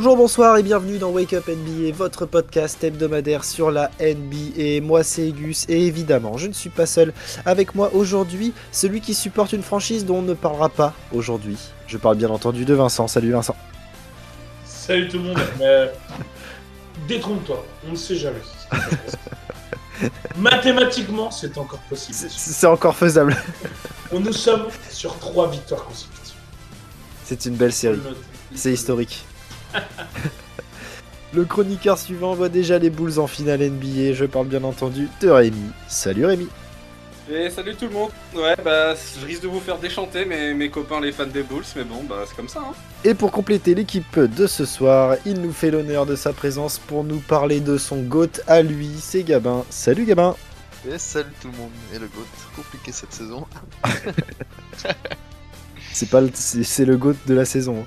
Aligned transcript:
Bonjour, 0.00 0.16
bonsoir 0.16 0.56
et 0.56 0.62
bienvenue 0.62 0.98
dans 0.98 1.10
Wake 1.10 1.32
Up 1.32 1.48
NBA, 1.48 1.90
votre 1.92 2.24
podcast 2.24 2.84
hebdomadaire 2.84 3.42
sur 3.42 3.72
la 3.72 3.90
NBA. 3.98 4.80
Moi 4.80 5.02
c'est 5.02 5.32
Gus 5.32 5.66
et 5.68 5.88
évidemment 5.88 6.36
je 6.38 6.46
ne 6.46 6.52
suis 6.52 6.70
pas 6.70 6.86
seul. 6.86 7.12
Avec 7.44 7.74
moi 7.74 7.90
aujourd'hui, 7.92 8.52
celui 8.70 9.00
qui 9.00 9.12
supporte 9.12 9.52
une 9.52 9.64
franchise 9.64 10.06
dont 10.06 10.18
on 10.18 10.22
ne 10.22 10.34
parlera 10.34 10.68
pas 10.68 10.94
aujourd'hui. 11.12 11.58
Je 11.88 11.98
parle 11.98 12.16
bien 12.16 12.30
entendu 12.30 12.64
de 12.64 12.74
Vincent. 12.74 13.08
Salut 13.08 13.32
Vincent. 13.32 13.56
Salut 14.64 15.08
tout 15.08 15.18
le 15.18 15.24
monde. 15.24 15.40
Mais 15.58 15.90
détrompe-toi, 17.08 17.66
on 17.88 17.90
ne 17.90 17.96
sait 17.96 18.14
jamais. 18.14 18.38
Mathématiquement, 20.38 21.32
c'est 21.32 21.58
encore 21.58 21.80
possible. 21.90 22.16
C'est- 22.30 22.66
encore 22.68 22.94
faisable. 22.94 23.36
On 24.12 24.20
nous 24.20 24.32
sommes 24.32 24.66
sur 24.90 25.18
trois 25.18 25.50
victoires 25.50 25.84
consécutives. 25.84 26.36
C'est 27.24 27.46
une 27.46 27.56
belle 27.56 27.72
série. 27.72 27.98
C'est 28.54 28.72
historique. 28.72 29.24
Le 31.34 31.44
chroniqueur 31.44 31.98
suivant 31.98 32.34
voit 32.34 32.48
déjà 32.48 32.78
les 32.78 32.88
Bulls 32.90 33.18
en 33.18 33.26
finale 33.26 33.60
NBA. 33.60 34.14
Je 34.14 34.24
parle 34.24 34.46
bien 34.46 34.64
entendu 34.64 35.08
de 35.20 35.28
Rémi. 35.28 35.70
Salut 35.86 36.24
Rémi. 36.24 36.48
Et 37.30 37.50
salut 37.50 37.74
tout 37.76 37.84
le 37.84 37.90
monde. 37.92 38.10
Ouais, 38.34 38.56
bah 38.64 38.94
je 38.94 39.26
risque 39.26 39.42
de 39.42 39.48
vous 39.48 39.60
faire 39.60 39.76
déchanter 39.78 40.24
mes, 40.24 40.54
mes 40.54 40.70
copains 40.70 40.98
les 41.02 41.12
fans 41.12 41.26
des 41.26 41.42
Bulls, 41.42 41.64
mais 41.76 41.84
bon, 41.84 42.02
bah 42.04 42.24
c'est 42.26 42.34
comme 42.34 42.48
ça. 42.48 42.60
Hein. 42.60 42.72
Et 43.04 43.12
pour 43.12 43.30
compléter 43.32 43.74
l'équipe 43.74 44.18
de 44.18 44.46
ce 44.46 44.64
soir, 44.64 45.16
il 45.26 45.42
nous 45.42 45.52
fait 45.52 45.70
l'honneur 45.70 46.06
de 46.06 46.16
sa 46.16 46.32
présence 46.32 46.78
pour 46.78 47.04
nous 47.04 47.18
parler 47.20 47.60
de 47.60 47.76
son 47.76 48.00
GOAT 48.02 48.40
à 48.46 48.62
lui, 48.62 48.88
c'est 48.98 49.24
Gabin. 49.24 49.66
Salut 49.68 50.06
Gabin 50.06 50.34
Et 50.90 50.98
salut 50.98 51.34
tout 51.42 51.48
le 51.52 51.58
monde. 51.58 51.72
Et 51.94 51.98
le 51.98 52.06
GOAT, 52.08 52.26
compliqué 52.56 52.92
cette 52.92 53.12
saison. 53.12 53.46
C'est 55.92 56.08
pas 56.10 56.20
le, 56.20 56.30
c'est, 56.34 56.62
c'est 56.64 56.84
le 56.84 56.96
GOAT 56.96 57.14
de 57.26 57.34
la 57.34 57.44
saison. 57.44 57.80
hein. 57.82 57.86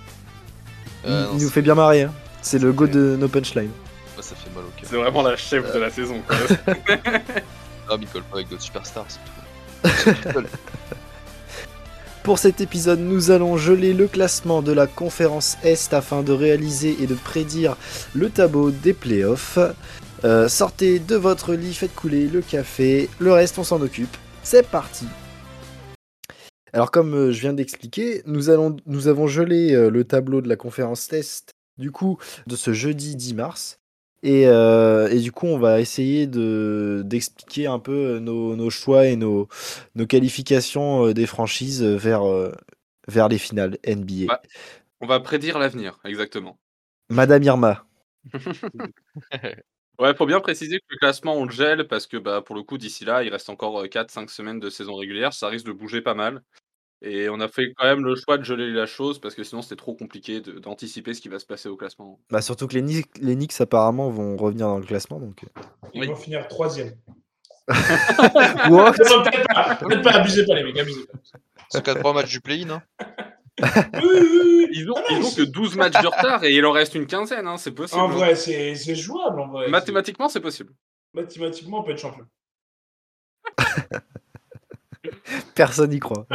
Il, 1.06 1.10
Euh, 1.12 1.26
non, 1.26 1.30
il 1.38 1.44
nous 1.44 1.50
fait 1.50 1.62
bien 1.62 1.76
marrer. 1.76 2.04
hein. 2.04 2.14
C'est 2.42 2.60
le 2.60 2.72
GOAT 2.74 2.88
de 2.88 3.16
No 3.20 3.28
Punchline. 3.28 3.70
moi, 4.16 4.24
ça 4.24 4.36
fait 4.36 4.50
mal 4.56 4.64
au 4.66 4.72
cœur. 4.80 4.90
C'est 4.90 4.96
vraiment 4.98 5.22
la 5.22 5.36
chef 5.38 5.74
de 5.74 5.80
la 5.80 5.90
saison. 5.90 6.22
Quoi. 6.28 6.38
Ah, 7.94 7.98
mais 8.00 8.06
il 8.06 8.08
colle 8.10 8.24
pas 8.24 8.38
avec 8.38 8.48
d'autres 8.48 8.62
superstars, 8.62 9.06
c'est 9.10 9.20
tout. 10.32 10.48
Pour 12.24 12.38
cet 12.40 12.62
épisode, 12.62 13.00
nous 13.00 13.32
allons 13.32 13.58
geler 13.58 13.94
le 13.94 14.08
classement 14.08 14.62
de 14.62 14.72
la 14.72 14.88
conférence 14.88 15.58
Est 15.64 15.94
afin 15.94 16.22
de 16.22 16.32
réaliser 16.32 16.96
et 17.02 17.08
de 17.08 17.16
prédire 17.16 17.76
le 18.14 18.30
tableau 18.30 18.70
des 18.72 18.94
playoffs. 18.94 19.58
Euh, 20.24 20.48
sortez 20.48 21.00
de 21.00 21.16
votre 21.16 21.54
lit, 21.56 21.74
faites 21.74 21.96
couler 21.96 22.28
le 22.28 22.42
café, 22.42 23.10
le 23.20 23.34
reste 23.34 23.58
on 23.58 23.64
s'en 23.64 23.82
occupe. 23.82 24.16
C'est 24.44 24.68
parti 24.68 25.06
Alors 26.74 26.92
comme 26.92 27.14
euh, 27.14 27.32
je 27.32 27.42
viens 27.42 27.54
d'expliquer, 27.54 28.22
nous, 28.26 28.50
allons, 28.50 28.78
nous 28.86 29.08
avons 29.08 29.28
gelé 29.28 29.74
euh, 29.74 29.90
le 29.90 30.04
tableau 30.04 30.42
de 30.42 30.50
la 30.50 30.56
conférence 30.56 31.12
Est 31.12 31.54
du 31.78 31.92
coup 31.92 32.18
de 32.48 32.56
ce 32.56 32.74
jeudi 32.74 33.16
10 33.16 33.34
mars. 33.36 33.80
Et, 34.24 34.48
euh, 34.48 35.10
et 35.10 35.20
du 35.20 35.32
coup, 35.32 35.48
on 35.48 35.58
va 35.58 35.82
essayer 35.82 36.28
de 36.28 37.02
d'expliquer 37.04 37.66
un 37.66 37.80
peu 37.80 38.20
nos, 38.20 38.56
nos 38.56 38.70
choix 38.70 39.08
et 39.08 39.16
nos, 39.16 39.48
nos 39.96 40.06
qualifications 40.06 41.12
des 41.12 41.26
franchises 41.26 41.82
vers, 41.82 42.22
vers 43.08 43.30
les 43.30 43.40
finales 43.40 43.80
NBA. 43.84 44.32
Ouais. 44.32 44.40
On 45.00 45.08
va 45.08 45.20
prédire 45.20 45.58
l'avenir, 45.58 46.00
exactement. 46.06 46.60
Madame 47.10 47.42
Irma, 47.42 47.84
Ouais, 50.00 50.16
faut 50.16 50.26
bien 50.26 50.40
préciser 50.40 50.80
que 50.80 50.86
le 50.90 50.98
classement 50.98 51.36
on 51.36 51.46
le 51.46 51.52
gèle 51.52 51.88
parce 51.88 52.08
que 52.08 52.18
bah 52.18 52.42
pour 52.42 52.56
le 52.56 52.64
coup 52.64 52.80
d'ici 52.80 53.06
là 53.06 53.22
il 53.22 53.30
reste 53.30 53.50
encore 53.50 53.88
4-5 53.88 54.30
semaines 54.30 54.60
de 54.60 54.70
saison 54.70 54.96
régulière, 54.96 55.32
ça 55.32 55.48
risque 55.48 55.68
de 55.68 55.72
bouger 55.72 56.02
pas 56.02 56.16
mal. 56.16 56.42
Et 57.04 57.30
on 57.30 57.40
a 57.40 57.48
fait 57.48 57.74
quand 57.76 57.86
même 57.86 58.04
le 58.06 58.16
choix 58.16 58.38
de 58.38 58.44
geler 58.44 58.70
la 58.72 58.86
chose 58.86 59.20
parce 59.20 59.34
que 59.34 59.44
sinon 59.44 59.62
c'était 59.64 59.76
trop 59.76 59.96
compliqué 59.96 60.40
de- 60.40 60.60
d'anticiper 60.60 61.14
ce 61.16 61.22
qui 61.22 61.30
va 61.30 61.40
se 61.40 61.46
passer 61.48 61.68
au 61.68 61.76
classement. 61.76 62.20
bah 62.30 62.42
surtout 62.42 62.68
que 62.68 62.76
les 62.76 62.82
Knicks, 62.82 63.18
les 63.20 63.36
Knicks 63.36 63.60
apparemment 63.60 64.10
vont 64.12 64.38
revenir 64.38 64.68
dans 64.68 64.78
le 64.78 64.86
classement. 64.86 65.20
Donc... 65.20 65.44
euh. 65.44 65.62
Ils 65.94 66.02
Oui. 66.02 66.08
vont 66.08 66.16
finir 66.16 66.48
troisième. 66.48 66.94
What? 67.68 68.70
Non, 68.70 68.94
peut-être 68.94 69.48
pas, 69.54 69.76
peut-être 69.76 70.04
pas, 70.04 70.12
abusez 70.12 70.46
pas 70.46 70.56
les 70.56 70.64
mecs, 70.64 70.78
abusez 70.78 71.06
pas. 71.08 71.18
C'est 71.70 71.84
4 71.84 72.14
matchs 72.14 72.30
du 72.32 72.42
play-in, 72.42 72.70
hein. 72.70 72.84
Oui, 73.62 73.68
oui, 74.04 74.10
oui, 74.22 74.40
oui. 74.44 74.68
Ils 74.74 74.90
ont, 74.92 74.94
Ah 74.98 75.02
non, 75.14 75.20
ils 75.20 75.26
ont 75.26 75.30
mais 75.30 75.46
que 75.46 75.50
12 75.52 75.76
matchs 75.78 76.02
de 76.02 76.08
retard 76.08 76.44
et 76.44 76.54
il 76.54 76.66
en 76.66 76.72
reste 76.72 76.96
une 76.96 77.06
quinzaine, 77.08 77.48
hein, 77.48 77.58
c'est 77.58 77.72
possible. 77.72 78.02
En 78.02 78.08
vrai, 78.10 78.36
c'est 78.36 78.76
c'est 78.76 78.96
jouable 78.96 79.40
en 79.40 79.48
vrai. 79.50 79.68
Mathématiquement 79.70 80.30
c'est 80.30 80.40
possible. 80.40 80.74
Mathématiquement, 81.14 81.80
on 81.80 81.84
peut 81.84 81.92
être 81.92 82.00
champion. 82.00 82.26
Personne 85.56 85.90
n'y 85.92 86.00
croit. 86.00 86.26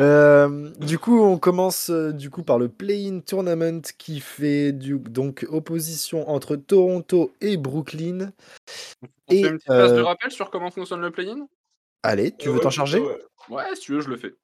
Euh, 0.00 0.70
du 0.80 0.98
coup, 0.98 1.20
on 1.20 1.38
commence 1.38 1.90
euh, 1.90 2.12
du 2.12 2.30
coup 2.30 2.42
par 2.42 2.58
le 2.58 2.68
Play-in 2.68 3.20
Tournament 3.20 3.82
qui 3.98 4.20
fait 4.20 4.72
du, 4.72 4.98
donc 4.98 5.46
opposition 5.50 6.28
entre 6.28 6.56
Toronto 6.56 7.32
et 7.40 7.56
Brooklyn. 7.56 8.32
On 9.28 9.32
Et, 9.32 9.42
fait 9.42 9.48
une 9.48 9.58
petite 9.58 9.68
phase 9.68 9.92
de 9.92 10.00
euh, 10.00 10.04
rappel 10.04 10.30
sur 10.30 10.50
comment 10.50 10.70
fonctionne 10.70 11.00
le 11.00 11.10
play-in? 11.10 11.46
Allez, 12.02 12.32
tu 12.32 12.48
Euh, 12.48 12.52
veux 12.52 12.58
ouais, 12.58 12.62
t'en 12.62 12.70
charger? 12.70 13.00
ouais. 13.00 13.18
Ouais, 13.48 13.74
si 13.74 13.82
tu 13.82 13.92
veux, 13.92 14.00
je 14.00 14.08
le 14.08 14.16
fais. 14.16 14.34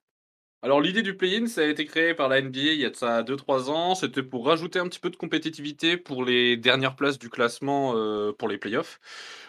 Alors, 0.64 0.80
l'idée 0.80 1.02
du 1.02 1.14
play-in, 1.14 1.47
ça 1.47 1.60
a 1.60 1.64
été 1.66 1.84
créé 1.84 2.14
par 2.14 2.30
la 2.30 2.41
NBA 2.41 2.58
il 2.58 2.80
y 2.80 2.86
a 2.86 2.91
de 2.91 2.97
ça 2.97 3.22
2-3 3.22 3.69
ans. 3.69 3.94
C'était 3.94 4.22
pour 4.22 4.47
rajouter 4.47 4.78
un 4.78 4.88
petit 4.88 4.98
peu 4.98 5.10
de 5.10 5.16
compétitivité 5.16 5.98
pour 5.98 6.25
les 6.25 6.56
dernières 6.56 6.97
places 6.97 7.19
du 7.19 7.28
classement 7.28 7.92
euh, 7.97 8.32
pour 8.32 8.48
les 8.48 8.56
playoffs. 8.56 8.98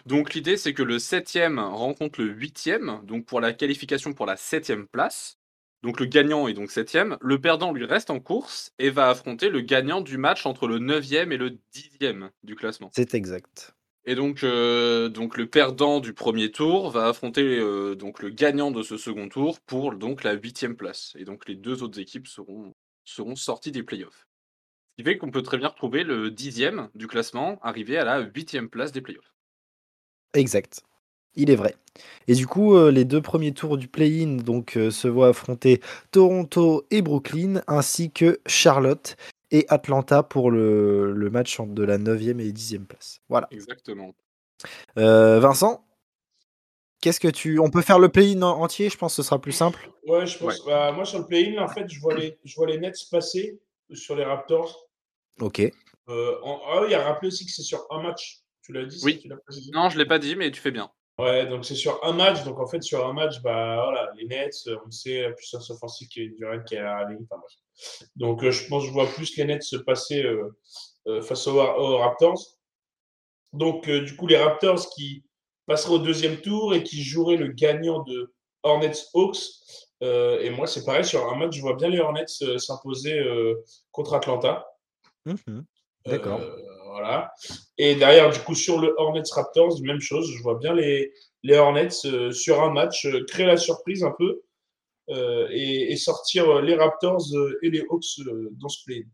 Donc, 0.06 0.34
l'idée, 0.34 0.58
c'est 0.58 0.74
que 0.74 0.84
le 0.84 0.98
7e 0.98 1.58
rencontre 1.58 2.22
le 2.22 2.36
8e, 2.36 3.06
donc 3.06 3.26
pour 3.26 3.40
la 3.40 3.54
qualification 3.54 4.12
pour 4.12 4.26
la 4.26 4.36
7e 4.36 4.88
place. 4.88 5.38
Donc, 5.84 6.02
le 6.02 6.06
gagnant 6.06 6.50
est 6.50 6.54
donc 6.54 6.70
7e. 6.70 7.16
Le 7.22 7.40
perdant, 7.40 7.72
lui, 7.72 7.86
reste 7.86 8.10
en 8.10 8.20
course 8.20 8.74
et 8.78 8.90
va 8.90 9.08
affronter 9.08 9.48
le 9.48 9.62
gagnant 9.62 10.02
du 10.02 10.18
match 10.18 10.46
entre 10.46 10.68
le 10.68 10.80
9e 10.80 11.32
et 11.32 11.38
le 11.38 11.52
10e 11.74 12.30
du 12.44 12.56
classement. 12.56 12.92
C'est 12.94 13.14
exact. 13.14 13.74
Et 14.08 14.14
donc, 14.14 14.44
euh, 14.44 15.10
donc 15.10 15.36
le 15.36 15.48
perdant 15.48 16.00
du 16.00 16.14
premier 16.14 16.52
tour 16.52 16.92
va 16.92 17.08
affronter 17.08 17.58
euh, 17.58 17.96
le 18.20 18.30
gagnant 18.30 18.70
de 18.70 18.84
ce 18.84 18.98
second 18.98 19.30
tour 19.30 19.60
pour 19.62 19.96
donc 19.96 20.24
la 20.24 20.34
huitième 20.34 20.76
place. 20.76 21.14
Et 21.18 21.26
donc 21.26 21.48
les 21.48 21.56
deux 21.56 21.82
autres 21.82 22.00
équipes 22.00 22.28
seront, 22.28 22.74
sorties 23.36 23.72
des 23.72 23.82
playoffs. 23.82 24.28
Ce 24.92 25.04
qui 25.04 25.10
fait 25.10 25.18
qu'on 25.18 25.32
peut 25.32 25.42
très 25.42 25.58
bien 25.58 25.70
retrouver 25.70 26.04
le 26.04 26.30
dixième 26.30 26.90
du 26.94 27.08
classement 27.08 27.60
arrivé 27.64 27.98
à 27.98 28.06
la 28.06 28.20
huitième 28.20 28.70
place 28.70 28.92
des 28.92 29.02
playoffs. 29.02 29.34
Exact. 30.34 30.84
Il 31.34 31.50
est 31.50 31.56
vrai. 31.56 31.76
Et 32.28 32.36
du 32.36 32.46
coup, 32.46 32.76
euh, 32.76 32.92
les 32.92 33.06
deux 33.06 33.22
premiers 33.22 33.54
tours 33.54 33.78
du 33.78 33.88
play-in 33.88 34.38
donc 34.38 34.78
se 34.92 35.08
voient 35.08 35.30
affronter 35.30 35.82
Toronto 36.12 36.86
et 36.92 37.02
Brooklyn, 37.02 37.62
ainsi 37.68 38.12
que 38.12 38.40
Charlotte 38.46 39.18
et 39.56 39.66
Atlanta 39.70 40.24
pour 40.24 40.52
le, 40.52 41.12
le 41.14 41.30
match 41.30 41.60
entre 41.60 41.74
de 41.74 41.84
la 41.84 41.98
9e 41.98 42.40
et 42.40 42.52
10e 42.52 42.86
place. 42.86 43.20
Voilà. 43.30 43.48
Exactement. 43.52 44.14
Euh, 44.98 45.40
Vincent, 45.40 45.86
qu'est-ce 47.02 47.20
que 47.20 47.28
tu. 47.28 47.60
On 47.60 47.70
peut 47.70 47.82
faire 47.82 48.00
le 48.00 48.10
play-in 48.10 48.42
en- 48.42 48.62
entier, 48.62 48.90
je 48.90 48.98
pense 48.98 49.14
que 49.14 49.22
ce 49.22 49.28
sera 49.28 49.40
plus 49.40 49.52
simple. 49.52 49.90
Ouais, 50.08 50.26
je 50.26 50.38
pense. 50.38 50.64
Bah, 50.66 50.92
moi, 50.92 51.06
sur 51.06 51.20
le 51.20 51.26
play-in, 51.28 51.62
en 51.64 51.68
fait, 51.68 51.88
je 51.90 52.00
vois 52.00 52.16
les, 52.16 52.38
je 52.44 52.56
vois 52.56 52.68
les 52.68 52.78
Nets 52.80 52.96
passer 53.12 53.60
sur 53.94 54.16
les 54.16 54.24
Raptors. 54.24 54.88
Ok. 55.40 55.60
Euh, 56.08 56.36
en- 56.44 56.62
Ah 56.68 56.84
il 56.88 56.94
a 56.94 57.04
rappelé 57.04 57.28
aussi 57.30 57.46
que 57.46 57.52
c'est 57.52 57.64
sur 57.64 57.86
un 57.92 58.02
match. 58.02 58.42
Tu 58.64 58.74
l'as 58.74 58.86
dit 58.86 59.00
Oui. 59.04 59.20
tu 59.20 59.28
l'as 59.28 59.38
précisé 59.38 59.72
Non, 59.74 59.90
je 59.90 59.98
l'ai 59.98 60.06
pas 60.06 60.20
dit, 60.20 60.36
mais 60.36 60.52
tu 60.52 60.60
fais 60.62 60.72
bien. 60.72 60.90
Ouais, 61.20 61.46
donc 61.48 61.66
c'est 61.66 61.76
sur 61.76 62.04
un 62.04 62.14
match. 62.14 62.44
Donc 62.44 62.60
en 62.60 62.68
fait, 62.68 62.82
sur 62.84 63.06
un 63.08 63.14
match, 63.14 63.42
bah 63.42 63.82
voilà, 63.86 64.12
les 64.18 64.26
Nets, 64.28 64.68
on 64.86 64.92
sait 64.92 65.22
la 65.22 65.32
puissance 65.32 65.70
offensive 65.70 66.08
qui 66.10 66.22
est 66.22 66.30
Durant 66.30 66.62
qui 66.64 66.76
est 66.76 66.80
à 66.80 67.04
la 67.04 67.10
ligne. 67.10 67.26
Enfin. 67.30 67.42
Donc 68.16 68.44
euh, 68.44 68.52
je 68.52 68.68
pense 68.68 68.84
que 68.84 68.90
je 68.90 68.94
vois 68.94 69.08
plus 69.08 69.36
les 69.38 69.46
Nets 69.46 69.64
se 69.64 69.78
passer 69.78 70.24
euh, 70.24 70.56
euh, 71.08 71.22
face 71.22 71.48
aux, 71.48 71.60
aux 71.60 71.98
Raptors. 71.98 72.40
Donc 73.54 73.90
du 73.90 74.16
coup, 74.16 74.28
les 74.28 74.38
Raptors 74.38 74.90
qui 74.90 75.24
passeraient 75.66 75.96
au 75.96 76.00
deuxième 76.00 76.42
tour 76.42 76.74
et 76.74 76.84
qui 76.84 77.04
joueraient 77.04 77.38
le 77.38 77.48
gagnant 77.48 78.04
de 78.04 78.34
Hornets 78.64 78.98
Hawks. 79.14 79.38
Et 80.02 80.50
moi, 80.50 80.68
c'est 80.68 80.84
pareil, 80.84 81.06
sur 81.06 81.26
un 81.32 81.38
match, 81.38 81.56
je 81.56 81.62
vois 81.62 81.76
bien 81.76 81.88
les 81.88 82.00
Hornets 82.00 82.26
s'imposer 82.58 83.24
contre 83.92 84.14
Atlanta. 84.14 84.68
Mhm. 85.26 85.66
D'accord. 86.06 86.42
Voilà. 86.88 87.34
Et 87.78 87.96
derrière, 87.96 88.30
du 88.30 88.40
coup, 88.40 88.56
sur 88.56 88.80
le 88.80 88.94
Hornets 88.98 89.24
Raptors, 89.34 89.82
même 89.82 90.02
chose. 90.02 90.30
Je 90.32 90.44
vois 90.44 90.56
bien 90.56 90.74
les, 90.74 91.14
les 91.46 91.58
Hornets 91.58 91.90
euh, 92.06 92.32
sur 92.32 92.62
un 92.62 92.72
match 92.72 93.06
euh, 93.06 93.24
créer 93.26 93.46
la 93.46 93.58
surprise 93.58 94.04
un 94.04 94.14
peu 94.18 94.42
et, 95.10 95.92
et 95.92 95.96
sortir 95.98 96.50
euh, 96.50 96.62
les 96.62 96.76
Raptors 96.76 97.24
euh, 97.34 97.58
et 97.62 97.70
les 97.70 97.84
Hawks 97.90 98.06
euh, 98.28 98.50
dans 98.54 98.70
ce 98.70 98.84
play. 98.86 99.06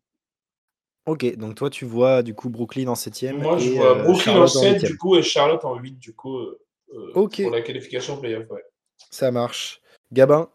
Ok, 1.07 1.35
donc 1.35 1.55
toi 1.55 1.69
tu 1.69 1.85
vois 1.85 2.21
du 2.21 2.35
coup 2.35 2.49
Brooklyn 2.49 2.88
en 2.88 2.93
7e. 2.93 3.33
Moi, 3.33 3.57
je 3.57 3.69
et, 3.71 3.75
vois 3.75 3.97
euh, 3.97 4.03
Brooklyn 4.03 4.33
en 4.39 4.47
Charlotte 4.47 4.49
7 4.49 4.83
8e. 4.83 4.88
du 4.88 4.97
coup 4.97 5.15
et 5.15 5.23
Charlotte 5.23 5.65
en 5.65 5.75
8 5.75 5.97
du 5.97 6.13
coup 6.13 6.38
euh, 6.38 6.61
euh, 6.93 7.11
pour 7.13 7.49
la 7.51 7.61
qualification 7.61 8.17
playoff. 8.19 8.49
Ouais. 8.49 8.63
Ça 9.09 9.31
marche. 9.31 9.81
Gabin, 10.11 10.49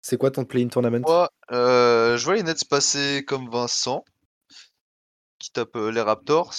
c'est 0.00 0.16
quoi 0.16 0.30
ton 0.30 0.44
play-in 0.44 0.68
tournament? 0.68 1.02
Moi, 1.06 1.28
euh, 1.52 2.16
je 2.16 2.24
vois 2.24 2.34
les 2.36 2.42
Nets 2.42 2.64
passer 2.68 3.24
comme 3.26 3.50
Vincent, 3.50 4.04
qui 5.38 5.50
tape 5.52 5.76
euh, 5.76 5.90
les 5.90 6.00
Raptors. 6.00 6.54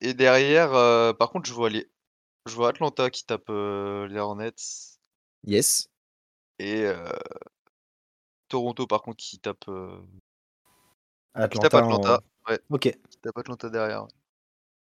Et 0.00 0.14
derrière, 0.14 0.74
euh, 0.74 1.12
par 1.12 1.30
contre, 1.30 1.48
je 1.48 1.54
vois 1.54 1.68
les, 1.68 1.86
je 2.46 2.54
vois 2.54 2.70
Atlanta 2.70 3.10
qui 3.10 3.26
tape 3.26 3.50
euh, 3.50 4.08
les 4.08 4.18
Hornets. 4.18 4.52
Yes. 5.46 5.88
Et 6.58 6.84
euh, 6.86 7.08
Toronto, 8.48 8.86
par 8.86 9.02
contre, 9.02 9.16
qui 9.16 9.38
tape, 9.38 9.68
euh, 9.68 9.96
qui 11.34 11.42
Atlanta, 11.42 11.68
tape 11.68 11.84
Atlanta. 11.84 12.20
Ok, 12.70 12.82
qui 12.82 13.18
tape 13.18 13.38
Atlanta 13.38 13.70
derrière. 13.70 14.06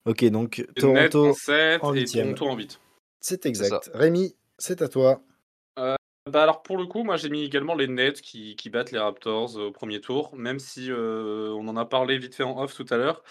ok, 0.05 0.25
donc 0.25 0.65
Toronto, 0.75 1.29
en 1.29 1.33
7 1.33 1.83
en 1.83 1.93
et. 1.93 2.05
Toronto 2.05 2.47
en 2.47 2.55
8. 2.55 2.79
c'est 3.19 3.45
exact. 3.45 3.89
Rémi, 3.93 4.35
c'est 4.57 4.81
à 4.81 4.89
toi. 4.89 5.21
Bah 6.31 6.41
alors 6.41 6.63
pour 6.63 6.77
le 6.77 6.87
coup, 6.87 7.03
moi 7.03 7.17
j'ai 7.17 7.29
mis 7.29 7.43
également 7.43 7.75
les 7.75 7.87
Nets 7.87 8.19
qui, 8.19 8.55
qui 8.55 8.71
battent 8.71 8.91
les 8.91 8.97
Raptors 8.97 9.57
au 9.57 9.71
premier 9.71 10.01
tour, 10.01 10.35
même 10.35 10.57
si 10.57 10.91
euh, 10.91 11.51
on 11.51 11.67
en 11.67 11.77
a 11.77 11.85
parlé 11.85 12.17
vite 12.17 12.33
fait 12.33 12.43
en 12.43 12.59
off 12.59 12.73
tout 12.73 12.85
à 12.89 12.97
l'heure. 12.97 13.23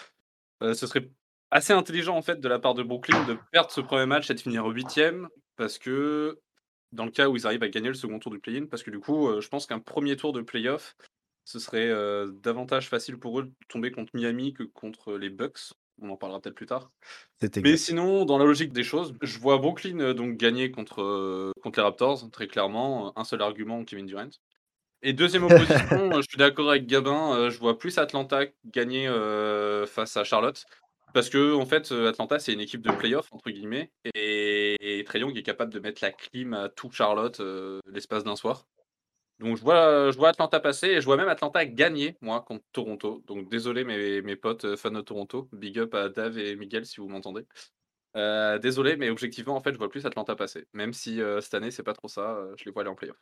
Euh, 0.63 0.73
ce 0.73 0.87
serait 0.87 1.09
assez 1.51 1.73
intelligent 1.73 2.15
en 2.15 2.21
fait 2.21 2.39
de 2.39 2.47
la 2.47 2.57
part 2.57 2.73
de 2.73 2.83
Brooklyn 2.83 3.25
de 3.25 3.37
perdre 3.51 3.69
ce 3.69 3.81
premier 3.81 4.05
match 4.05 4.29
et 4.29 4.33
de 4.33 4.39
finir 4.39 4.65
huitième, 4.67 5.27
parce 5.57 5.77
que 5.77 6.39
dans 6.91 7.05
le 7.05 7.11
cas 7.11 7.27
où 7.27 7.35
ils 7.35 7.45
arrivent 7.45 7.63
à 7.63 7.69
gagner 7.69 7.89
le 7.89 7.93
second 7.93 8.19
tour 8.19 8.31
du 8.31 8.39
play-in, 8.39 8.65
parce 8.65 8.83
que 8.83 8.91
du 8.91 8.99
coup, 8.99 9.27
euh, 9.27 9.41
je 9.41 9.47
pense 9.49 9.65
qu'un 9.65 9.79
premier 9.79 10.15
tour 10.15 10.33
de 10.33 10.41
playoff, 10.41 10.95
ce 11.43 11.59
serait 11.59 11.89
euh, 11.89 12.31
davantage 12.31 12.89
facile 12.89 13.17
pour 13.17 13.39
eux 13.39 13.43
de 13.43 13.51
tomber 13.67 13.91
contre 13.91 14.11
Miami 14.15 14.53
que 14.53 14.63
contre 14.63 15.13
les 15.13 15.29
Bucks. 15.29 15.73
On 16.01 16.09
en 16.09 16.17
parlera 16.17 16.41
peut-être 16.41 16.55
plus 16.55 16.65
tard. 16.65 16.91
Mais 17.63 17.77
sinon, 17.77 18.25
dans 18.25 18.37
la 18.37 18.45
logique 18.45 18.73
des 18.73 18.83
choses, 18.83 19.13
je 19.21 19.39
vois 19.39 19.57
Brooklyn 19.59 19.99
euh, 19.99 20.13
donc 20.13 20.35
gagner 20.35 20.71
contre, 20.71 21.53
contre 21.61 21.79
les 21.79 21.83
Raptors, 21.83 22.29
très 22.31 22.47
clairement. 22.47 23.17
Un 23.17 23.23
seul 23.23 23.41
argument, 23.41 23.83
Kevin 23.85 24.05
Durant. 24.05 24.29
Et 25.01 25.13
deuxième 25.13 25.43
opposition, 25.45 26.11
je 26.13 26.27
suis 26.27 26.37
d'accord 26.37 26.69
avec 26.69 26.87
Gabin, 26.87 27.49
je 27.49 27.59
vois 27.59 27.77
plus 27.77 27.97
Atlanta 27.97 28.45
gagner 28.65 29.07
face 29.87 30.17
à 30.17 30.23
Charlotte. 30.23 30.65
Parce 31.15 31.29
que, 31.29 31.53
en 31.55 31.65
fait, 31.65 31.93
euh, 31.93 32.09
Atlanta, 32.09 32.39
c'est 32.39 32.51
une 32.51 32.59
équipe 32.59 32.81
de 32.81 32.91
playoff, 32.91 33.31
entre 33.31 33.49
guillemets. 33.49 33.89
Et, 34.15 34.75
et 34.81 34.99
est 34.99 35.43
capable 35.43 35.71
de 35.71 35.79
mettre 35.79 36.03
la 36.03 36.11
clim 36.11 36.53
à 36.53 36.67
tout 36.67 36.91
Charlotte 36.91 37.39
euh, 37.39 37.79
l'espace 37.85 38.25
d'un 38.25 38.35
soir. 38.35 38.67
Donc 39.39 39.55
je 39.55 39.61
vois, 39.61 40.11
je 40.11 40.17
vois 40.17 40.27
Atlanta 40.27 40.59
passer 40.59 40.87
et 40.87 40.99
je 40.99 41.05
vois 41.05 41.15
même 41.15 41.29
Atlanta 41.29 41.65
gagner, 41.65 42.17
moi, 42.19 42.41
contre 42.41 42.65
Toronto. 42.73 43.23
Donc 43.27 43.49
désolé 43.49 43.85
mes, 43.85 44.21
mes 44.23 44.35
potes 44.35 44.65
euh, 44.65 44.75
fans 44.75 44.91
de 44.91 44.99
Toronto. 44.99 45.47
Big 45.53 45.79
up 45.79 45.93
à 45.93 46.09
Dave 46.09 46.37
et 46.37 46.57
Miguel 46.57 46.85
si 46.85 46.99
vous 46.99 47.07
m'entendez. 47.07 47.45
Euh, 48.17 48.59
désolé, 48.59 48.97
mais 48.97 49.09
objectivement, 49.09 49.55
en 49.55 49.61
fait, 49.61 49.71
je 49.71 49.77
vois 49.77 49.89
plus 49.89 50.05
Atlanta 50.05 50.35
passer. 50.35 50.65
Même 50.73 50.91
si 50.91 51.21
euh, 51.21 51.39
cette 51.39 51.53
année, 51.53 51.71
c'est 51.71 51.83
pas 51.83 51.93
trop 51.93 52.09
ça, 52.09 52.35
euh, 52.35 52.53
je 52.57 52.65
les 52.65 52.71
vois 52.71 52.81
aller 52.81 52.91
en 52.91 52.95
playoff. 52.95 53.17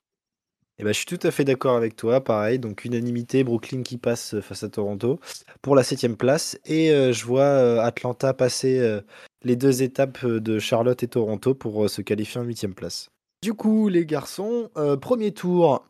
Eh 0.80 0.84
ben, 0.84 0.92
je 0.92 0.98
suis 0.98 1.06
tout 1.06 1.20
à 1.22 1.30
fait 1.30 1.44
d'accord 1.44 1.75
avec 1.75 1.96
toi, 1.96 2.24
pareil, 2.24 2.58
donc 2.58 2.84
unanimité, 2.84 3.44
Brooklyn 3.44 3.84
qui 3.84 3.98
passe 3.98 4.34
euh, 4.34 4.42
face 4.42 4.64
à 4.64 4.70
Toronto 4.70 5.20
pour 5.62 5.75
la 5.75 5.84
septième 5.84 6.18
place, 6.18 6.58
et 6.66 6.92
euh, 6.92 7.14
je 7.14 7.25
vois 7.25 7.44
euh, 7.44 7.80
Atlanta 7.80 8.34
passer 8.34 9.02
les 9.44 9.56
deux 9.56 9.84
étapes 9.84 10.25
de 10.25 10.60
Charlotte 10.60 11.02
et 11.04 11.08
Toronto 11.08 11.54
pour 11.54 11.90
se 11.90 12.02
qualifier 12.02 12.42
en 12.42 12.44
huitième 12.44 12.74
place. 12.74 13.10
Du 13.44 13.54
coup, 13.54 13.88
les 13.88 14.06
garçons, 14.06 14.70
premier 15.02 15.31
tour, 15.31 15.86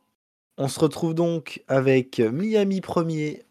on 0.57 0.68
se 0.68 0.80
retrouve 0.80 1.13
donc 1.13 1.63
avec 1.68 2.19
Miami 2.19 2.81
premier 2.81 3.44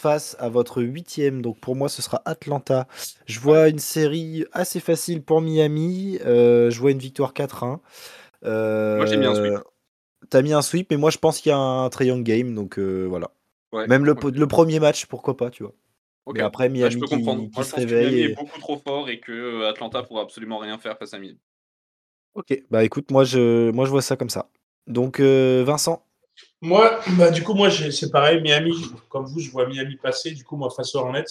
face 0.00 0.36
à 0.40 0.48
votre 0.48 0.82
huitième, 0.82 1.42
donc 1.42 1.60
pour 1.60 1.76
moi 1.76 1.88
ce 1.88 2.02
sera 2.02 2.22
Atlanta. 2.24 2.88
Je 3.26 3.40
vois 3.40 3.68
une 3.68 3.78
série 3.78 4.46
assez 4.52 4.80
facile 4.80 5.22
pour 5.22 5.42
Miami, 5.42 6.18
je 6.24 6.78
vois 6.78 6.90
une 6.90 6.98
victoire 6.98 7.34
4-1. 7.34 7.78
Moi, 8.44 9.06
j'ai 9.06 9.16
sweep. 9.16 9.52
Euh, 9.52 9.60
T'as 10.30 10.42
mis 10.42 10.52
un 10.52 10.62
sweep, 10.62 10.90
mais 10.90 10.96
moi 10.96 11.10
je 11.10 11.18
pense 11.18 11.40
qu'il 11.40 11.50
y 11.50 11.52
a 11.52 11.58
un 11.58 11.88
triangle 11.90 12.22
game, 12.22 12.54
donc 12.54 12.78
euh, 12.78 13.06
voilà. 13.08 13.30
Ouais, 13.72 13.86
Même 13.86 14.04
le, 14.04 14.14
premier 14.14 14.80
match, 14.80 15.06
pourquoi 15.06 15.36
pas, 15.36 15.50
tu 15.50 15.62
vois. 15.62 15.72
Mais 16.32 16.40
après, 16.40 16.68
Miami 16.68 16.92
je 16.92 16.98
peux 16.98 17.06
qui, 17.06 17.16
comprendre. 17.16 17.42
qui 17.48 17.50
Moi, 17.54 17.64
je 17.64 17.68
se 17.68 17.74
pense 17.74 17.84
que 17.84 17.88
réveille. 17.88 18.06
Miami 18.10 18.20
et- 18.20 18.32
est 18.32 18.34
beaucoup 18.36 18.60
trop 18.60 18.78
fort 18.78 19.08
et 19.08 19.18
que 19.18 19.32
euh, 19.32 19.68
Atlanta 19.68 20.02
pourra 20.02 20.22
absolument 20.22 20.58
rien 20.58 20.78
faire 20.78 20.96
face 20.98 21.14
à 21.14 21.18
Miami. 21.18 21.38
Ok, 22.34 22.62
bah 22.70 22.82
écoute, 22.84 23.10
moi 23.10 23.24
je, 23.24 23.70
moi 23.72 23.84
je 23.84 23.90
vois 23.90 24.02
ça 24.02 24.16
comme 24.16 24.30
ça. 24.30 24.48
Donc 24.86 25.20
euh, 25.20 25.62
Vincent, 25.66 26.04
Moi, 26.60 27.00
bah, 27.18 27.30
du 27.30 27.42
coup, 27.42 27.54
moi, 27.54 27.70
c'est 27.70 28.10
pareil. 28.10 28.40
Miami, 28.40 28.72
comme 29.08 29.26
vous, 29.26 29.40
je 29.40 29.50
vois 29.50 29.66
Miami 29.66 29.96
passer, 29.96 30.30
du 30.32 30.44
coup, 30.44 30.56
moi, 30.56 30.70
face 30.70 30.94
aux 30.94 30.98
Hornets. 31.00 31.24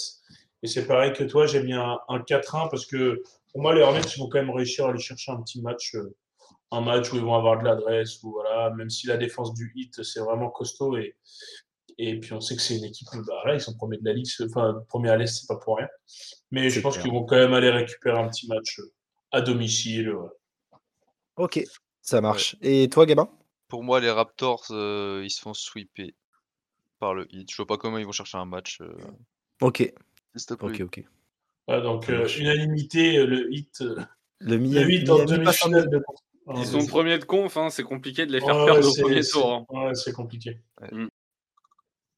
Et 0.64 0.68
c'est 0.68 0.86
pareil 0.86 1.14
que 1.14 1.24
toi, 1.24 1.48
j'ai 1.48 1.64
mis 1.64 1.74
un, 1.74 1.98
un 2.08 2.20
4-1 2.20 2.68
parce 2.70 2.86
que 2.86 3.22
pour 3.52 3.62
moi, 3.62 3.74
les 3.74 3.82
Hornets, 3.82 4.02
ils 4.16 4.20
vont 4.20 4.30
quand 4.30 4.38
même 4.40 4.52
réussir 4.52 4.86
à 4.86 4.90
aller 4.90 5.00
chercher 5.00 5.32
un 5.32 5.42
petit 5.42 5.62
match, 5.62 5.96
euh, 5.96 6.16
un 6.72 6.82
match 6.82 7.12
où 7.12 7.18
ils 7.18 7.22
vont 7.22 7.36
avoir 7.36 7.60
de 7.60 7.66
l'adresse, 7.66 8.24
ou 8.24 8.32
voilà, 8.32 8.70
même 8.72 8.90
si 8.90 9.08
la 9.08 9.18
défense 9.18 9.54
du 9.54 9.72
hit, 9.76 10.04
c'est 10.04 10.22
vraiment 10.22 10.50
costaud. 10.50 10.98
Et, 10.98 11.16
et 11.98 12.20
puis, 12.20 12.34
on 12.34 12.42
sait 12.42 12.56
que 12.56 12.62
c'est 12.62 12.78
une 12.78 12.86
équipe, 12.86 13.08
bah, 13.28 13.42
là, 13.46 13.56
ils 13.56 13.62
sont 13.62 13.76
premiers 13.76 13.98
de 13.98 14.06
la 14.06 14.14
ligue, 14.14 14.28
enfin, 14.46 14.84
premier 14.88 15.10
à 15.10 15.18
l'Est, 15.18 15.28
c'est 15.42 15.48
pas 15.48 15.58
pour 15.58 15.78
rien. 15.78 15.90
Mais 16.50 16.70
je 16.70 16.80
pense 16.80 16.98
qu'ils 16.98 17.12
vont 17.12 17.26
quand 17.26 17.36
même 17.36 17.54
aller 17.54 17.70
récupérer 17.70 18.18
un 18.18 18.28
petit 18.30 18.48
match 18.48 18.80
euh, 18.80 18.94
à 19.32 19.42
domicile. 19.42 20.12
ouais. 20.14 20.30
ok, 21.36 21.64
ça 22.02 22.22
marche. 22.22 22.56
Et 22.62 22.90
toi, 22.90 23.06
Gabin? 23.06 23.30
Pour 23.68 23.84
moi, 23.84 24.00
les 24.00 24.10
Raptors, 24.12 24.66
euh, 24.72 25.22
ils 25.24 25.30
se 25.30 25.42
font 25.42 25.54
sweeper 25.54 26.12
par 27.00 27.14
le 27.14 27.26
hit. 27.34 27.50
Je 27.52 27.56
vois 27.58 27.68
pas 27.68 27.78
comment 27.78 27.98
ils 27.98 28.06
vont 28.06 28.12
chercher 28.12 28.38
un 28.38 28.46
match. 28.46 28.82
euh, 28.82 28.94
Ok, 29.62 29.78
s'il 30.36 30.46
te 30.46 30.54
plaît. 30.56 30.82
ok, 30.82 30.82
ok. 30.82 31.06
Ouais, 31.68 31.82
donc, 31.82 32.10
euh, 32.10 32.28
unanimité, 32.38 33.24
le 33.26 33.54
hit. 33.54 33.82
Le 33.82 33.98
le 34.40 34.58
Miami, 34.58 34.96
hit 34.96 35.10
en 35.10 35.24
demi-finale 35.24 35.90
de 35.90 36.02
Ils 36.58 36.66
sont 36.66 36.86
premiers 36.86 37.18
de 37.20 37.26
conf, 37.26 37.56
hein, 37.58 37.70
c'est 37.70 37.84
compliqué 37.84 38.26
de 38.26 38.32
les 38.32 38.40
faire 38.42 38.56
Ouais, 38.58 38.66
perdre 38.66 38.88
au 38.88 38.94
premier 39.02 39.22
tour. 39.24 39.54
hein. 39.54 39.66
Ouais, 39.70 39.96
c'est 39.96 40.14
compliqué. 40.14 40.60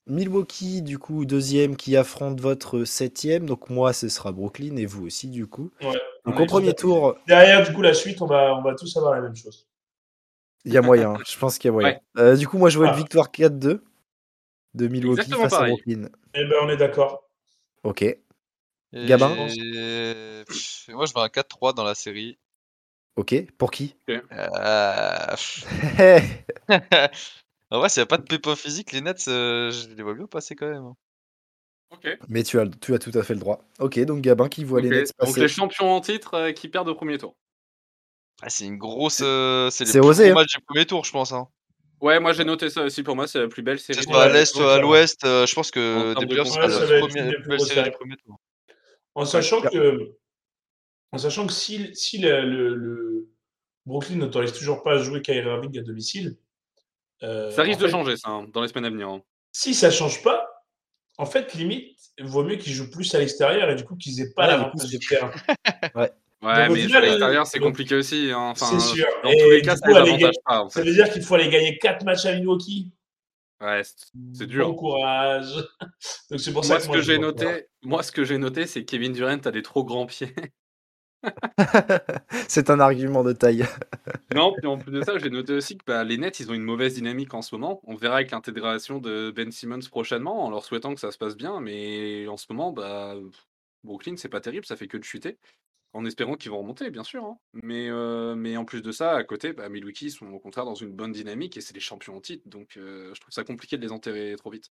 Milwaukee, 0.05 0.81
du 0.81 0.99
coup, 0.99 1.23
deuxième 1.25 1.77
qui 1.77 1.95
affronte 1.95 2.41
votre 2.41 2.83
septième. 2.83 3.45
Donc 3.45 3.69
moi, 3.69 3.93
ce 3.93 4.09
sera 4.09 4.31
Brooklyn 4.33 4.75
et 4.75 4.85
vous 4.85 5.05
aussi, 5.05 5.29
du 5.29 5.47
coup. 5.47 5.71
Ouais. 5.81 5.97
Donc 6.25 6.39
au 6.39 6.45
premier 6.45 6.73
tour, 6.73 7.15
Derrière, 7.27 7.65
du 7.65 7.73
coup, 7.73 7.81
la 7.81 7.93
suite, 7.93 8.21
on 8.21 8.25
va, 8.25 8.53
on 8.55 8.61
va 8.61 8.75
tous 8.75 8.95
avoir 8.97 9.13
la 9.15 9.21
même 9.21 9.35
chose. 9.35 9.65
il 10.65 10.73
y 10.73 10.77
a 10.77 10.81
moyen. 10.81 11.15
je 11.25 11.37
pense 11.37 11.57
qu'il 11.57 11.69
y 11.69 11.69
a 11.69 11.73
moyen. 11.73 11.89
Ouais. 11.89 12.01
Euh, 12.17 12.35
du 12.35 12.47
coup, 12.47 12.57
moi, 12.57 12.69
je 12.69 12.77
vois 12.77 12.87
une 12.87 12.93
Ah. 12.93 12.97
victoire 12.97 13.31
4-2 13.31 13.81
de 14.73 14.87
Milwaukee 14.87 15.21
Exactement 15.21 15.43
face 15.43 15.51
pareil. 15.53 15.71
à 15.71 15.75
Brooklyn. 15.75 16.09
Eh 16.33 16.45
ben, 16.45 16.55
on 16.63 16.69
est 16.69 16.77
d'accord. 16.77 17.29
Ok. 17.83 18.01
Et 18.01 18.17
Gabin 19.05 19.29
Moi, 19.35 19.47
je 19.47 20.91
veux 20.91 21.21
un 21.21 21.27
4-3 21.29 21.73
dans 21.73 21.83
la 21.83 21.95
série. 21.95 22.37
Ok. 23.15 23.35
Pour 23.57 23.71
qui? 23.71 23.95
Euh, 24.09 24.19
en 27.69 27.79
vrai, 27.79 27.89
s'il 27.89 28.01
n'y 28.01 28.03
a 28.03 28.07
pas 28.07 28.17
de 28.17 28.23
pépin 28.23 28.55
physique, 28.55 28.91
les 28.91 29.01
Nets, 29.01 29.27
euh, 29.27 29.71
je 29.71 29.89
les 29.89 30.03
vois 30.03 30.13
bien 30.15 30.25
passer 30.27 30.55
quand 30.55 30.67
même. 30.69 30.83
hein. 30.83 30.95
Ok. 31.91 32.07
Mais 32.27 32.43
tu 32.43 32.59
as, 32.59 32.65
tu 32.81 32.93
as 32.95 32.99
tout 32.99 33.11
à 33.13 33.21
fait 33.23 33.35
le 33.35 33.39
droit. 33.39 33.63
Ok, 33.79 33.99
donc 33.99 34.21
Gabin 34.21 34.49
qui 34.49 34.63
voit 34.63 34.81
les 34.81 34.89
Nets 34.89 35.11
Donc 35.19 35.27
passer. 35.27 35.41
les 35.41 35.47
champions 35.47 35.91
en 35.91 36.01
titre 36.01 36.33
euh, 36.33 36.51
qui 36.51 36.67
perdent 36.69 36.89
au 36.89 36.95
premier 36.95 37.17
tour. 37.19 37.35
Ah, 38.41 38.49
c'est 38.49 38.65
une 38.65 38.77
grosse. 38.77 39.21
euh, 39.23 39.69
c'est 39.69 39.85
c'est 39.85 39.99
le 39.99 40.01
plus 40.01 40.09
osé, 40.09 40.23
gros 40.29 40.39
hein. 40.39 40.41
match 40.41 40.55
du 40.55 40.61
premier 40.65 40.85
tour, 40.85 41.05
je 41.05 41.11
pense. 41.11 41.31
Hein. 41.33 41.47
Ouais, 42.01 42.19
moi 42.19 42.33
j'ai 42.33 42.43
noté 42.43 42.69
ça 42.71 42.81
aussi. 42.81 43.03
Pour 43.03 43.15
moi, 43.15 43.27
c'est 43.27 43.39
la 43.39 43.47
plus 43.47 43.61
belle 43.61 43.79
série. 43.79 44.03
soit 44.03 44.23
à 44.23 44.27
l'est 44.29 44.55
ou 44.55 44.63
à 44.63 44.79
l'ouest, 44.79 45.23
euh, 45.23 45.45
je 45.45 45.53
pense 45.53 45.67
En 45.69 45.71
que 45.71 46.19
des 46.19 46.25
de 46.25 46.29
playoffs, 46.31 46.47
ce 46.47 46.57
Ouais, 46.59 46.67
sera 46.69 46.87
ça 46.87 46.99
la 46.99 47.33
plus 47.33 47.47
belle 47.47 47.59
série 47.61 47.83
du 47.83 47.91
premier 47.91 48.15
tour. 48.17 48.39
En 49.15 49.25
sachant 49.25 49.61
Ouais. 49.61 49.69
que, 49.69 50.11
en 51.13 51.17
sachant 51.17 51.47
que 51.47 51.53
si, 51.53 51.89
si 51.95 52.17
le, 52.17 52.41
le- 52.41 52.75
le 52.75 53.29
Brooklyn 53.85 54.15
n'autorise 54.17 54.53
toujours 54.53 54.83
pas 54.83 54.93
à 54.93 54.97
jouer 54.97 55.21
Kyrie 55.21 55.45
Irving 55.47 55.77
à 55.79 55.81
domicile, 55.83 56.35
euh, 57.23 57.51
Ça 57.51 57.63
risque 57.63 57.79
de 57.79 57.85
fait, 57.85 57.91
changer 57.91 58.17
ça 58.17 58.29
hein, 58.29 58.47
dans 58.53 58.61
les 58.61 58.67
semaines 58.67 58.85
à 58.85 58.89
venir. 58.89 59.07
hein. 59.09 59.21
Si 59.51 59.73
ça 59.73 59.91
change 59.91 60.23
pas, 60.23 60.45
en 61.17 61.25
fait, 61.25 61.53
limite, 61.53 61.97
il 62.17 62.25
vaut 62.25 62.43
mieux 62.43 62.55
qu'ils 62.55 62.73
jouent 62.73 62.89
plus 62.89 63.13
à 63.15 63.19
l'extérieur 63.19 63.69
et 63.69 63.75
du 63.75 63.83
coup 63.85 63.95
qu'ils 63.95 64.19
aient 64.21 64.33
pas 64.35 64.43
Ouais, 64.47 64.51
l'avantage 64.53 64.89
du 64.89 64.99
terrain. 64.99 65.31
Ouais, 66.45 66.67
Donc, 66.67 66.71
au 66.71 66.73
mais 66.73 66.81
final, 66.81 67.03
à 67.03 67.05
l'extérieur, 67.07 67.41
euh, 67.43 67.45
c'est 67.49 67.59
donc, 67.59 67.69
compliqué 67.69 67.95
aussi. 67.95 68.29
hein. 68.33 68.37
Enfin, 68.51 68.65
c'est 68.77 68.95
sûr. 68.95 69.07
Dans 69.23 69.29
Et 69.29 69.37
tous 69.37 69.49
les 69.49 69.61
cas, 69.61 69.75
coup, 69.77 69.93
ça 69.93 70.03
les 70.03 70.11
gagner- 70.11 70.29
pas. 70.45 70.63
En 70.63 70.69
Ça 70.69 70.81
veut 70.81 70.91
dire 70.93 71.09
qu'il 71.09 71.23
faut 71.23 71.35
aller 71.35 71.47
gagner 71.49 71.77
4 71.77 72.03
matchs 72.03 72.25
à 72.25 72.33
Milwaukee. 72.35 72.91
Ouais, 73.61 73.81
c'est- 73.85 74.07
c'est 74.33 74.45
Bon 74.47 74.51
dur. 74.51 74.75
courage. 74.75 75.53
Donc 76.29 76.39
c'est 76.41 76.51
pour 76.51 76.65
ça 76.65 76.73
Moi, 76.73 76.77
que 76.79 76.83
ce 76.83 76.87
moi, 76.89 76.97
que 76.97 77.01
j'ai 77.03 77.17
noté, 77.17 77.67
moi, 77.83 78.03
ce 78.03 78.11
que 78.11 78.25
j'ai 78.25 78.37
noté, 78.37 78.67
c'est 78.67 78.81
que 78.83 78.91
Kevin 78.91 79.13
Durant 79.13 79.37
a 79.37 79.51
des 79.51 79.61
trop 79.61 79.85
grands 79.85 80.05
pieds. 80.05 80.33
c'est 82.47 82.69
un 82.69 82.79
argument 82.79 83.23
de 83.23 83.33
taille. 83.33 83.65
non, 84.31 84.55
puis 84.57 84.67
en 84.67 84.77
plus 84.79 84.91
de 84.91 85.01
ça, 85.03 85.17
j'ai 85.19 85.29
noté 85.29 85.53
aussi 85.53 85.77
que 85.77 85.83
bah, 85.85 86.03
les 86.03 86.17
Nets, 86.17 86.39
ils 86.39 86.49
ont 86.49 86.55
une 86.55 86.63
mauvaise 86.63 86.95
dynamique 86.95 87.33
en 87.35 87.41
ce 87.43 87.53
moment. 87.53 87.81
On 87.85 87.95
verra 87.95 88.15
avec 88.15 88.31
l'intégration 88.31 88.99
de 88.99 89.31
Ben 89.35 89.51
Simmons 89.51 89.79
prochainement, 89.89 90.43
en 90.45 90.49
leur 90.49 90.65
souhaitant 90.65 90.93
que 90.95 90.99
ça 90.99 91.11
se 91.11 91.17
passe 91.19 91.35
bien. 91.37 91.59
Mais 91.61 92.27
en 92.27 92.37
ce 92.37 92.47
moment, 92.49 92.71
bah, 92.71 93.15
Brooklyn, 93.83 94.15
c'est 94.17 94.29
pas 94.29 94.41
terrible, 94.41 94.65
ça 94.65 94.75
fait 94.75 94.87
que 94.87 94.97
de 94.97 95.03
chuter. 95.03 95.37
En 95.93 96.05
espérant 96.05 96.35
qu'ils 96.35 96.51
vont 96.51 96.59
remonter, 96.59 96.91
bien 96.91 97.03
sûr. 97.03 97.25
hein. 97.25 97.39
Mais, 97.53 97.89
euh, 97.89 98.35
mais 98.35 98.57
en 98.57 98.65
plus 98.65 98.81
de 98.83 98.91
ça, 98.91 99.13
à 99.15 99.23
côté, 99.25 99.53
bah, 99.53 99.69
Milwaukee 99.69 100.11
sont 100.11 100.27
au 100.27 100.39
contraire 100.39 100.65
dans 100.65 100.75
une 100.75 100.93
bonne 100.93 101.11
dynamique 101.13 101.57
et 101.57 101.61
c'est 101.61 101.73
les 101.75 101.79
champions 101.81 102.17
en 102.17 102.21
titre. 102.21 102.47
Donc 102.49 102.77
euh, 102.77 103.13
je 103.15 103.21
trouve 103.21 103.33
ça 103.33 103.43
compliqué 103.45 103.77
de 103.77 103.83
les 103.83 103.91
enterrer 103.93 104.35
trop 104.37 104.51
vite. 104.51 104.71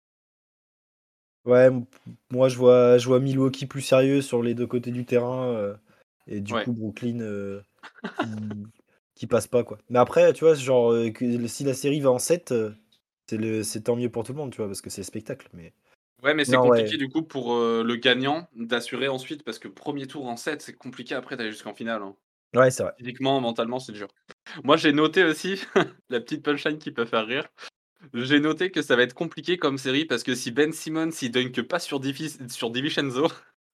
Ouais, 1.45 1.69
moi 2.31 2.49
je 2.49 2.57
vois, 2.57 2.97
je 2.97 3.07
vois 3.07 3.19
Milwaukee 3.19 3.65
plus 3.65 3.81
sérieux 3.81 4.21
sur 4.21 4.43
les 4.43 4.53
deux 4.53 4.67
côtés 4.67 4.91
du 4.91 5.05
terrain. 5.05 5.47
euh, 5.53 5.75
et 6.29 6.39
du 6.41 6.53
Ouais. 6.53 6.63
coup, 6.63 6.71
Brooklyn 6.71 7.19
euh, 7.19 7.61
qui, 8.19 8.27
qui 9.15 9.27
passe 9.27 9.47
pas, 9.47 9.63
quoi. 9.63 9.77
Mais 9.89 9.99
après, 9.99 10.31
tu 10.33 10.45
vois, 10.45 10.53
genre, 10.53 10.93
euh, 10.93 11.09
que, 11.11 11.47
si 11.47 11.63
la 11.63 11.73
série 11.73 11.99
va 11.99 12.11
en 12.11 12.19
7, 12.19 12.53
euh, 12.53 12.71
c'est 13.63 13.83
tant 13.83 13.95
mieux 13.95 14.09
pour 14.09 14.23
tout 14.23 14.31
le 14.31 14.37
monde, 14.37 14.51
tu 14.51 14.57
vois, 14.57 14.67
parce 14.67 14.81
que 14.81 14.89
c'est 14.89 15.03
spectacle. 15.03 15.49
Mais 15.53 15.73
Ouais, 16.23 16.33
mais 16.33 16.43
c'est 16.43 16.57
compliqué 16.57 16.91
ouais. 16.91 16.97
du 16.97 17.07
coup 17.07 17.23
pour 17.23 17.53
euh, 17.53 17.81
le 17.81 17.95
gagnant 17.95 18.49
d'assurer 18.53 19.07
ensuite 19.07 19.43
parce 19.43 19.57
que 19.57 19.69
premier 19.69 20.05
tour 20.05 20.27
en 20.27 20.35
7, 20.35 20.61
c'est 20.61 20.73
compliqué 20.73 21.15
après 21.15 21.37
d'aller 21.37 21.51
jusqu'en 21.51 21.73
finale. 21.73 22.01
hein. 22.01 22.15
ouais, 22.55 22.71
c'est 22.71 22.83
vrai. 22.83 22.91
Physiquement, 22.97 23.39
mentalement, 23.39 23.79
c'est 23.79 23.93
dur. 23.93 24.09
Moi, 24.65 24.75
j'ai 24.75 24.91
noté 24.91 25.23
aussi 25.23 25.61
la 26.09 26.19
petite 26.19 26.43
punchline 26.43 26.77
qui 26.77 26.91
peut 26.91 27.05
faire 27.05 27.25
rire. 27.25 27.47
J'ai 28.13 28.39
noté 28.41 28.69
que 28.71 28.81
ça 28.81 28.95
va 28.97 29.03
être 29.03 29.13
compliqué 29.13 29.57
comme 29.57 29.77
série 29.77 30.05
parce 30.05 30.23
que 30.23 30.35
si 30.35 30.51
Ben 30.51 30.73
Simmons 30.73 31.11
il 31.21 31.31
dunk 31.31 31.61
pas 31.61 31.79
sur, 31.79 31.99
Divi- 32.01 32.49
sur 32.51 32.69
DiVincenzo, 32.69 33.27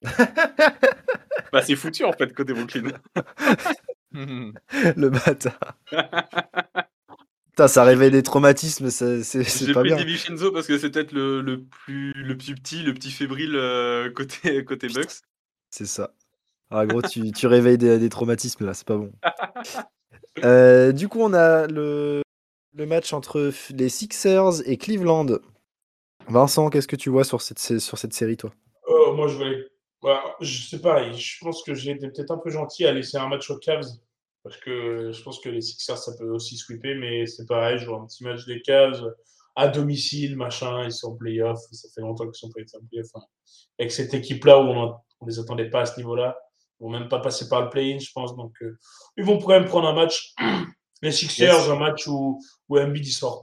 bah 1.56 1.62
c'est 1.62 1.78
foutu 1.78 2.04
en 2.04 2.12
fait 2.12 2.34
côté 2.34 2.54
Brooklyn. 2.54 2.90
Le 4.12 5.08
bâtard. 5.10 5.78
Putain, 7.52 7.68
ça 7.70 7.86
réveille 7.86 8.12
des 8.12 8.24
traumatismes, 8.24 8.90
c'est 8.90 9.24
c'est 9.24 9.44
J'ai 9.66 9.72
pas 9.74 9.80
pris 9.80 9.90
bien. 9.94 9.96
DiVincenzo 10.04 10.52
parce 10.52 10.68
que 10.68 10.78
c'est 10.78 10.90
peut-être 10.90 11.14
le, 11.14 11.40
le 11.42 11.64
plus, 11.64 12.12
le 12.12 12.38
plus 12.38 12.56
petit, 12.56 12.84
le 12.84 12.94
petit 12.94 13.10
fébrile 13.10 13.56
euh, 13.56 14.12
côté, 14.12 14.64
côté 14.66 14.88
Putain. 14.88 15.00
Bucks. 15.02 15.12
C'est 15.70 15.86
ça. 15.86 16.14
Ah 16.72 16.86
gros, 16.86 17.02
tu, 17.02 17.32
tu 17.32 17.48
réveilles 17.48 17.78
des, 17.78 18.00
des 18.00 18.10
traumatismes 18.10 18.66
là, 18.66 18.74
c'est 18.74 18.86
pas 18.88 18.98
bon. 18.98 19.14
Euh, 20.44 20.92
du 20.92 21.08
coup, 21.08 21.20
on 21.22 21.34
a 21.34 21.68
le, 21.68 22.22
le 22.74 22.86
match 22.86 23.14
entre 23.14 23.52
les 23.70 23.88
Sixers 23.88 24.68
et 24.70 24.76
Cleveland. 24.76 25.28
Vincent, 26.28 26.70
qu'est-ce 26.70 26.88
que 26.90 26.98
tu 26.98 27.10
vois 27.10 27.24
sur 27.24 27.42
cette, 27.42 27.60
sé- 27.60 27.80
sur 27.80 27.98
cette 27.98 28.14
série, 28.14 28.36
toi? 28.36 28.52
Oh, 28.88 29.14
moi, 29.16 29.28
je 29.30 29.36
voulais. 29.38 29.68
Ouais, 30.06 30.18
je 30.40 30.68
sais 30.68 30.80
pas, 30.82 31.12
je 31.12 31.38
pense 31.42 31.64
que 31.64 31.74
j'ai 31.74 31.92
été 31.92 32.08
peut-être 32.08 32.32
un 32.32 32.38
peu 32.38 32.52
gentil 32.52 32.86
à 32.86 32.94
laisser 32.94 33.18
un 33.18 33.28
match 33.28 33.50
aux 33.50 33.58
Cavs. 33.58 33.88
Parce 34.44 34.58
que 34.58 35.12
je 35.12 35.24
pense 35.24 35.40
que 35.40 35.50
les 35.50 35.60
Sixers, 35.62 35.98
ça 35.98 36.12
peut 36.20 36.30
aussi 36.30 36.56
sweeper, 36.56 36.96
mais 37.00 37.26
c'est 37.26 37.48
pareil, 37.48 37.80
je 37.80 37.88
vois 37.88 37.98
un 38.00 38.06
petit 38.06 38.24
match 38.24 38.46
des 38.46 38.62
Cavs 38.62 39.02
à 39.56 39.68
domicile, 39.68 40.36
machin, 40.36 40.84
ils 40.84 40.92
sont 40.92 41.14
en 41.14 41.16
playoff, 41.16 41.58
ça 41.72 41.88
fait 41.96 42.02
longtemps 42.02 42.26
qu'ils 42.26 42.36
sont 42.36 42.52
pas 42.52 42.62
été 42.62 42.78
en 42.78 42.86
playoff. 42.88 43.08
hein. 43.16 43.22
Avec 43.80 43.92
cette 43.92 44.14
équipe-là 44.14 44.60
où 44.60 44.68
on, 44.68 44.96
on 45.22 45.26
les 45.26 45.40
attendait 45.40 45.70
pas 45.72 45.82
à 45.82 45.86
ce 45.88 45.98
niveau-là, 45.98 46.38
ils 46.80 46.84
vont 46.84 46.92
même 46.92 47.08
pas 47.10 47.20
passer 47.20 47.50
par 47.50 47.64
le 47.64 47.70
play-in, 47.70 47.98
je 47.98 48.12
pense. 48.14 48.36
Donc, 48.36 48.54
euh, 48.62 48.78
ils 49.18 49.24
vont 49.26 49.40
quand 49.40 49.48
même 49.50 49.66
prendre 49.66 49.88
un 49.88 49.94
match. 49.94 50.36
Les 51.02 51.12
Sixers, 51.12 51.54
Yes. 51.62 51.70
un 51.70 51.78
match 51.78 52.08
où, 52.08 52.40
où 52.70 52.80
Embiid 52.80 53.06
sort 53.08 53.42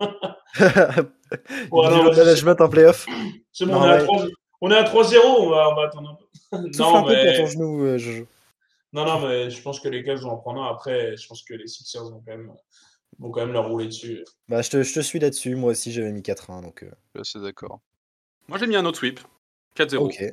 dit 0.00 1.96
le 1.96 2.10
ouais, 2.10 2.16
management 2.16 2.60
en 2.60 2.68
playoff. 2.68 3.06
C'est 3.52 3.66
bon, 3.66 3.74
on 3.76 3.84
est 3.84 3.88
à 3.88 3.96
ouais. 3.96 4.04
3 4.04 4.26
on 4.66 4.70
est 4.70 4.76
à 4.76 4.84
3-0, 4.84 5.16
on 5.40 5.50
va, 5.50 5.70
on 5.70 5.74
va 5.74 5.82
attendre 5.86 6.10
un 6.10 6.14
peu. 6.14 6.24
Non, 6.78 6.96
un 6.96 7.02
peu 7.02 7.14
pour 7.14 7.36
ton 7.36 7.46
genou, 7.46 7.84
euh, 7.84 7.98
Jojo. 7.98 8.26
Non, 8.92 9.04
non, 9.04 9.20
mais 9.26 9.50
je 9.50 9.60
pense 9.60 9.80
que 9.80 9.88
les 9.88 10.02
Cavs 10.04 10.20
vont 10.20 10.30
en 10.30 10.36
prendre 10.36 10.62
un. 10.62 10.70
Après, 10.70 11.16
je 11.16 11.26
pense 11.26 11.42
que 11.42 11.54
les 11.54 11.66
Sixers 11.66 12.04
vont 12.04 12.22
quand 12.24 12.32
même, 12.36 12.52
vont 13.18 13.30
quand 13.30 13.40
même 13.40 13.52
leur 13.52 13.68
rouler 13.68 13.86
dessus. 13.86 14.24
Bah, 14.48 14.62
je, 14.62 14.70
te, 14.70 14.82
je 14.84 14.94
te 14.94 15.00
suis 15.00 15.18
là-dessus, 15.18 15.56
moi 15.56 15.72
aussi 15.72 15.90
j'avais 15.92 16.12
mis 16.12 16.22
4-1. 16.22 16.62
Donc, 16.62 16.82
euh, 16.84 16.90
Je 17.16 17.22
suis 17.24 17.38
assez 17.38 17.44
d'accord. 17.44 17.80
Moi 18.48 18.58
j'ai 18.58 18.66
mis 18.68 18.76
un 18.76 18.84
autre 18.84 18.98
sweep. 18.98 19.20
4-0. 19.76 19.96
ok. 19.96 20.24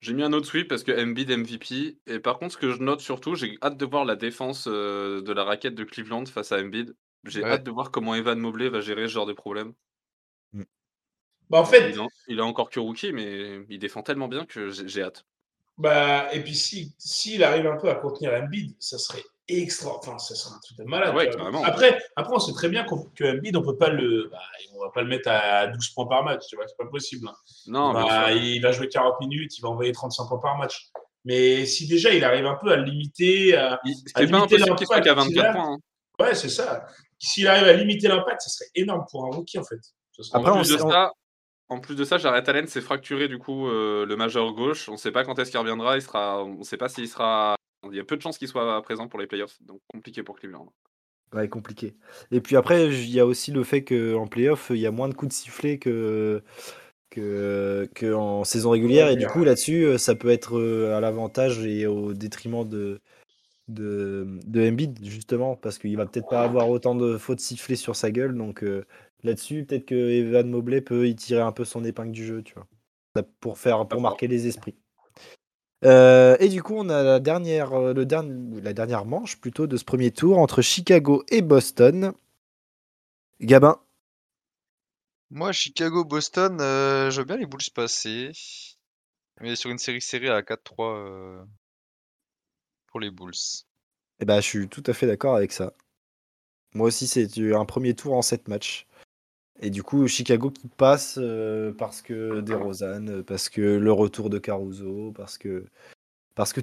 J'ai 0.00 0.14
mis 0.14 0.22
un 0.22 0.32
autre 0.32 0.46
sweep 0.46 0.68
parce 0.68 0.82
que 0.84 0.92
Embiid 0.92 1.30
MVP. 1.30 1.98
Et 2.06 2.18
par 2.20 2.38
contre, 2.38 2.54
ce 2.54 2.58
que 2.58 2.72
je 2.72 2.78
note 2.78 3.00
surtout, 3.02 3.34
j'ai 3.34 3.58
hâte 3.62 3.76
de 3.76 3.84
voir 3.84 4.06
la 4.06 4.16
défense 4.16 4.66
euh, 4.66 5.20
de 5.20 5.32
la 5.34 5.44
raquette 5.44 5.74
de 5.74 5.84
Cleveland 5.84 6.24
face 6.26 6.52
à 6.52 6.58
Embiid. 6.58 6.94
J'ai 7.26 7.42
Ouais. 7.42 7.50
hâte 7.50 7.64
de 7.64 7.70
voir 7.70 7.90
comment 7.90 8.14
Evan 8.14 8.38
Mobley 8.38 8.70
va 8.70 8.80
gérer 8.80 9.02
ce 9.06 9.12
genre 9.12 9.26
de 9.26 9.34
problème. 9.34 9.74
Bah, 11.50 11.58
en 11.60 11.64
fait, 11.64 11.92
Il 12.28 12.38
est 12.38 12.42
encore 12.42 12.70
que 12.70 12.80
rookie, 12.80 13.12
mais 13.12 13.60
il 13.68 13.78
défend 13.78 14.02
tellement 14.02 14.28
bien 14.28 14.46
que 14.46 14.70
j'ai 14.70 15.02
hâte. 15.02 15.24
bah, 15.78 16.28
et 16.32 16.40
puis 16.42 16.54
si- 16.54 16.94
s'il 16.98 17.42
arrive 17.42 17.66
un 17.66 17.76
peu 17.76 17.88
à 17.90 17.94
contenir 17.94 18.32
Embiid, 18.34 18.74
ça 18.78 18.98
serait 18.98 19.22
extra. 19.48 19.96
Enfin, 19.96 20.16
ça 20.18 20.34
serait 20.34 20.54
un 20.54 20.58
truc 20.60 20.78
de 20.78 20.84
malade. 20.84 21.08
Ah 21.12 21.16
ouais. 21.16 21.30
Après, 21.64 21.98
après, 22.16 22.32
on 22.34 22.38
sait 22.38 22.52
très 22.52 22.68
bien 22.68 22.84
qu'on- 22.84 23.08
que 23.16 23.36
Embiid, 23.36 23.56
on 23.56 23.62
peut 23.62 23.76
pas 23.76 23.88
le, 23.88 24.28
bah, 24.30 24.38
on 24.76 24.80
va 24.80 24.90
pas 24.90 25.02
le 25.02 25.08
mettre 25.08 25.28
à 25.30 25.66
12 25.68 25.88
points 25.90 26.06
par 26.06 26.22
match. 26.22 26.42
Tu 26.48 26.54
vois, 26.56 26.66
c'est 26.68 26.76
pas 26.76 26.86
possible. 26.86 27.26
hein. 27.28 27.34
Non, 27.66 27.92
Bah, 27.94 28.32
il 28.32 28.60
va 28.62 28.70
jouer 28.72 28.88
40 28.88 29.18
minutes, 29.20 29.56
il 29.58 29.62
va 29.62 29.70
envoyer 29.70 29.90
35 29.92 30.26
points 30.28 30.38
par 30.38 30.56
match. 30.58 30.88
Mais 31.24 31.66
si 31.66 31.86
déjà 31.88 32.12
il 32.14 32.22
arrive 32.24 32.46
un 32.46 32.54
peu 32.56 32.70
à 32.70 32.76
le 32.76 32.84
limiter, 32.84 33.56
à- 33.56 33.80
Il- 33.84 33.92
à 33.92 33.94
C'est 34.06 34.12
pas 34.12 34.20
limiter 34.20 34.36
impossible 34.56 34.76
qu'il 34.76 34.86
soit 34.86 35.00
qu'à 35.00 35.10
l'impact 35.14 35.28
qu'il 35.28 35.36
24 35.38 35.50
a. 35.50 35.52
points. 35.62 35.72
hein. 35.74 36.24
ouais, 36.24 36.34
c'est 36.34 36.48
ça. 36.50 36.86
S'il 37.18 37.48
arrive 37.48 37.64
à 37.68 37.72
limiter 37.72 38.06
l'impact, 38.08 38.40
ça 38.42 38.50
serait 38.50 38.70
énorme 38.74 39.04
pour 39.10 39.24
un 39.26 39.30
rookie 39.36 39.58
en 39.58 39.64
fait. 39.64 39.80
Après, 40.32 40.50
on 40.52 40.56
de 40.62 40.74
on- 40.82 40.90
ça, 40.90 41.12
en 41.70 41.80
plus 41.80 41.94
de 41.94 42.04
ça, 42.04 42.18
Jared 42.18 42.46
Allen 42.48 42.66
s'est 42.66 42.80
fracturé 42.80 43.28
du 43.28 43.38
coup 43.38 43.68
euh, 43.68 44.04
le 44.04 44.16
majeur 44.16 44.52
gauche. 44.52 44.88
On 44.88 44.92
ne 44.92 44.96
sait 44.98 45.12
pas 45.12 45.24
quand 45.24 45.38
est-ce 45.38 45.50
qu'il 45.50 45.60
reviendra. 45.60 45.96
Il 45.96 46.02
sera, 46.02 46.44
on 46.44 46.58
ne 46.58 46.64
sait 46.64 46.76
pas 46.76 46.88
s'il 46.88 47.08
sera. 47.08 47.54
Il 47.88 47.96
y 47.96 48.00
a 48.00 48.04
peu 48.04 48.16
de 48.16 48.22
chances 48.22 48.36
qu'il 48.36 48.48
soit 48.48 48.82
présent 48.82 49.08
pour 49.08 49.18
les 49.18 49.26
playoffs, 49.26 49.56
donc 49.62 49.80
compliqué 49.88 50.22
pour 50.22 50.38
Cleveland. 50.38 50.70
Ouais, 51.32 51.48
compliqué. 51.48 51.94
Et 52.32 52.40
puis 52.40 52.56
après, 52.56 52.88
il 52.88 53.10
y 53.10 53.20
a 53.20 53.24
aussi 53.24 53.52
le 53.52 53.62
fait 53.62 53.84
qu'en 53.84 54.26
playoff, 54.26 54.70
il 54.70 54.80
y 54.80 54.86
a 54.86 54.90
moins 54.90 55.08
de 55.08 55.14
coups 55.14 55.30
de 55.30 55.34
sifflet 55.34 55.78
que, 55.78 56.42
que, 57.08 57.88
que 57.94 58.12
en 58.12 58.44
saison 58.44 58.70
régulière. 58.70 59.08
Et 59.08 59.16
du 59.16 59.26
coup, 59.28 59.44
là-dessus, 59.44 59.84
euh, 59.84 59.98
ça 59.98 60.14
peut 60.16 60.30
être 60.30 60.58
euh, 60.58 60.96
à 60.96 61.00
l'avantage 61.00 61.64
et 61.64 61.86
au 61.86 62.14
détriment 62.14 62.68
de, 62.68 63.00
de, 63.68 64.26
de 64.44 64.68
Embiid, 64.68 64.98
justement, 65.04 65.56
parce 65.56 65.78
qu'il 65.78 65.96
va 65.96 66.04
peut-être 66.04 66.28
pas 66.28 66.42
avoir 66.42 66.68
autant 66.68 66.96
de 66.96 67.16
fautes 67.16 67.40
sifflées 67.40 67.76
sur 67.76 67.94
sa 67.94 68.10
gueule. 68.10 68.36
Donc 68.36 68.64
euh, 68.64 68.84
là-dessus, 69.24 69.64
peut-être 69.64 69.86
que 69.86 69.94
Evan 69.94 70.48
Mobley 70.48 70.80
peut 70.80 71.08
y 71.08 71.14
tirer 71.16 71.42
un 71.42 71.52
peu 71.52 71.64
son 71.64 71.84
épingle 71.84 72.12
du 72.12 72.26
jeu, 72.26 72.42
tu 72.42 72.54
vois, 72.54 72.66
pour, 73.40 73.58
faire, 73.58 73.86
pour 73.88 74.00
marquer 74.00 74.26
les 74.28 74.46
esprits. 74.46 74.76
Euh, 75.84 76.36
et 76.40 76.48
du 76.48 76.62
coup, 76.62 76.74
on 76.76 76.88
a 76.90 77.02
la 77.02 77.20
dernière, 77.20 77.72
euh, 77.72 77.94
le 77.94 78.04
dernier, 78.04 78.60
la 78.60 78.72
dernière 78.74 79.06
manche 79.06 79.40
plutôt 79.40 79.66
de 79.66 79.76
ce 79.76 79.84
premier 79.84 80.10
tour 80.10 80.38
entre 80.38 80.60
Chicago 80.62 81.24
et 81.30 81.40
Boston. 81.42 82.12
Gabin, 83.40 83.80
Moi, 85.30 85.52
Chicago-Boston, 85.52 86.60
euh, 86.60 87.10
je 87.10 87.20
veux 87.20 87.24
bien 87.24 87.38
les 87.38 87.46
Bulls 87.46 87.70
passer. 87.74 88.32
Mais 89.40 89.56
sur 89.56 89.70
une 89.70 89.78
série 89.78 90.02
serrée 90.02 90.28
à 90.28 90.42
4-3 90.42 90.96
euh, 90.96 91.44
pour 92.88 93.00
les 93.00 93.10
Bulls. 93.10 93.32
eh 94.20 94.24
ben, 94.26 94.36
je 94.40 94.46
suis 94.46 94.68
tout 94.68 94.82
à 94.86 94.92
fait 94.92 95.06
d'accord 95.06 95.34
avec 95.36 95.52
ça. 95.52 95.72
Moi 96.74 96.88
aussi, 96.88 97.06
c'est 97.06 97.26
un 97.54 97.64
premier 97.64 97.94
tour 97.94 98.14
en 98.14 98.22
7 98.22 98.48
matchs. 98.48 98.86
Et 99.62 99.68
du 99.68 99.82
coup, 99.82 100.08
Chicago 100.08 100.50
qui 100.50 100.68
passe 100.68 101.18
euh, 101.20 101.72
parce 101.72 102.00
que 102.00 102.40
DeRozan, 102.40 103.06
euh, 103.08 103.22
parce 103.22 103.50
que 103.50 103.60
le 103.60 103.92
retour 103.92 104.30
de 104.30 104.38
Caruso, 104.38 105.12
parce 105.14 105.36
que, 105.36 105.66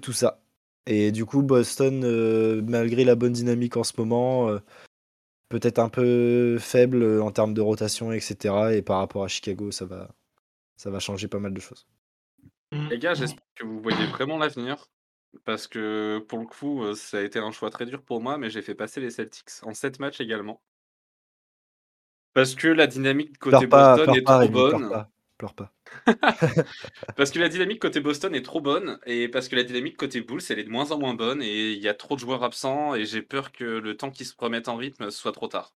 tout 0.01 0.13
ça. 0.13 0.41
Et 0.87 1.11
du 1.11 1.25
coup, 1.25 1.43
Boston, 1.43 2.03
euh, 2.03 2.61
malgré 2.63 3.03
la 3.03 3.13
bonne 3.13 3.33
dynamique 3.33 3.77
en 3.77 3.83
ce 3.83 3.93
moment, 3.97 4.49
euh, 4.49 4.59
peut-être 5.49 5.77
un 5.77 5.89
peu 5.89 6.57
faible 6.59 7.21
en 7.21 7.31
termes 7.31 7.53
de 7.53 7.61
rotation, 7.61 8.11
etc. 8.11 8.71
Et 8.73 8.81
par 8.81 8.97
rapport 8.97 9.23
à 9.23 9.27
Chicago, 9.27 9.69
ça 9.69 9.85
va, 9.85 10.09
ça 10.75 10.89
va 10.89 10.99
changer 10.99 11.27
pas 11.27 11.39
mal 11.39 11.53
de 11.53 11.59
choses. 11.59 11.85
Les 12.71 12.97
gars, 12.97 13.13
j'espère 13.13 13.45
que 13.55 13.63
vous 13.63 13.79
voyez 13.79 14.07
vraiment 14.07 14.39
l'avenir. 14.39 14.87
Parce 15.45 15.67
que 15.67 16.19
pour 16.27 16.39
le 16.39 16.47
coup, 16.47 16.95
ça 16.95 17.19
a 17.19 17.21
été 17.21 17.37
un 17.37 17.51
choix 17.51 17.69
très 17.69 17.85
dur 17.85 18.01
pour 18.01 18.21
moi, 18.21 18.39
mais 18.39 18.49
j'ai 18.49 18.63
fait 18.63 18.73
passer 18.73 19.01
les 19.01 19.11
Celtics 19.11 19.49
en 19.61 19.73
7 19.73 19.99
matchs 19.99 20.19
également. 20.19 20.61
Parce 22.37 22.53
que 22.53 22.67
la 22.67 22.85
dynamique 22.85 23.39
côté 23.39 23.65
pas, 23.65 23.95
Boston 23.95 24.15
est 24.15 24.21
pas, 24.21 24.33
trop 24.33 24.39
Rémi, 24.41 24.51
pleure 24.51 24.79
bonne. 24.79 24.89
pas, 24.91 25.09
pleure 25.39 25.55
pas. 25.55 25.73
Parce 27.17 27.31
que 27.31 27.39
la 27.39 27.49
dynamique 27.49 27.81
côté 27.81 27.99
Boston 27.99 28.35
est 28.35 28.43
trop 28.43 28.61
bonne 28.61 28.99
et 29.07 29.27
parce 29.27 29.47
que 29.47 29.55
la 29.55 29.63
dynamique 29.63 29.97
côté 29.97 30.21
Bulls 30.21 30.43
elle 30.51 30.59
est 30.59 30.65
de 30.65 30.69
moins 30.69 30.91
en 30.91 30.99
moins 30.99 31.15
bonne 31.15 31.41
et 31.41 31.71
il 31.71 31.79
y 31.79 31.87
a 31.87 31.95
trop 31.95 32.13
de 32.13 32.19
joueurs 32.19 32.43
absents 32.43 32.93
et 32.93 33.05
j'ai 33.05 33.23
peur 33.23 33.51
que 33.51 33.63
le 33.63 33.97
temps 33.97 34.11
qu'ils 34.11 34.27
se 34.27 34.35
remettent 34.37 34.67
en 34.67 34.75
rythme 34.75 35.09
soit 35.09 35.31
trop 35.31 35.47
tard. 35.47 35.73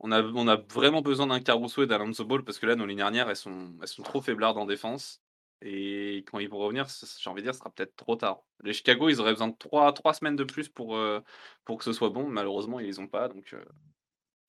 On 0.00 0.10
a, 0.10 0.20
on 0.20 0.48
a 0.48 0.56
vraiment 0.56 1.00
besoin 1.00 1.28
d'un 1.28 1.38
Caruso 1.38 1.84
et 1.84 1.86
d'un 1.86 1.98
Lonzo 1.98 2.24
Ball 2.24 2.42
parce 2.42 2.58
que 2.58 2.66
là 2.66 2.74
nos 2.74 2.86
lignes 2.86 2.96
dernières 2.96 3.30
elles 3.30 3.36
sont, 3.36 3.76
elles 3.80 3.86
sont 3.86 4.02
trop 4.02 4.20
faiblardes 4.20 4.58
en 4.58 4.66
défense 4.66 5.22
et 5.62 6.24
quand 6.26 6.40
ils 6.40 6.48
vont 6.48 6.58
revenir 6.58 6.88
j'ai 6.88 7.30
envie 7.30 7.42
de 7.42 7.46
dire 7.46 7.54
ce 7.54 7.60
sera 7.60 7.70
peut-être 7.70 7.94
trop 7.94 8.16
tard. 8.16 8.40
Les 8.64 8.72
Chicago 8.72 9.10
ils 9.10 9.20
auraient 9.20 9.30
besoin 9.30 9.46
de 9.46 9.56
3, 9.56 9.94
semaines 10.12 10.34
de 10.34 10.42
plus 10.42 10.68
pour, 10.68 10.96
euh, 10.96 11.20
pour 11.64 11.78
que 11.78 11.84
ce 11.84 11.92
soit 11.92 12.10
bon 12.10 12.26
malheureusement 12.26 12.80
ils 12.80 12.86
les 12.86 12.98
ont 12.98 13.06
pas 13.06 13.28
donc 13.28 13.52
euh, 13.52 13.64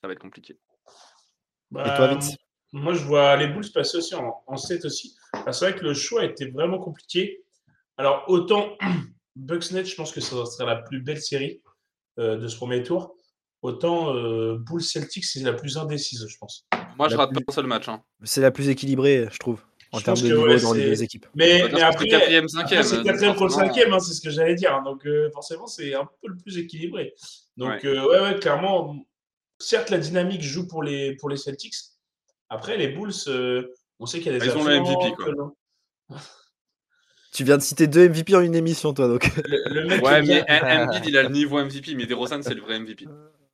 ça 0.01 0.07
va 0.07 0.13
être 0.13 0.19
compliqué. 0.19 0.57
Et 1.71 1.75
toi, 1.75 1.83
Bah, 1.97 2.07
Vince? 2.13 2.35
Moi, 2.73 2.93
je 2.93 3.03
vois 3.03 3.35
les 3.37 3.47
Bulls 3.47 3.71
passer 3.73 3.97
aussi 3.97 4.15
en, 4.15 4.43
en 4.47 4.57
7 4.57 4.83
aussi. 4.85 5.15
C'est 5.51 5.59
vrai 5.69 5.75
que 5.75 5.83
le 5.83 5.93
choix 5.93 6.25
était 6.25 6.47
vraiment 6.49 6.77
compliqué. 6.79 7.43
Alors, 7.97 8.25
autant 8.27 8.77
Bucksnet, 9.35 9.85
je 9.85 9.95
pense 9.95 10.11
que 10.11 10.19
ça 10.21 10.45
serait 10.45 10.65
la 10.65 10.77
plus 10.77 11.01
belle 11.01 11.21
série 11.21 11.61
euh, 12.19 12.37
de 12.37 12.47
ce 12.47 12.55
premier 12.57 12.83
tour. 12.83 13.15
Autant 13.61 14.13
euh, 14.15 14.57
Bulls 14.59 14.81
Celtics, 14.83 15.25
c'est 15.25 15.41
la 15.41 15.53
plus 15.53 15.77
indécise, 15.77 16.25
je 16.27 16.37
pense. 16.37 16.67
Moi 16.97 17.07
je 17.09 17.15
La 17.15 17.21
rate 17.23 17.31
plus- 17.33 17.43
pas 17.43 17.51
un 17.51 17.55
seul 17.55 17.65
match. 17.67 17.87
Hein. 17.89 18.01
C'est 18.23 18.41
la 18.41 18.51
plus 18.51 18.69
équilibrée, 18.69 19.27
je 19.31 19.37
trouve, 19.39 19.61
en 19.91 19.99
Je 19.99 20.03
termes 20.05 20.17
de 20.17 20.21
que, 20.21 20.27
niveau 20.27 20.47
ouais, 20.47 20.59
dans 20.61 20.73
les 20.73 20.85
deux 20.85 21.01
équipes. 21.03 21.25
Mais, 21.35 21.61
après, 21.61 22.03
c'est 22.03 22.07
quatrième, 22.09 22.45
après, 22.57 22.83
cinquième. 22.83 22.83
c'est 22.83 23.35
contre 23.35 23.57
hein, 23.59 23.99
ce 23.99 24.21
que 24.21 24.29
j'allais 24.29 24.55
dire. 24.55 24.81
Donc, 24.83 25.05
euh, 25.05 25.29
forcément, 25.33 25.65
c'est 25.67 25.93
un 25.95 26.05
peu 26.21 26.27
le 26.29 26.37
plus 26.37 26.57
équilibré. 26.57 27.13
Donc, 27.57 27.69
Ouais. 27.69 27.85
euh, 27.85 28.07
ouais, 28.07 28.19
ouais, 28.33 28.39
clairement, 28.39 28.95
certes, 29.59 29.89
la 29.89 29.97
dynamique 29.97 30.41
joue 30.41 30.67
pour 30.67 30.83
les, 30.83 31.15
pour 31.15 31.29
les 31.29 31.37
Celtics. 31.37 31.75
Après, 32.49 32.77
les 32.77 32.87
Bulls, 32.89 33.11
euh, 33.27 33.73
on 33.99 34.05
sait 34.05 34.19
qu'il 34.19 34.31
y 34.31 34.35
a 34.35 34.39
des 34.39 34.45
Ils 34.45 34.57
ont 34.57 34.63
le 34.63 34.79
MVP, 34.79 35.13
quoi. 35.15 35.25
que 35.25 36.17
Tu 37.33 37.43
viens 37.43 37.57
de 37.57 37.61
citer 37.63 37.87
deux 37.87 38.07
MVP 38.09 38.35
en 38.35 38.41
une 38.41 38.55
émission, 38.55 38.93
toi, 38.93 39.07
donc. 39.07 39.29
Le, 39.47 39.73
le 39.73 39.85
mec 39.87 40.03
Ouais, 40.03 40.19
est 40.19 40.21
mais 40.23 40.43
bien- 40.43 40.85
Embiid, 40.87 41.03
il 41.07 41.17
a 41.17 41.23
le 41.23 41.29
niveau 41.29 41.59
MVP, 41.63 41.95
mais 41.95 42.05
DeRozan, 42.05 42.41
c'est 42.41 42.53
le 42.53 42.61
vrai 42.61 42.79
MVP. 42.79 43.05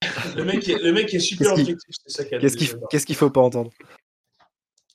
le, 0.35 0.43
mec 0.43 0.67
est, 0.67 0.81
le 0.81 0.91
mec 0.91 1.13
est 1.13 1.19
super 1.19 1.47
Qu'est-ce 1.47 1.53
qu'il- 1.63 1.73
objectif, 1.73 1.95
c'est 2.07 2.23
ça 2.29 2.35
a 2.35 2.39
Qu'est-ce 2.39 2.57
qu'il 2.57 2.69
qu'est-ce 2.89 3.05
qu'il 3.05 3.15
faut 3.15 3.29
pas 3.29 3.41
entendre? 3.41 3.71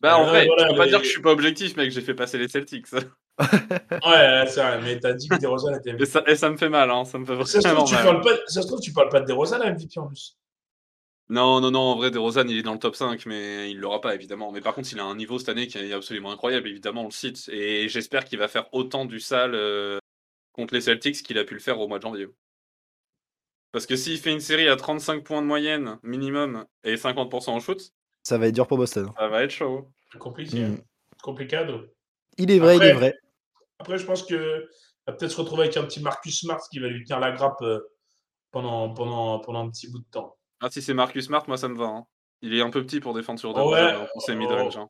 Bah, 0.01 0.19
en 0.19 0.25
Ouais, 0.25 0.29
vrai, 0.29 0.47
voilà, 0.47 0.65
tu 0.65 0.71
peux 0.73 0.77
pas 0.79 0.87
dire 0.89 0.99
que 0.99 1.05
je 1.07 1.11
suis 1.11 1.23
pas 1.23 1.31
objectif, 1.33 1.77
mec, 1.77 1.91
j'ai 1.91 2.01
fait 2.03 2.15
passer 2.15 2.39
les 2.39 2.49
Celtics. 2.49 2.87
Ouais, 3.39 4.45
c'est 4.49 4.63
vrai, 4.63 4.81
mais 4.83 4.99
t'as 4.99 5.13
dit 5.13 5.29
que 5.29 5.37
DeRozan 5.37 5.75
était 5.75 5.91
Et 5.91 5.93
MVP. 5.93 6.07
ça, 6.07 6.23
et 6.27 6.37
ça 6.37 6.49
me 6.51 6.57
fait 6.57 6.69
mal, 6.71 6.91
hein, 6.91 7.05
ça 7.05 7.19
me 7.19 7.25
fait 7.27 7.37
Ça 7.45 7.61
se, 7.61 7.69
vraiment 7.69 7.85
trouve, 7.85 7.89
tu 7.91 7.95
mal. 7.97 8.05
parles 8.05 8.21
pas, 8.23 8.37
ça 8.47 8.63
se 8.63 8.67
trouve, 8.67 8.81
tu 8.81 8.93
parles 8.93 9.09
pas 9.11 9.21
de 9.21 9.27
DeRozan 9.27 9.61
à 9.61 9.71
MVP 9.71 9.99
en 10.01 10.07
plus. 10.07 10.37
Non, 11.29 11.61
non, 11.61 11.73
non, 11.73 11.81
en 11.81 11.97
vrai, 11.97 12.11
DeRozan, 12.13 12.47
il 12.49 12.59
est 12.59 12.63
dans 12.63 12.73
le 12.73 12.79
top 12.79 12.95
5, 12.95 13.27
mais 13.27 13.71
il 13.71 13.79
l'aura 13.79 14.01
pas, 14.01 14.15
évidemment. 14.15 14.53
Mais 14.53 14.61
par 14.61 14.75
contre, 14.75 14.93
il 14.93 15.01
a 15.01 15.05
un 15.05 15.17
niveau 15.17 15.39
cette 15.39 15.49
année 15.49 15.67
qui 15.67 15.79
est 15.79 15.93
absolument 15.93 16.31
incroyable, 16.31 16.69
évidemment, 16.69 17.03
on 17.03 17.07
le 17.07 17.11
cite. 17.11 17.49
Et 17.49 17.89
j'espère 17.89 18.25
qu'il 18.25 18.39
va 18.39 18.47
faire 18.47 18.73
autant 18.73 19.05
du 19.07 19.19
sale 19.19 19.55
euh, 19.55 19.99
contre 20.53 20.75
les 20.75 20.81
Celtics 20.81 21.23
qu'il 21.25 21.39
a 21.39 21.45
pu 21.45 21.55
le 21.55 21.61
faire 21.61 21.81
au 21.81 21.89
mois 21.89 21.99
de 21.99 22.05
janvier. 22.05 22.29
Parce 23.73 23.87
que 23.87 23.97
s'il 23.97 24.19
fait 24.19 24.33
une 24.33 24.41
série 24.41 24.69
à 24.69 24.77
35 24.77 25.25
points 25.25 25.43
de 25.43 25.47
moyenne, 25.47 25.99
minimum, 26.05 26.65
et 26.85 26.95
50% 26.95 27.51
en 27.51 27.61
shoot, 27.61 27.93
Ça 28.23 28.39
va 28.39 28.47
être 28.47 28.55
dur 28.55 28.69
pour 28.69 28.79
Boston. 28.79 29.11
ça 29.19 29.29
va 29.29 29.43
être 29.43 29.51
chaud. 29.51 29.91
Compliqué. 30.21 30.61
Mm. 30.61 30.75
hein. 30.75 30.79
Complicado. 31.23 31.87
Il 32.39 32.51
est 32.53 32.59
vrai, 32.61 32.77
il 32.77 32.83
est 32.85 32.93
vrai. 32.93 33.15
Après, 33.79 33.99
je 33.99 34.07
pense 34.07 34.23
que 34.23 34.69
va 35.07 35.13
peut-être 35.13 35.33
se 35.33 35.41
retrouver 35.41 35.65
avec 35.65 35.77
un 35.77 35.85
petit 35.85 36.01
Marcus 36.01 36.41
Smart 36.41 36.61
qui 36.71 36.79
va 36.79 36.89
lui 36.89 37.05
tenir 37.05 37.21
la 37.21 37.33
grappe 37.33 37.61
euh, 37.63 37.81
pendant, 38.51 38.93
pendant, 38.95 39.41
pendant 39.41 39.67
un 39.67 39.71
petit 39.71 39.91
bout 39.91 39.99
de 39.99 40.11
temps. 40.11 40.37
Ah, 40.61 40.69
si 40.71 40.81
c'est 40.83 40.95
Marcus 40.95 41.27
Smart, 41.27 41.45
moi, 41.49 41.57
ça 41.57 41.69
me 41.69 41.77
va. 41.77 41.85
hein. 41.87 42.07
Il 42.43 42.55
est 42.55 42.61
un 42.63 42.71
peu 42.71 42.83
petit 42.85 43.01
pour 43.01 43.15
défendre 43.15 43.39
sur 43.41 43.51
Ouais, 43.51 43.57
DeRozan 43.57 44.03
hein, 44.03 44.07
pour 44.13 44.23
ses 44.23 44.33
oh. 44.33 44.37
mid-range. 44.37 44.77
hein. 44.77 44.89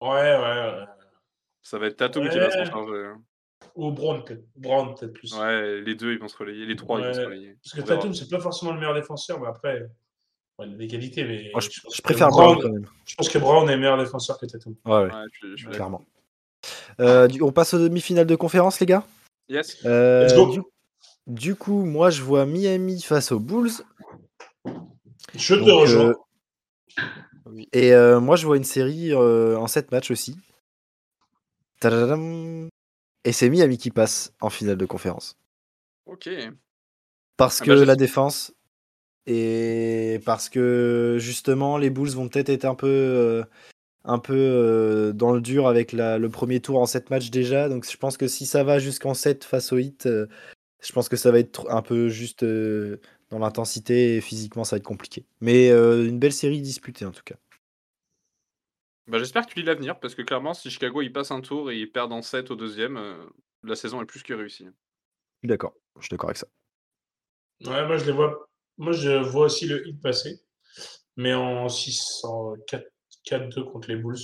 Ouais, 0.00 0.08
ouais, 0.10 0.38
ouais. 0.38 0.84
Ça 1.62 1.78
va 1.78 1.86
être 1.86 1.96
Tatum 1.96 2.28
qui 2.28 2.38
va 2.38 2.46
Ouais. 2.46 2.50
s'en 2.50 2.64
charger. 2.64 3.04
hein. 3.06 3.22
Ou 3.76 3.92
Brown, 3.92 4.24
peut-être. 4.24 4.42
Brown, 4.56 4.94
peut-être 4.94 5.12
plus. 5.12 5.32
Ouais, 5.34 5.80
les 5.80 5.94
deux, 5.94 6.12
ils 6.12 6.18
vont 6.18 6.26
se 6.28 6.36
relayer. 6.36 6.66
Les 6.66 6.74
trois, 6.76 6.98
ils 7.00 7.06
vont 7.06 7.12
se 7.14 7.18
Ouais. 7.20 7.24
relayer. 7.26 7.56
Parce 7.62 7.74
que 7.74 7.80
On 7.80 7.84
verra. 7.84 7.96
Tatum, 8.00 8.14
c'est 8.14 8.28
pas 8.28 8.40
forcément 8.40 8.72
le 8.72 8.78
meilleur 8.80 8.94
défenseur, 8.94 9.38
mais 9.40 9.46
après, 9.46 9.88
ouais, 10.58 10.66
il 10.66 10.74
a 10.74 10.76
des 10.76 10.88
qualités. 10.88 11.24
Mais 11.24 11.50
Moi, 11.52 11.60
je, 11.60 11.68
pense 11.80 11.94
je 11.94 11.98
que 11.98 12.02
préfère 12.02 12.28
Brown 12.30 12.58
quand 12.60 12.68
même. 12.70 12.86
Je 13.06 13.14
pense 13.14 13.28
que 13.28 13.38
Brown 13.38 13.68
est 13.70 13.76
meilleur 13.76 13.96
défenseur 13.98 14.38
que 14.38 14.46
Tatum. 14.46 14.74
Ouais, 14.84 14.92
ouais, 14.92 15.02
Ouais, 15.04 15.10
je 15.32 15.38
suis- 15.38 15.48
je 15.52 15.56
suis 15.56 15.64
d'accord. 15.66 15.76
clairement. 15.76 16.02
Euh, 17.00 17.28
du- 17.28 17.40
on 17.42 17.52
passe 17.52 17.74
aux 17.74 17.78
demi-finales 17.78 18.26
de 18.26 18.36
conférence, 18.36 18.80
les 18.80 18.86
gars? 18.86 19.04
Yes. 19.48 19.78
Euh, 19.84 20.24
Let's 20.24 20.34
go. 20.34 20.50
du, 20.52 20.60
du 21.28 21.54
coup, 21.54 21.84
moi, 21.84 22.10
je 22.10 22.22
vois 22.22 22.44
Miami 22.46 23.00
face 23.00 23.30
aux 23.32 23.40
Bulls. 23.40 23.70
Je 25.36 25.54
te 25.54 25.70
rejoins. 25.70 26.14
euh, 27.46 27.62
Et 27.72 27.92
euh, 27.92 28.20
moi, 28.20 28.36
je 28.36 28.46
vois 28.46 28.56
une 28.56 28.64
série 28.64 29.12
euh, 29.12 29.56
en 29.58 29.66
7 29.66 29.90
matchs 29.92 30.10
aussi. 30.10 30.36
Tadadam. 31.80 32.68
Et 33.24 33.32
c'est 33.32 33.48
Miami 33.48 33.78
qui 33.78 33.90
passe 33.90 34.32
en 34.40 34.50
finale 34.50 34.76
de 34.76 34.86
conférence. 34.86 35.36
Ok. 36.06 36.28
Parce 37.36 37.60
Ah 37.60 37.64
que 37.64 37.70
bah, 37.70 37.84
la 37.84 37.96
défense 37.96 38.52
et 39.26 40.20
parce 40.26 40.48
que 40.48 41.16
justement 41.20 41.78
les 41.78 41.90
Bulls 41.90 42.10
vont 42.10 42.28
peut-être 42.28 42.48
être 42.48 42.64
un 42.64 42.74
peu 42.74 42.88
euh, 42.88 43.44
un 44.04 44.18
peu 44.18 44.34
euh, 44.36 45.12
dans 45.12 45.32
le 45.32 45.40
dur 45.40 45.68
avec 45.68 45.92
la- 45.92 46.18
le 46.18 46.28
premier 46.28 46.58
tour 46.60 46.80
en 46.80 46.86
7 46.86 47.10
matchs 47.10 47.30
déjà. 47.30 47.68
Donc 47.68 47.88
je 47.88 47.96
pense 47.96 48.16
que 48.16 48.26
si 48.26 48.46
ça 48.46 48.64
va 48.64 48.78
jusqu'en 48.80 49.14
7 49.14 49.44
face 49.44 49.72
au 49.72 49.78
Heat, 49.78 50.06
euh, 50.06 50.26
je 50.82 50.92
pense 50.92 51.08
que 51.08 51.16
ça 51.16 51.30
va 51.30 51.38
être 51.38 51.70
un 51.70 51.82
peu 51.82 52.08
juste 52.08 52.42
euh, 52.42 53.00
dans 53.32 53.38
l'intensité 53.38 54.16
et 54.16 54.20
physiquement 54.20 54.62
ça 54.62 54.76
va 54.76 54.78
être 54.78 54.84
compliqué. 54.84 55.24
Mais 55.40 55.70
euh, 55.70 56.06
une 56.06 56.18
belle 56.18 56.32
série 56.32 56.60
disputée 56.60 57.06
en 57.06 57.10
tout 57.10 57.22
cas. 57.24 57.36
Bah, 59.08 59.18
J'espère 59.18 59.46
que 59.46 59.52
tu 59.52 59.58
lis 59.58 59.64
l'avenir, 59.64 59.98
parce 59.98 60.14
que 60.14 60.22
clairement, 60.22 60.54
si 60.54 60.70
Chicago 60.70 61.02
il 61.02 61.12
passe 61.12 61.30
un 61.30 61.40
tour 61.40 61.70
et 61.70 61.78
ils 61.78 61.90
perdent 61.90 62.12
en 62.12 62.22
7 62.22 62.50
au 62.50 62.56
deuxième, 62.56 62.96
euh, 62.98 63.24
la 63.64 63.74
saison 63.74 64.00
est 64.02 64.06
plus 64.06 64.22
que 64.22 64.34
réussie. 64.34 64.64
Je 64.64 65.38
suis 65.40 65.48
d'accord. 65.48 65.74
Je 65.96 66.02
suis 66.02 66.10
d'accord 66.10 66.28
avec 66.28 66.36
ça. 66.36 66.46
Ouais, 67.64 67.86
moi, 67.86 67.96
je 67.96 68.04
les 68.04 68.12
vois. 68.12 68.48
Moi, 68.78 68.92
je 68.92 69.10
vois 69.10 69.46
aussi 69.46 69.66
le 69.66 69.86
hit 69.86 70.00
passer. 70.00 70.40
Mais 71.16 71.34
en 71.34 71.68
6, 71.68 72.24
en 72.24 72.54
4 72.66 72.84
4-2 73.24 73.70
contre 73.70 73.88
les 73.88 73.96
Bulls. 73.96 74.16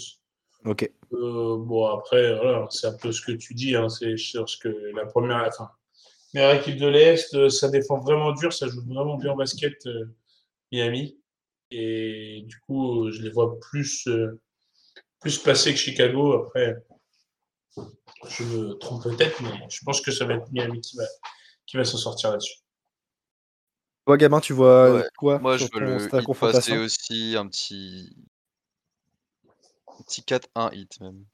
Ok. 0.65 0.91
Euh, 1.13 1.57
bon, 1.59 1.87
après, 1.87 2.37
voilà, 2.37 2.67
c'est 2.71 2.89
un 2.89 2.97
peu 2.97 3.13
ce 3.13 3.23
que 3.23 3.33
tu 3.33 3.55
dis. 3.55 3.77
Hein, 3.77 3.89
c'est 3.89 4.17
sur 4.17 4.49
ce 4.49 4.57
que 4.57 4.69
la 4.69 5.07
première, 5.07 5.47
enfin, 5.47 5.71
meilleure 6.35 6.55
équipe 6.55 6.77
de 6.77 6.87
l'Est, 6.87 7.35
euh, 7.35 7.49
ça 7.49 7.69
défend 7.69 7.99
vraiment 7.99 8.33
dur, 8.33 8.53
ça 8.53 8.69
joue 8.69 8.83
vraiment 8.87 9.17
bien 9.17 9.33
au 9.33 9.37
basket, 9.37 9.75
euh, 9.87 10.05
Miami. 10.73 11.19
Et 11.71 12.45
du 12.47 12.59
coup, 12.61 13.05
euh, 13.07 13.13
je 13.13 13.23
les 13.23 13.31
vois 13.31 13.59
plus, 13.61 14.07
euh, 14.09 14.41
plus 15.21 15.39
passer 15.39 15.73
que 15.73 15.79
Chicago. 15.79 16.33
Après, 16.33 16.77
je 18.29 18.43
me 18.45 18.73
trompe 18.75 19.03
peut-être, 19.03 19.41
mais 19.43 19.67
je 19.69 19.81
pense 19.85 20.01
que 20.01 20.11
ça 20.11 20.25
va 20.25 20.35
être 20.35 20.51
Miami 20.53 20.81
qui 20.81 20.97
va, 20.97 21.05
qui 21.67 21.77
va 21.77 21.85
s'en 21.85 21.99
sortir 21.99 22.31
là-dessus. 22.31 22.59
Toi, 24.07 24.17
Gabin, 24.17 24.41
tu 24.41 24.55
vois 24.55 24.95
Ouais, 24.95 25.05
quoi 25.19 25.39
Moi, 25.39 25.59
je 25.59 25.65
veux 25.65 25.81
le 25.81 26.35
passer 26.41 26.79
aussi, 26.79 27.35
un 27.37 27.47
petit. 27.47 28.17
Un 29.87 30.03
petit 30.03 30.23
4-1 30.23 30.71
hit 30.73 31.01
même. 31.01 31.25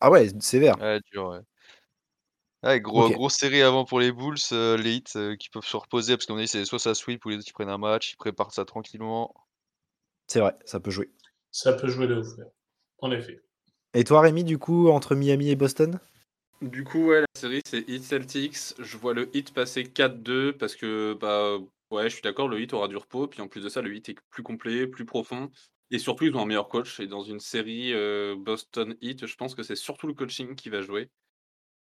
Ah 0.00 0.10
ouais, 0.10 0.28
sévère. 0.40 0.78
Ouais, 0.80 1.00
dur, 1.10 1.28
ouais. 1.28 1.40
Ouais, 2.64 2.80
gros, 2.80 3.06
Ok. 3.06 3.12
grosse 3.12 3.34
série 3.34 3.62
avant 3.62 3.84
pour 3.84 4.00
les 4.00 4.10
Bulls, 4.10 4.36
euh, 4.52 4.76
les 4.76 4.96
hits 4.96 5.04
euh, 5.14 5.36
qui 5.36 5.48
peuvent 5.48 5.64
se 5.64 5.76
reposer, 5.76 6.16
parce 6.16 6.26
qu'on 6.26 6.36
dit 6.36 6.48
c'est 6.48 6.64
soit 6.64 6.80
ça 6.80 6.94
sweep 6.94 7.24
ou 7.24 7.28
les 7.28 7.36
autres 7.36 7.44
qui 7.44 7.52
prennent 7.52 7.68
un 7.68 7.78
match, 7.78 8.12
ils 8.12 8.16
préparent 8.16 8.52
ça 8.52 8.64
tranquillement. 8.64 9.32
C'est 10.26 10.40
vrai, 10.40 10.56
ça 10.64 10.80
peut 10.80 10.90
jouer. 10.90 11.10
Ça 11.52 11.72
peut 11.72 11.88
jouer 11.88 12.08
de 12.08 12.16
ouf, 12.16 12.28
en 12.98 13.12
effet. 13.12 13.40
Et 13.94 14.04
toi, 14.04 14.20
Rémi, 14.20 14.44
du 14.44 14.58
coup, 14.58 14.88
entre 14.88 15.14
Miami 15.14 15.50
et 15.50 15.56
Boston? 15.56 16.00
Du 16.60 16.82
coup, 16.82 17.06
ouais, 17.06 17.20
la 17.20 17.26
série 17.34 17.62
c'est 17.64 17.88
Heat 17.88 18.02
Celtics. 18.02 18.74
Je 18.78 18.96
vois 18.96 19.14
le 19.14 19.34
Heat 19.34 19.54
passer 19.54 19.84
4-2 19.84 20.52
parce 20.52 20.74
que, 20.74 21.14
bah, 21.14 21.58
ouais, 21.92 22.10
je 22.10 22.14
suis 22.14 22.22
d'accord, 22.22 22.48
le 22.48 22.60
Heat 22.60 22.74
aura 22.74 22.88
du 22.88 22.96
repos. 22.96 23.28
Puis 23.28 23.40
en 23.40 23.48
plus 23.48 23.62
de 23.62 23.68
ça, 23.68 23.80
le 23.80 23.94
Heat 23.94 24.08
est 24.08 24.16
plus 24.30 24.42
complet, 24.42 24.88
plus 24.88 25.06
profond. 25.06 25.50
Et 25.90 25.98
surtout, 25.98 26.24
ils 26.24 26.36
ont 26.36 26.42
un 26.42 26.46
meilleur 26.46 26.68
coach. 26.68 26.98
Et 26.98 27.06
dans 27.06 27.22
une 27.22 27.40
série 27.40 27.94
euh, 27.94 28.34
Boston 28.36 28.96
Heat, 29.00 29.26
je 29.26 29.36
pense 29.36 29.54
que 29.54 29.62
c'est 29.62 29.76
surtout 29.76 30.08
le 30.08 30.14
coaching 30.14 30.56
qui 30.56 30.68
va 30.68 30.82
jouer. 30.82 31.08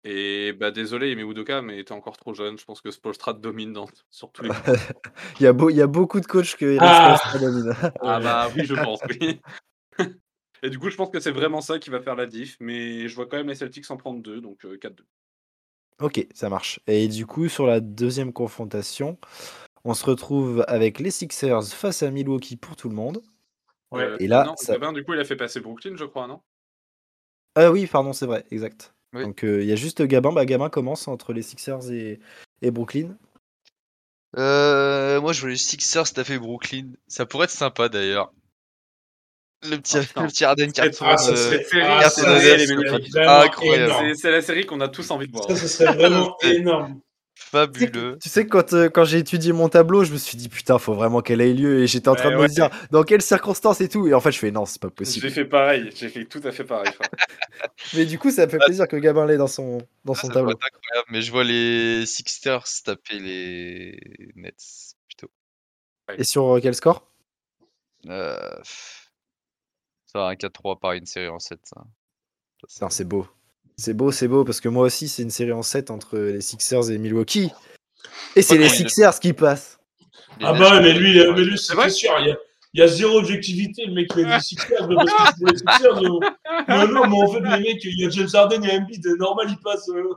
Et 0.10 0.54
bah, 0.54 0.72
désolé, 0.72 1.12
Emi 1.12 1.24
Udoka, 1.24 1.62
mais 1.62 1.84
t'es 1.84 1.92
encore 1.92 2.16
trop 2.16 2.34
jeune. 2.34 2.58
Je 2.58 2.64
pense 2.64 2.80
que 2.80 2.92
Spolstra 2.92 3.34
te 3.34 3.40
domine 3.40 3.74
dans, 3.74 3.88
sur 4.10 4.32
tous 4.32 4.44
les. 4.44 4.50
il 5.42 5.44
y, 5.44 5.48
a 5.48 5.52
beau, 5.52 5.70
il 5.70 5.76
y 5.76 5.82
a 5.82 5.88
beaucoup 5.88 6.22
de 6.22 6.26
coachs 6.26 6.56
que 6.56 6.78
Ah 6.80 7.20
domine. 7.38 7.74
ah 8.02 8.20
bah 8.22 8.50
oui, 8.56 8.64
je 8.64 8.74
pense, 8.74 9.02
oui. 9.10 9.42
Et 10.64 10.70
du 10.70 10.80
coup, 10.80 10.90
je 10.90 10.96
pense 10.96 11.10
que 11.10 11.20
c'est 11.20 11.32
vraiment 11.32 11.60
ça 11.60 11.78
qui 11.78 11.90
va 11.90 12.00
faire 12.00 12.16
la 12.16 12.26
diff. 12.26 12.56
Mais 12.62 13.10
je 13.10 13.16
vois 13.16 13.26
quand 13.26 13.36
même 13.36 13.50
les 13.50 13.56
Celtics 13.56 13.92
en 13.92 13.98
prendre 13.98 14.22
deux, 14.22 14.40
donc 14.40 14.64
euh, 14.64 14.78
4-2. 14.78 15.04
ok, 16.00 16.26
ça 16.34 16.48
marche. 16.48 16.80
Et 16.88 17.10
du 17.10 17.26
coup, 17.26 17.50
sur 17.50 17.68
la 17.68 17.82
deuxième 17.82 18.32
confrontation, 18.32 19.18
on 19.84 19.94
se 19.94 20.06
retrouve 20.06 20.64
avec 20.70 21.00
les 21.00 21.12
Sixers 21.12 21.68
face 21.68 22.02
à 22.02 22.12
Milwaukee 22.12 22.56
pour 22.56 22.78
tout 22.78 22.88
le 22.88 22.96
monde. 22.96 23.22
Ouais. 23.92 24.04
Euh, 24.04 24.18
Et 24.22 24.28
là, 24.28 24.46
non, 24.46 24.56
ça- 24.56 24.72
Gabin, 24.72 24.94
du 24.94 25.04
coup, 25.04 25.14
il 25.14 25.20
a 25.20 25.26
fait 25.26 25.36
passer 25.36 25.60
Brooklyn, 25.60 25.98
je 25.98 26.06
crois, 26.06 26.28
non? 26.28 26.40
Ah 27.56 27.72
oui, 27.72 27.88
pardon, 27.88 28.14
c'est 28.14 28.26
vrai, 28.26 28.46
exact. 28.52 28.94
Oui. 29.14 29.24
Donc 29.24 29.44
euh, 29.44 29.62
il 29.62 29.68
y 29.68 29.72
a 29.72 29.76
juste 29.76 30.02
Gabin. 30.02 30.32
Bah, 30.32 30.46
Gabin 30.46 30.70
commence 30.70 31.08
entre 31.08 31.34
les 31.34 31.42
Sixers 31.42 31.92
et, 31.92 32.20
et 32.62 32.72
Brooklyn. 32.72 33.16
Euh, 34.38 35.20
moi, 35.22 35.34
je 35.34 35.42
veux 35.42 35.50
les 35.50 35.58
Sixers 35.58 36.14
taper 36.14 36.38
Brooklyn. 36.38 36.92
Ça 37.08 37.26
pourrait 37.26 37.46
être 37.46 37.52
sympa 37.52 37.90
d'ailleurs. 37.90 38.32
Le 39.64 39.78
petit, 39.78 39.98
Ah, 40.16 40.22
le 40.22 40.28
petit 40.28 40.46
Harden 40.46 40.72
Carton. 40.72 41.06
Ah, 41.08 41.18
ça 41.18 41.32
euh, 41.32 41.60
ah, 41.82 42.02
la 42.02 42.10
série. 42.10 42.68
C'est 44.16 44.32
la 44.32 44.42
série 44.42 44.66
qu'on 44.66 44.82
a 44.82 44.88
tous 44.88 45.10
envie 45.10 45.28
de 45.28 45.32
voir. 45.32 45.50
Ça, 45.50 45.56
ce 45.56 45.68
serait 45.68 45.96
vraiment 45.96 46.38
énorme. 46.44 47.02
Tu 47.74 47.80
sais 47.80 47.88
que- 47.92 48.00
fabuleux. 48.00 48.18
Tu 48.22 48.30
sais 48.30 48.44
que 48.46 48.50
quand, 48.50 48.74
euh, 48.74 48.90
quand 48.90 49.04
j'ai 49.06 49.20
étudié 49.20 49.54
mon 49.54 49.70
tableau, 49.70 50.04
je 50.04 50.12
me 50.12 50.18
suis 50.18 50.38
dit 50.38 50.50
putain, 50.50 50.80
faut 50.80 50.94
vraiment 50.96 51.22
qu'elle 51.22 51.42
ait 51.42 51.54
lieu. 51.54 51.84
Et 51.84 51.88
j'étais 51.88 52.10
en 52.10 52.16
train 52.16 52.30
Ouais, 52.30 52.36
de 52.38 52.42
me 52.42 52.48
dire 52.48 52.70
dans 52.92 53.04
quelles 53.04 53.22
circonstances 53.22 53.80
et 53.82 53.90
tout. 53.90 54.08
Et 54.08 54.14
en 54.14 54.20
fait, 54.20 54.32
je 54.32 54.40
fais 54.40 54.52
non, 54.52 54.66
c'est 54.66 54.82
pas 54.82 54.88
J'ai 54.90 54.94
possible. 54.96 55.30
fait 55.30 55.46
pareil, 55.46 55.90
j'ai 55.96 56.10
fait 56.10 56.26
tout 56.26 56.42
à 56.44 56.52
fait 56.52 56.64
pareil. 56.64 56.92
Mais 57.94 58.06
du 58.06 58.18
coup, 58.20 58.32
ça 58.32 58.48
fait 58.48 58.58
plaisir 58.58 58.88
que 58.88 58.96
Gabin 58.98 59.26
l'ait 59.26 59.38
dans 59.38 59.48
son, 59.48 59.78
dans 60.06 60.14
son 60.14 60.28
Ça 60.28 60.34
tableau. 60.36 60.52
être 60.52 60.66
incroyable, 60.66 61.08
mais 61.10 61.22
je 61.22 61.32
vois 61.32 61.44
les 61.44 62.06
Sixers 62.06 62.64
taper 62.84 63.20
les 63.20 64.00
Nets 64.36 64.96
plutôt. 65.08 65.32
Et 66.18 66.24
sur 66.24 66.56
euh, 66.56 66.60
quel 66.62 66.76
score? 66.76 67.08
Euh, 68.08 68.38
ça 70.06 70.20
va 70.20 70.28
un 70.28 70.36
4-3 70.36 70.80
par 70.80 70.94
une 70.94 71.06
série 71.06 71.28
en 71.30 71.40
7. 71.40 71.60
Ça. 71.64 71.84
Ça, 72.68 72.86
Non, 72.86 72.90
c'est 72.90 73.06
beau. 73.06 73.28
C'est 73.80 73.94
beau, 73.94 74.12
c'est 74.12 74.28
beau, 74.28 74.44
parce 74.44 74.60
que 74.60 74.70
moi 74.70 74.84
aussi, 74.86 75.08
c'est 75.08 75.22
une 75.22 75.30
série 75.30 75.52
en 75.52 75.62
7 75.62 75.92
entre 75.92 76.18
les 76.18 76.42
Sixers 76.42 76.90
et 76.90 76.98
Milwaukee. 76.98 77.52
Et 78.36 78.42
c'est 78.42 78.54
Ouais, 78.56 78.62
les 78.62 78.66
il- 78.68 78.72
Sixers 78.72 79.20
qui 79.20 79.34
passent. 79.34 79.78
les 80.40 80.46
Ah 80.48 80.54
bah 80.54 80.80
mais 80.82 80.94
lui, 80.94 81.16
mais 81.36 81.44
lui 81.44 81.58
C'est 81.60 81.90
sûr, 81.92 82.12
il 82.20 82.28
y, 82.28 82.32
a, 82.32 82.38
il 82.74 82.80
y 82.80 82.84
a 82.84 82.88
zéro 82.88 83.20
objectivité. 83.20 83.86
Le 83.86 83.94
mec, 83.94 84.08
il 84.18 84.26
a 84.26 84.40
dit 84.40 84.46
Sixers, 84.46 84.88
mais 84.88 84.96
parce 84.96 85.12
que 85.12 85.24
c'est 85.28 85.38
pour 85.38 85.48
les 85.52 85.58
Sixers. 85.58 86.02
Non, 86.02 86.20
non, 86.68 86.88
non, 86.88 87.08
mais 87.08 87.22
en 87.22 87.28
fait, 87.32 87.40
les 87.42 87.64
mecs, 87.74 87.84
il 87.84 88.00
y 88.02 88.06
a 88.06 88.10
James 88.10 88.28
Harden 88.34 88.64
et 88.64 88.78
Embiid, 88.80 89.06
normal, 89.20 89.48
ils 89.50 89.62
passent. 89.64 89.90
euh, 89.90 90.16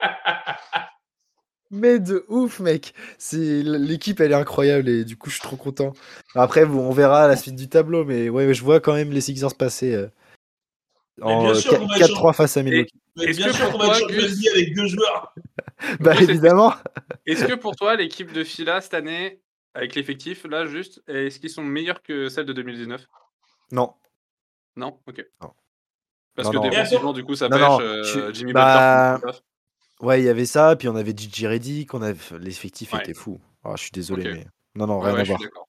Mais 1.72 1.98
de 1.98 2.24
ouf, 2.28 2.60
mec. 2.60 2.94
C'est 3.18 3.62
l'équipe, 3.64 4.20
elle 4.20 4.30
est 4.30 4.36
incroyable 4.36 4.88
et 4.88 5.04
du 5.04 5.16
coup, 5.16 5.30
je 5.30 5.34
suis 5.34 5.42
trop 5.42 5.56
content. 5.56 5.94
Après, 6.36 6.64
on 6.64 6.92
verra 6.92 7.24
à 7.24 7.28
la 7.28 7.36
suite 7.36 7.56
du 7.56 7.68
tableau, 7.68 8.04
mais 8.04 8.28
ouais, 8.28 8.54
je 8.54 8.62
vois 8.62 8.78
quand 8.78 8.94
même 8.94 9.10
les 9.10 9.20
Sixers 9.20 9.56
passer 9.56 9.92
euh, 9.92 10.06
en 11.22 11.42
bien 11.44 11.50
euh, 11.52 11.54
4-3 11.98 12.32
face 12.34 12.56
à 12.56 12.62
Milwaukee. 12.62 12.94
Mais 13.16 13.24
Est-ce 13.24 13.38
bien 13.38 13.52
sûr 13.52 13.70
qu'on 13.72 13.78
va 13.78 13.98
être 13.98 14.08
Gus- 14.08 14.48
avec 14.52 14.74
deux 14.74 14.86
joueurs. 14.86 15.34
Bah 16.00 16.14
évidemment. 16.20 16.74
Est-ce 17.26 17.44
que 17.44 17.54
pour 17.54 17.74
toi, 17.76 17.96
l'équipe 17.96 18.32
de 18.32 18.44
Fila 18.44 18.80
cette 18.80 18.94
année, 18.94 19.40
avec 19.74 19.94
l'effectif, 19.94 20.44
là 20.44 20.66
juste, 20.66 21.02
est-ce 21.08 21.38
qu'ils 21.40 21.50
sont 21.50 21.62
meilleurs 21.64 22.02
que 22.02 22.28
celle 22.28 22.46
de 22.46 22.52
2019 22.52 23.06
Non. 23.72 23.92
Non? 24.76 24.98
Ok. 25.06 25.24
Non. 25.42 25.52
Parce 26.34 26.52
Non, 26.52 26.60
que 26.62 26.68
défensivement, 26.68 27.12
du 27.14 27.24
coup, 27.24 27.34
ça 27.34 27.48
Non, 27.48 27.56
pêche. 27.56 27.66
non, 27.68 27.80
euh, 27.80 28.02
tu- 28.30 28.34
Jimmy 28.34 28.52
bah, 28.52 29.18
Butler. 29.22 29.38
Ouais, 30.00 30.20
il 30.20 30.24
y 30.26 30.28
avait 30.28 30.44
ça, 30.44 30.76
puis 30.76 30.88
on 30.88 30.96
avait 30.96 31.14
Gigi 31.16 31.46
Reddick, 31.46 31.94
avait 32.02 32.18
l'effectif 32.38 32.92
Ouais. 32.92 33.00
était 33.00 33.14
fou. 33.14 33.40
Ah, 33.64 33.72
je 33.76 33.82
suis 33.82 33.90
désolé, 33.90 34.24
mais 34.34 34.46
non, 34.74 34.86
non, 34.86 35.00
rien 35.00 35.14
ouais, 35.14 35.20
à 35.20 35.24
je 35.24 35.32
suis 35.32 35.48
voir. 35.54 35.66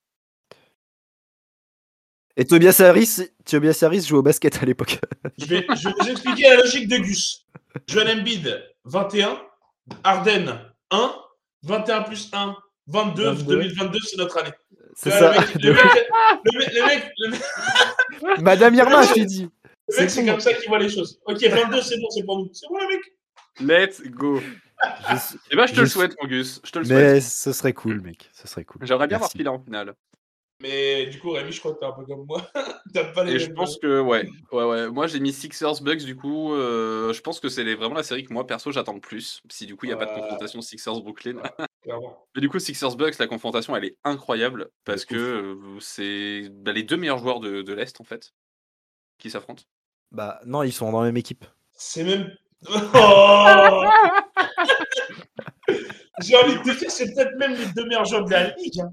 Et 2.40 2.46
Tobias 2.46 2.80
Harris, 2.82 3.18
Tobias 3.46 3.80
Harris 3.82 4.02
joue 4.08 4.18
au 4.18 4.22
basket 4.22 4.62
à 4.62 4.66
l'époque. 4.66 5.00
Je 5.40 5.46
vais, 5.46 5.66
je 5.76 5.90
vais 5.90 5.96
vous 6.00 6.10
expliquer 6.10 6.44
la 6.44 6.58
logique 6.58 6.88
de 6.88 6.98
Gus. 6.98 7.46
Joel 7.88 8.20
Embiid, 8.20 8.64
21. 8.86 9.40
Arden, 10.04 10.60
1. 10.92 11.16
21 11.64 12.04
plus 12.04 12.30
1, 12.32 12.56
22. 12.88 13.24
22. 13.32 13.44
2022, 13.56 14.00
c'est 14.06 14.18
notre 14.18 14.38
année. 14.38 14.52
C'est 14.96 15.10
Ouais, 15.12 15.20
ça. 15.20 15.34
Le 15.34 15.40
mec, 15.40 15.50
le 15.56 15.72
mec, 15.74 15.84
le 16.46 16.60
mec, 16.60 16.72
le 16.74 16.86
mec- 16.86 17.42
le 18.22 18.28
mec- 18.30 18.42
Madame 18.42 18.76
Irma, 18.76 19.02
je 19.04 19.14
t'ai 19.14 19.26
dit. 19.26 19.44
le 19.44 19.50
C'est 19.90 20.02
mec, 20.02 20.10
c'est 20.12 20.26
comme 20.26 20.40
ça 20.40 20.54
qu'il 20.54 20.68
voit 20.70 20.80
les 20.80 20.90
choses. 20.90 21.20
Ok, 21.26 21.42
22, 21.44 21.82
c'est 21.82 21.98
bon, 22.00 22.10
c'est 22.12 22.24
pour 22.24 22.38
nous. 22.40 22.50
C'est 22.54 22.68
bon, 22.70 22.78
les 22.78 22.88
mecs. 22.88 23.90
Let's 23.90 24.02
go. 24.12 24.40
Je 24.40 25.16
Et 25.52 25.56
bah, 25.56 25.66
je 25.66 25.72
te 25.72 25.78
Je 25.78 25.82
le 25.82 25.88
souhaite, 25.88 26.16
Angus. 26.22 26.62
Je 26.64 26.72
te 26.72 26.80
le 26.80 26.86
souhaite. 26.86 26.98
Mais 27.16 27.22
ce 27.22 27.52
serait 27.52 27.74
cool, 27.74 28.02
mec. 28.02 28.30
Ce 28.32 28.48
serait 28.48 28.64
cool. 28.64 28.86
J'aimerais 28.86 29.08
bien 29.08 29.18
voir 29.18 29.28
Merci. 29.34 29.38
Phil 29.40 29.50
en 29.50 29.60
finale. 29.60 29.96
Mais 30.60 31.06
du 31.06 31.20
coup, 31.20 31.32
Rémi, 31.32 31.52
je 31.52 31.60
crois 31.60 31.74
que 31.74 31.80
t'es 31.80 31.86
un 31.86 31.92
peu 31.92 32.04
comme 32.06 32.26
moi. 32.26 32.42
T'as 32.94 33.06
pas 33.12 33.24
les 33.24 33.34
Et 33.34 33.40
je 33.40 33.52
pense 33.52 33.78
que, 33.78 34.02
ouais, 34.02 34.28
ouais, 34.52 34.64
ouais. 34.64 34.90
Moi, 34.90 35.06
j'ai 35.06 35.20
mis 35.20 35.32
Sixers 35.32 35.82
Bucks, 35.82 36.04
du 36.04 36.16
coup. 36.16 36.54
euh, 36.54 37.14
je 37.14 37.22
pense 37.22 37.40
que 37.40 37.48
c'est 37.48 37.76
vraiment 37.76 37.94
la 37.96 38.02
série 38.04 38.24
que 38.24 38.34
moi, 38.34 38.48
perso, 38.48 38.72
j'attends 38.72 38.94
le 38.96 39.00
plus. 39.00 39.42
Si 39.52 39.68
du 39.68 39.76
coup, 39.76 39.86
il 39.86 39.90
n'y 39.90 39.94
a 39.94 39.98
pas 39.98 40.08
de 40.08 40.20
confrontation. 40.20 40.60
Ouais. 40.60 40.66
clairement. 41.84 42.26
Mais 42.36 42.42
du 42.42 42.50
coup, 42.50 42.58
Sixers 42.58 42.96
Bucks, 42.96 43.20
la 43.20 43.28
confrontation, 43.28 43.76
elle 43.76 43.86
est 43.86 43.98
incroyable. 44.04 44.70
Parce 44.84 45.06
que 45.06 45.16
euh, 45.16 45.80
c'est 45.80 46.50
bah, 46.52 46.72
les 46.72 46.84
deux 46.84 46.98
meilleurs 46.98 47.20
joueurs 47.20 47.40
de, 47.40 47.62
de 47.62 47.74
l'Est, 47.74 48.02
en 48.02 48.04
fait, 48.04 48.34
qui 49.20 49.30
s'affrontent. 49.30 49.64
Bah 50.12 50.40
non, 50.46 50.64
ils 50.64 50.74
sont 50.74 50.92
dans 50.92 51.02
la 51.02 51.08
même 51.08 51.18
équipe. 51.18 51.46
C'est 51.72 52.04
même. 52.04 52.36
Oh 52.96 53.84
J'ai 56.22 56.36
envie 56.36 56.54
de 56.58 56.64
te 56.64 56.80
dire, 56.80 56.90
c'est 56.90 57.14
peut-être 57.14 57.36
même 57.38 57.54
les 57.54 57.66
deux 57.76 57.86
meilleurs 57.86 58.06
joueurs 58.06 58.26
de 58.26 58.32
la 58.32 58.56
ligue. 58.56 58.80
hein. 58.80 58.92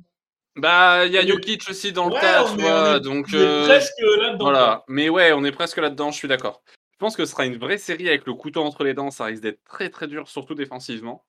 Bah, 0.56 1.04
il 1.06 1.12
y 1.12 1.18
a 1.18 1.26
Jokic 1.26 1.68
aussi 1.68 1.92
dans 1.92 2.06
le 2.08 2.14
Ouais, 2.14 2.20
tas, 2.20 2.44
on 2.44 2.54
tu 2.56 2.60
est- 2.60 2.64
on 2.64 2.68
vois. 2.68 2.96
est- 2.96 3.00
Donc, 3.00 3.26
on 3.32 3.36
est 3.36 3.40
euh, 3.40 3.64
presque 3.66 3.92
là-dedans. 4.00 4.44
Voilà, 4.44 4.84
mais 4.88 5.08
ouais, 5.08 5.32
on 5.32 5.44
est 5.44 5.52
presque 5.52 5.78
là-dedans, 5.78 6.10
je 6.12 6.16
suis 6.16 6.28
d'accord. 6.28 6.62
Je 6.92 6.98
pense 6.98 7.16
que 7.16 7.24
ce 7.24 7.32
sera 7.32 7.44
une 7.44 7.56
vraie 7.58 7.78
série 7.78 8.08
avec 8.08 8.24
le 8.26 8.34
couteau 8.34 8.62
entre 8.62 8.84
les 8.84 8.94
dents, 8.94 9.10
ça 9.10 9.24
risque 9.24 9.42
d'être 9.42 9.62
très 9.64 9.90
très 9.90 10.06
dur, 10.06 10.28
surtout 10.28 10.54
défensivement. 10.54 11.24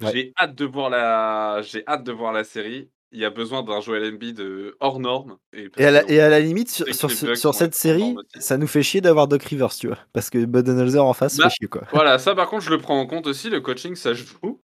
Ouais. 0.00 0.10
J'ai 0.12 0.32
hâte 0.40 0.54
de 0.54 0.64
voir 0.64 0.88
la, 0.90 1.60
j'ai 1.62 1.84
hâte 1.86 2.04
de 2.04 2.12
voir 2.12 2.32
la 2.32 2.42
série. 2.42 2.90
Il 3.12 3.20
y 3.20 3.24
a 3.24 3.30
besoin 3.30 3.62
d'un 3.62 3.80
Joel 3.80 4.12
Embiid 4.12 4.40
euh, 4.40 4.76
hors 4.80 4.98
norme. 4.98 5.36
Et, 5.52 5.68
Et 5.76 5.84
à 5.84 5.92
la, 5.92 6.00
parce 6.00 6.08
que 6.08 6.12
et 6.14 6.20
à 6.20 6.28
la 6.28 6.40
limite, 6.40 6.68
sur, 6.68 6.84
ce- 7.10 7.52
cette 7.52 7.74
série, 7.76 8.16
ça 8.40 8.56
nous 8.56 8.66
fait 8.66 8.82
chier 8.82 9.00
d'avoir 9.00 9.28
Doc 9.28 9.44
Rivers, 9.44 9.72
tu 9.72 9.86
vois. 9.86 9.98
Parce 10.12 10.30
que 10.30 10.44
Budenholzer 10.44 11.04
en 11.04 11.12
face 11.12 11.36
Bah, 11.36 11.44
fait 11.44 11.54
chier, 11.54 11.68
quoi. 11.68 11.82
Voilà, 11.92 12.18
ça 12.18 12.34
par 12.34 12.48
contre, 12.48 12.64
je 12.64 12.70
le 12.70 12.78
prends 12.78 12.98
en 12.98 13.06
compte 13.06 13.28
aussi, 13.28 13.50
le 13.50 13.60
coaching, 13.60 13.94
ça 13.94 14.14
joue. 14.14 14.60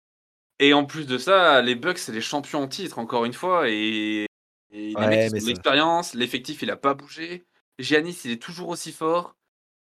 Et 0.60 0.74
en 0.74 0.86
plus 0.86 1.06
de 1.06 1.18
ça, 1.18 1.62
les 1.62 1.76
Bucks, 1.76 1.98
c'est 2.00 2.12
les 2.12 2.22
champions 2.22 2.62
en 2.64 2.68
titre, 2.68 2.98
encore 3.00 3.26
une 3.26 3.34
fois. 3.34 3.70
Et, 3.70 4.26
et 4.72 4.88
les 4.90 4.94
mecs, 5.08 5.20
ils 5.28 5.32
ont 5.44 5.46
l'expérience, 5.48 6.14
l'effectif, 6.16 6.62
il 6.62 6.72
a 6.72 6.78
pas 6.78 6.94
bougé. 6.94 7.46
Giannis, 7.80 8.22
il 8.26 8.32
est 8.32 8.42
toujours 8.42 8.70
aussi 8.70 8.92
fort, 8.92 9.36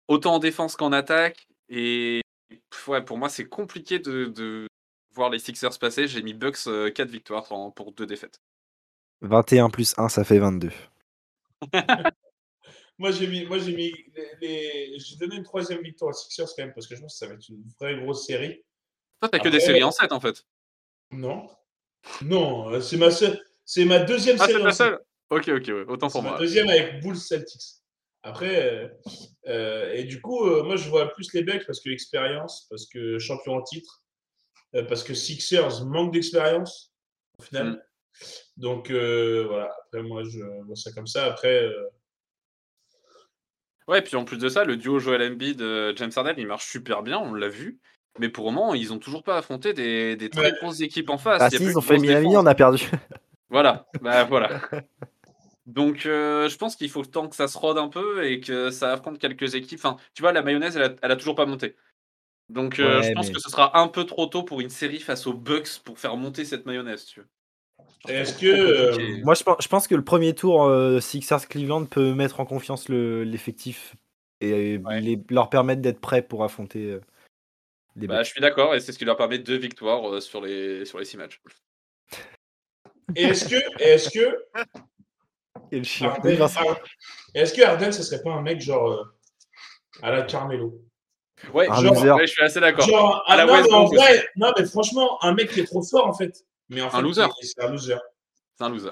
autant 0.08 0.34
en 0.34 0.38
défense 0.38 0.76
qu'en 0.76 0.92
attaque. 0.92 1.46
Et 1.68 2.22
ouais, 2.88 3.04
pour 3.04 3.18
moi, 3.18 3.28
c'est 3.28 3.46
compliqué 3.46 3.98
de, 3.98 4.26
de 4.26 4.66
voir 5.14 5.28
les 5.28 5.38
Sixers 5.38 5.78
passer. 5.78 6.08
J'ai 6.08 6.22
mis 6.22 6.32
Bucks 6.34 6.64
4 6.94 7.10
victoires 7.10 7.50
en- 7.52 7.70
pour 7.70 7.92
2 7.92 8.06
défaites. 8.06 8.38
21 9.20 9.68
plus 9.70 9.94
1, 9.98 10.08
ça 10.08 10.24
fait 10.24 10.38
22. 10.38 10.70
Moi, 12.98 13.10
j'ai 13.10 13.26
mis, 13.26 13.44
moi, 13.46 13.58
j'ai 13.58 13.74
mis 13.74 13.92
les, 14.14 14.28
les- 14.40 14.98
j'ai 15.00 15.16
donné 15.16 15.34
une 15.36 15.42
troisième 15.42 15.80
victoire 15.82 16.10
aux 16.10 16.12
Sixers 16.12 16.46
quand 16.56 16.62
même 16.64 16.72
parce 16.72 16.86
que 16.86 16.94
je 16.94 17.00
pense 17.00 17.14
que 17.14 17.18
ça 17.18 17.26
va 17.26 17.34
être 17.34 17.48
une 17.48 17.64
vraie 17.80 17.96
grosse 17.96 18.24
série. 18.24 18.62
Toi, 19.20 19.28
t'as 19.30 19.38
que 19.40 19.48
des 19.48 19.58
séries 19.58 19.82
en 19.82 19.90
7 19.90 20.12
en 20.12 20.20
fait. 20.20 20.44
Non, 21.10 21.48
non, 22.22 22.70
euh, 22.70 22.80
c'est 22.80 22.96
ma 22.96 23.10
seule, 23.10 23.38
c'est 23.64 23.84
ma 23.84 23.98
deuxième 24.00 24.36
Ah, 24.40 24.46
c'est 24.46 24.52
série. 24.52 24.62
série. 24.62 24.74
seule 24.74 24.98
Ok, 25.30 25.48
ok, 25.48 25.66
ouais, 25.68 25.84
autant 25.88 26.08
C'est 26.08 26.12
pour 26.12 26.22
ma 26.22 26.30
moi. 26.30 26.38
deuxième 26.38 26.68
avec 26.68 27.00
Bulls 27.00 27.16
Celtics. 27.16 27.62
Après, 28.22 28.72
euh, 28.74 28.88
euh, 29.48 29.92
et 29.92 30.04
du 30.04 30.20
coup, 30.20 30.46
euh, 30.46 30.62
moi, 30.62 30.76
je 30.76 30.88
vois 30.88 31.12
plus 31.12 31.32
les 31.34 31.42
Bucks 31.42 31.66
parce 31.66 31.80
que 31.80 31.88
l'expérience, 31.90 32.66
parce 32.70 32.86
que 32.86 33.18
champion 33.18 33.56
en 33.56 33.62
titre, 33.62 34.02
euh, 34.74 34.82
parce 34.84 35.02
que 35.04 35.12
Sixers 35.14 35.84
manque 35.86 36.12
d'expérience 36.12 36.92
au 37.38 37.42
final. 37.42 37.66
Mm. 37.68 37.80
Donc 38.56 38.90
voilà. 38.90 39.74
Après, 39.86 40.02
moi, 40.02 40.22
je 40.24 40.40
vois 40.64 40.76
ça 40.76 40.90
comme 40.92 41.06
ça. 41.06 41.26
Après, 41.26 41.68
Ouais, 43.86 44.00
puis 44.00 44.16
en 44.16 44.24
plus 44.24 44.38
de 44.38 44.48
ça, 44.48 44.64
le 44.64 44.78
duo 44.78 44.98
Joel 44.98 45.20
Embiid, 45.32 45.58
James 45.96 46.10
Harden, 46.16 46.34
il 46.38 46.46
marche 46.46 46.66
super 46.70 47.02
bien, 47.02 47.18
on 47.18 47.34
l'a 47.34 47.48
vu. 47.50 47.80
Mais 48.18 48.28
pour 48.28 48.46
le 48.48 48.52
moment, 48.54 48.74
ils 48.74 48.92
ont 48.92 48.98
toujours 48.98 49.22
pas 49.24 49.38
affronté 49.38 49.72
des, 49.72 50.14
des 50.16 50.30
très 50.30 50.52
Ouais. 50.52 50.58
grosses 50.60 50.80
équipes 50.80 51.10
en 51.10 51.18
face. 51.18 51.42
Ah 51.42 51.48
Il 51.50 51.54
y 51.54 51.56
a 51.56 51.58
si, 51.58 51.64
ils 51.66 51.78
ont 51.78 51.80
fait 51.80 51.98
Miami, 51.98 52.28
défense. 52.28 52.42
on 52.42 52.46
a 52.46 52.54
perdu. 52.54 52.90
Voilà, 53.50 53.86
bah 54.00 54.24
voilà. 54.24 54.60
Donc 55.66 56.06
euh, 56.06 56.48
je 56.48 56.56
pense 56.56 56.76
qu'il 56.76 56.90
faut 56.90 57.00
le 57.02 57.06
temps 57.06 57.28
que 57.28 57.36
ça 57.36 57.46
se 57.48 57.56
rôde 57.56 57.78
un 57.78 57.88
peu 57.88 58.24
et 58.26 58.40
que 58.40 58.70
ça 58.70 58.92
affronte 58.92 59.18
quelques 59.18 59.54
équipes. 59.54 59.78
Enfin, 59.78 59.96
tu 60.14 60.22
vois, 60.22 60.32
la 60.32 60.42
mayonnaise, 60.42 60.76
elle 60.76 60.82
a, 60.82 60.90
elle 61.02 61.10
a 61.10 61.16
toujours 61.16 61.34
pas 61.36 61.46
monté. 61.46 61.76
Donc 62.50 62.78
euh, 62.80 63.00
Ouais, 63.00 63.08
je 63.08 63.12
pense 63.12 63.28
mais- 63.28 63.34
que 63.34 63.40
ce 63.40 63.48
sera 63.48 63.78
un 63.78 63.88
peu 63.88 64.04
trop 64.04 64.26
tôt 64.26 64.42
pour 64.42 64.60
une 64.60 64.70
série 64.70 64.98
face 64.98 65.26
aux 65.26 65.32
Bucks 65.34 65.80
pour 65.84 65.98
faire 65.98 66.16
monter 66.16 66.44
cette 66.44 66.66
mayonnaise, 66.66 67.04
tu 67.06 67.20
vois. 67.20 67.28
Je 68.08 68.12
Est-ce 68.12 68.38
que, 68.38 68.46
euh. 68.46 69.20
Moi, 69.22 69.34
je 69.34 69.42
pense, 69.44 69.56
je 69.62 69.68
pense 69.68 69.88
que 69.88 69.94
le 69.94 70.04
premier 70.04 70.34
tour 70.34 70.64
euh, 70.64 71.00
Sixers-Cleveland 71.00 71.86
peut 71.86 72.12
mettre 72.12 72.40
en 72.40 72.44
confiance 72.46 72.88
le- 72.90 73.24
l'effectif 73.24 73.94
et 74.40 74.78
Ouais. 74.78 75.00
les- 75.00 75.20
leur 75.30 75.48
permettre 75.48 75.80
d'être 75.80 76.00
prêts 76.00 76.22
pour 76.22 76.44
affronter 76.44 76.90
euh, 76.90 77.00
les 77.96 78.06
Bah, 78.06 78.22
je 78.22 78.30
suis 78.30 78.40
d'accord 78.40 78.74
et 78.74 78.80
c'est 78.80 78.92
ce 78.92 78.98
qui 78.98 79.04
leur 79.04 79.16
permet 79.16 79.38
deux 79.38 79.56
victoires 79.56 80.08
euh, 80.08 80.20
sur 80.20 80.40
les 80.40 80.84
sur 80.84 80.98
les 80.98 81.04
six 81.04 81.16
matchs. 81.16 81.40
et 83.16 83.22
est-ce 83.24 83.48
que, 83.48 83.82
est-ce 83.82 84.10
que 84.10 84.44
est-ce 87.34 87.52
que 87.54 87.62
Harden, 87.62 87.92
ce 87.92 88.02
serait 88.02 88.22
pas 88.22 88.32
un 88.32 88.42
mec 88.42 88.60
genre 88.60 88.88
euh, 88.90 89.04
à 90.02 90.10
la 90.10 90.22
Carmelo? 90.22 90.80
Ouais, 91.52 91.68
Un 91.68 91.80
genre, 91.82 91.94
loser. 91.94 92.10
ouais, 92.12 92.26
je 92.26 92.32
suis 92.32 92.42
assez 92.42 92.60
d'accord. 92.60 92.86
Genre, 92.86 93.22
À 93.26 93.36
la 93.36 93.42
ah, 93.42 93.46
non, 93.46 93.52
mais 93.52 93.58
en 93.72 93.80
Westbrook 93.82 93.94
vrai, 93.98 94.28
non, 94.36 94.52
mais 94.56 94.64
franchement, 94.66 95.22
un 95.24 95.34
mec 95.34 95.50
qui 95.50 95.60
est 95.60 95.64
trop 95.66 95.82
fort 95.82 96.06
en 96.06 96.12
fait. 96.14 96.44
Mais 96.68 96.80
en 96.80 96.90
fait, 96.90 97.02
loser. 97.02 97.24
c'est- 97.40 97.62
un 97.62 97.70
loser. 97.70 97.96
C'est 98.56 98.64
un 98.64 98.68
loser. 98.70 98.90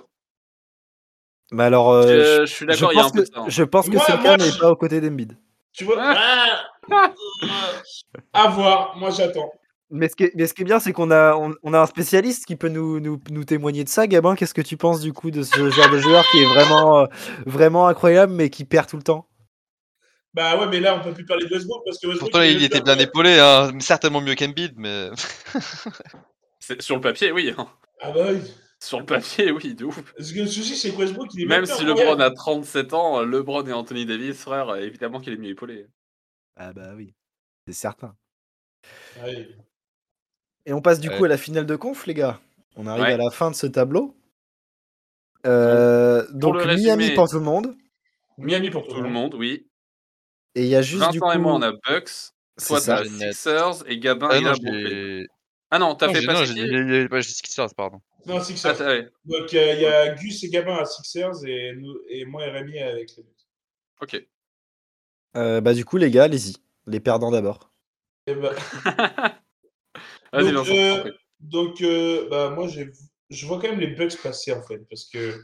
Mais 1.53 1.65
alors, 1.65 1.91
euh, 1.93 2.41
je, 2.41 2.47
je, 2.47 2.53
suis 2.55 2.67
d'accord, 2.67 2.93
il 2.93 2.97
y 2.97 2.99
a 2.99 3.05
un 3.05 3.05
pense 3.05 3.13
peu 3.13 3.21
de 3.21 3.25
que, 3.27 3.33
ça. 3.35 3.41
hein. 3.41 3.45
je 3.49 3.63
pense 3.63 3.87
que 3.89 3.93
Moi- 3.93 4.05
c'est 4.07 4.13
le 4.13 4.19
moi, 4.19 4.37
cas, 4.37 4.37
mais 4.45 4.51
je- 4.51 4.59
pas 4.59 4.71
aux 4.71 4.77
côtés 4.77 5.01
d'Embiid. 5.01 5.37
Tu 5.73 5.85
vois 5.85 5.97
Ah. 5.99 6.65
Ah, 6.91 7.13
À 8.33 8.49
voir, 8.49 8.97
moi 8.97 9.11
j'attends. 9.11 9.51
Mais 9.95 10.09
ce, 10.09 10.17
qui 10.17 10.25
est, 10.25 10.33
mais 10.35 10.47
ce 10.47 10.55
qui 10.55 10.63
est 10.63 10.65
bien, 10.65 10.81
c'est 10.81 10.93
qu'on 10.93 11.11
a, 11.11 11.35
on, 11.37 11.55
on 11.63 11.75
a 11.75 11.81
un 11.81 11.87
spécialiste 11.87 12.47
qui 12.47 12.57
peut 12.57 12.69
nous, 12.69 12.99
nous, 12.99 13.21
nous 13.31 13.45
témoigner 13.45 13.85
de 13.85 13.91
ça. 13.91 14.07
Gabin, 14.07 14.35
qu'est-ce 14.37 14.55
que 14.55 14.63
tu 14.63 14.79
penses 14.79 15.01
du 15.01 15.13
coup 15.13 15.31
de 15.31 15.43
ce 15.43 15.71
genre 15.71 15.91
de 15.91 15.99
joueur 15.99 16.25
qui 16.31 16.39
est 16.43 16.47
vraiment, 16.47 17.01
euh, 17.01 17.07
vraiment 17.45 17.87
incroyable, 17.87 18.33
mais 18.33 18.49
qui 18.49 18.65
perd 18.65 18.89
tout 18.89 18.97
le 18.97 19.03
temps? 19.03 19.29
Bah 20.35 20.57
ouais, 20.59 20.67
mais 20.67 20.81
là 20.81 20.97
on 20.97 21.01
peut 21.05 21.13
plus 21.13 21.27
parler 21.27 21.45
de 21.47 21.53
Westbrook 21.53 21.83
parce 21.85 21.99
que 21.99 22.07
Westbrook. 22.07 22.31
Pourtant, 22.31 22.43
il 22.43 22.63
était 22.65 22.81
bien 22.81 22.99
épaulé, 22.99 23.39
hein, 23.39 23.71
certainement 23.81 24.23
mieux 24.23 24.35
qu'Embiid, 24.35 24.73
mais 24.79 25.11
Sur 26.81 26.95
le 26.97 27.01
papier, 27.03 27.33
oui. 27.33 27.53
hein. 27.59 27.67
Ah 28.01 28.13
bah 28.13 28.21
oui. 28.31 28.41
Sur 28.83 28.99
le 28.99 29.07
papier, 29.07 29.53
oui, 29.53 29.75
de 29.75 29.85
ouf. 29.85 30.03
Parce 30.17 30.33
que 30.33 30.41
le 30.41 30.47
souci, 30.49 30.75
c'est 30.77 30.91
que 30.91 30.97
Westbrook, 30.97 31.29
il 31.35 31.43
est 31.43 31.47
Même 31.47 31.67
si. 31.67 31.85
LeBron 31.85 32.19
a 32.19 32.33
37 32.33 32.95
ans, 32.95 33.23
LeBron 33.23 33.65
et 33.67 33.73
Anthony 33.73 34.07
Davis, 34.07 34.37
frère, 34.41 34.75
évidemment 34.75 35.21
qu'il 35.21 35.33
est 35.33 35.37
mieux 35.37 35.51
épaulé. 35.51 35.87
Ah 36.57 36.73
bah 36.73 36.93
oui, 36.97 37.15
c'est 37.67 37.75
certain. 37.75 38.17
Ah 39.21 39.27
oui. 39.27 39.47
Et 40.67 40.73
on 40.73 40.83
passe 40.83 40.99
du 40.99 41.09
Ouais. 41.09 41.17
coup 41.17 41.25
à 41.25 41.29
la 41.29 41.39
finale 41.39 41.65
de 41.65 41.77
conf, 41.77 42.07
les 42.07 42.15
gars. 42.15 42.41
On 42.75 42.89
arrive 42.89 43.05
Ouais. 43.05 43.13
à 43.13 43.17
la 43.19 43.31
fin 43.31 43.53
de 43.53 43.57
ce 43.57 43.69
tableau. 43.69 44.17
Euh, 45.47 46.27
donc 46.33 46.57
le 46.57 46.75
Miami 46.75 47.13
pour 47.13 47.29
tout 47.29 47.39
le 47.39 47.45
monde. 47.45 47.77
Miami 48.39 48.71
pour 48.71 48.89
tout 48.89 49.01
le 49.01 49.09
monde, 49.09 49.35
oui. 49.35 49.69
Et 50.57 50.63
il 50.63 50.69
y 50.69 50.75
a 50.75 50.83
juste 50.83 51.09
du 51.13 51.21
coup. 51.21 51.27
Vincent 51.27 51.39
et 51.39 51.41
moi, 51.41 51.55
on 51.55 51.63
a 51.63 51.71
Bucks. 51.71 52.33
Toi, 52.67 52.81
t'as. 52.81 53.05
Sixers 53.05 53.85
et 53.87 53.99
Gabin, 53.99 54.29
Ah 54.31 54.39
il 54.39 54.45
non, 54.45 54.53
a. 54.53 55.27
Ah 55.71 55.79
non, 55.79 55.95
t'as 55.95 56.13
fait 56.13 56.27
pas 56.27 56.45
Sixers, 57.23 57.75
pardon. 57.77 58.01
Non, 58.27 58.37
Ah, 58.37 58.45
Sixers. 58.45 58.81
ouais. 58.81 59.09
Donc 59.25 59.53
euh, 59.55 59.73
il 59.75 59.81
y 59.83 59.87
a 59.87 60.15
Gus 60.15 60.45
et 60.45 60.49
Gabin 60.49 60.77
à 60.77 60.85
Sixers 60.85 61.45
et, 61.47 61.73
nous, 61.75 61.99
et 62.09 62.25
moi 62.25 62.47
et 62.47 62.51
Rémi 62.51 62.79
avec 62.79 63.11
les 63.17 63.23
Bucks. 63.23 63.47
Ok. 64.01 64.27
Euh, 65.37 65.61
bah 65.61 65.75
du 65.75 65.85
coup, 65.85 65.97
les 65.97 66.11
gars, 66.11 66.25
allez-y. 66.25 66.57
Les 66.87 67.01
perdants 67.01 67.31
d'abord. 67.31 67.73
Bah, 68.27 68.55
Vas-y, 70.33 70.53
Donc, 70.53 70.69
euh. 70.69 71.13
Donc, 71.41 71.81
euh, 71.83 72.29
bah, 72.31 72.51
moi, 72.51 72.69
j'ai- 72.69 72.91
je 73.31 73.47
vois 73.47 73.61
quand 73.61 73.69
même 73.69 73.81
les 73.81 73.89
Bucks 73.89 74.17
passer, 74.23 74.53
en 74.53 74.63
fait, 74.63 74.79
parce 74.89 75.07
que, 75.07 75.35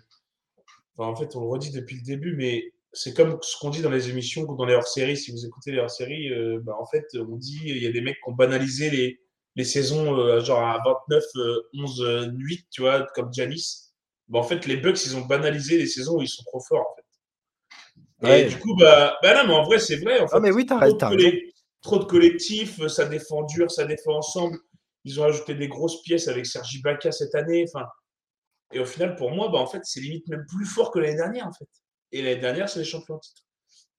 enfin, 0.97 1.11
en 1.11 1.17
fait, 1.17 1.35
on 1.37 1.41
le 1.41 1.49
redit 1.49 1.71
depuis 1.73 1.97
le 1.97 2.03
début, 2.03 2.37
mais 2.37 2.73
c'est 2.93 3.15
comme 3.15 3.39
ce 3.43 3.57
qu'on 3.59 3.71
dit 3.71 3.83
dans 3.83 3.91
les 3.91 4.09
émissions, 4.09 4.43
ou 4.43 4.57
dans 4.57 4.65
les 4.65 4.75
hors-séries. 4.75 5.17
Si 5.17 5.33
vous 5.33 5.45
écoutez 5.45 5.73
les 5.73 5.79
hors-séries, 5.79 6.33
euh, 6.33 6.61
bah, 6.63 6.77
en 6.81 6.87
fait, 6.87 7.05
on 7.17 7.37
dit 7.37 7.61
il 7.65 7.83
y 7.83 7.87
a 7.87 7.93
des 7.93 8.01
mecs 8.01 8.17
qui 8.23 8.29
ont 8.31 8.35
banalisé 8.35 8.91
les, 8.91 9.21
les 9.59 9.65
saisons 9.65 10.17
euh, 10.17 10.41
genre 10.41 10.61
à 10.61 10.79
29, 10.85 11.25
euh, 11.35 11.69
11, 11.75 12.01
euh, 12.03 12.31
8, 12.33 12.67
tu 12.71 12.83
vois, 12.83 13.05
comme 13.15 13.35
Giannis. 13.35 13.93
Bah, 14.29 14.39
en 14.39 14.45
fait, 14.45 14.67
les 14.67 14.77
Bucks, 14.77 15.05
ils 15.05 15.17
ont 15.17 15.23
banalisé 15.23 15.77
les 15.77 15.89
saisons 15.89 16.19
où 16.19 16.23
ils 16.23 16.29
sont 16.29 16.45
trop 16.45 16.61
forts, 16.61 16.87
en 16.89 16.95
fait. 16.95 18.27
Ouais. 18.29 18.43
Et 18.43 18.45
du 18.49 18.57
coup, 18.57 18.77
bah, 18.77 19.19
bah 19.21 19.35
non, 19.35 19.49
mais 19.49 19.55
en 19.55 19.65
vrai, 19.65 19.81
c'est 19.81 19.97
vrai. 19.97 20.21
En 20.21 20.29
fait, 20.29 20.37
Ah 20.37 20.41
mais 20.41 20.53
oui, 20.53 20.65
t'as 20.65 20.79
trop, 20.79 21.09
trop 21.83 21.99
de 21.99 22.05
collectifs, 22.05 22.79
euh, 22.81 22.89
ça 22.89 23.07
défend 23.07 23.43
dur, 23.43 23.69
ça 23.69 23.85
défend 23.85 24.19
ensemble. 24.19 24.57
Ils 25.05 25.21
ont 25.21 25.25
ajouté 25.25 25.57
des 25.57 25.67
grosses 25.67 26.03
pièces 26.03 26.29
avec 26.29 26.47
Sergi 26.47 26.81
Baca 26.81 27.11
cette 27.11 27.35
année. 27.35 27.65
Enfin, 27.69 27.85
et 28.73 28.79
au 28.79 28.87
final, 28.87 29.17
pour 29.17 29.33
moi, 29.33 29.49
bah, 29.49 29.59
en 29.59 29.67
fait, 29.67 29.81
c'est 29.83 30.01
limite 30.01 30.29
même 30.29 30.47
plus 30.49 30.67
fort 30.67 30.93
que 30.93 31.01
l'année 31.01 31.17
dernière. 31.17 31.49
En 31.49 31.53
fait. 31.53 31.69
Et 32.13 32.23
l'année 32.23 32.41
dernière, 32.41 32.69
c'est 32.69 32.79
les 32.79 32.85
champions 32.85 33.17
en 33.17 33.19
titre. 33.19 33.43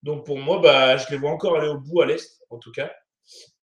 Donc 0.04 0.26
pour 0.26 0.38
moi, 0.38 0.60
bah, 0.60 0.96
je 0.96 1.10
les 1.12 1.18
vois 1.18 1.32
encore 1.32 1.58
aller 1.58 1.68
au 1.68 1.80
bout 1.80 2.00
à 2.00 2.06
l'Est, 2.06 2.42
en 2.50 2.60
tout 2.60 2.72
cas. 2.72 2.90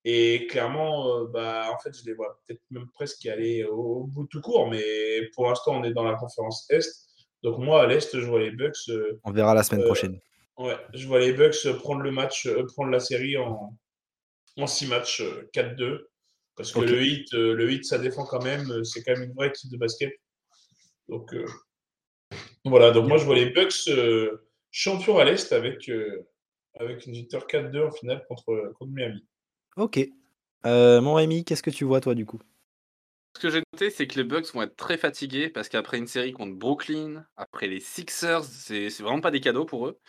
Et 0.09 0.47
clairement, 0.47 1.19
euh, 1.19 1.27
bah, 1.27 1.69
en 1.75 1.79
fait, 1.81 1.93
je 1.93 2.05
les 2.07 2.15
vois 2.15 2.41
peut-être 2.47 2.63
même 2.71 2.89
presque 2.95 3.27
aller 3.27 3.65
au, 3.65 3.75
au 4.03 4.05
bout 4.05 4.25
tout 4.27 4.41
court. 4.41 4.71
Mais 4.71 5.29
pour 5.35 5.49
l'instant, 5.49 5.81
on 5.81 5.83
est 5.83 5.93
dans 5.93 6.05
la 6.05 6.15
conférence 6.15 6.65
Est. 6.71 7.09
Donc 7.43 7.59
moi, 7.59 7.83
à 7.83 7.87
l'Est, 7.89 8.17
je 8.19 8.25
vois 8.25 8.39
les 8.39 8.53
Bucks. 8.53 8.77
euh, 8.89 9.19
On 9.25 9.33
verra 9.33 9.53
la 9.53 9.65
semaine 9.65 9.83
Euh, 9.83 9.87
prochaine. 9.87 10.21
Ouais, 10.59 10.77
je 10.95 11.09
vois 11.09 11.19
les 11.19 11.33
Bucks 11.33 11.67
prendre 11.81 12.03
le 12.03 12.13
match, 12.13 12.49
prendre 12.75 12.91
la 12.93 13.01
série 13.01 13.37
en, 13.37 13.77
en 14.57 14.67
6 14.69 14.87
matchs, 14.87 15.23
euh, 15.23 15.51
4-2. 15.53 16.07
Parce 16.55 16.71
que 16.71 16.79
le 16.79 17.03
hit, 17.05 17.33
le 17.33 17.71
hit, 17.73 17.85
ça 17.85 17.99
défend 17.99 18.25
quand 18.25 18.43
même. 18.45 18.85
C'est 18.85 19.03
quand 19.03 19.13
même 19.13 19.25
une 19.25 19.35
vraie 19.35 19.49
équipe 19.49 19.71
de 19.73 19.77
basket. 19.77 20.15
Donc 21.09 21.35
voilà, 22.65 22.93
donc 22.93 23.09
moi 23.09 23.19
je 23.19 23.25
vois 23.25 23.35
les 23.35 23.51
Bucks 23.51 23.91
champions 24.71 25.19
à 25.19 25.25
l'Est 25.25 25.53
avec, 25.53 25.91
avec 26.81 27.05
une 27.07 27.13
victoire 27.13 27.47
4-2 27.47 27.87
en 27.89 27.91
finale 27.91 28.25
contre, 28.27 28.73
contre 28.79 28.91
Miami. 28.91 29.23
Ok. 29.77 30.01
Euh, 30.65 31.01
mon 31.01 31.15
Rémi, 31.15 31.45
qu'est-ce 31.45 31.63
que 31.63 31.71
tu 31.71 31.85
vois 31.85 32.01
toi 32.01 32.15
du 32.15 32.27
coup? 32.27 32.41
Ce 33.37 33.41
que 33.41 33.51
j'ai 33.51 33.63
noté, 33.73 33.91
c'est 33.91 34.07
que 34.07 34.17
les 34.17 34.25
Bucks 34.25 34.53
vont 34.55 34.63
être 34.63 34.77
très 34.77 34.97
fatigués 34.97 35.51
parce 35.51 35.69
qu'après 35.69 35.99
une 35.99 36.07
série 36.07 36.33
contre 36.33 36.55
Brooklyn, 36.55 37.27
après 37.37 37.67
les 37.67 37.81
Sixers, 37.81 38.45
c'est 38.45 38.89
vraiment 39.01 39.21
pas 39.21 39.31
des 39.31 39.41
cadeaux 39.41 39.67
pour 39.67 39.87
eux. 39.87 40.01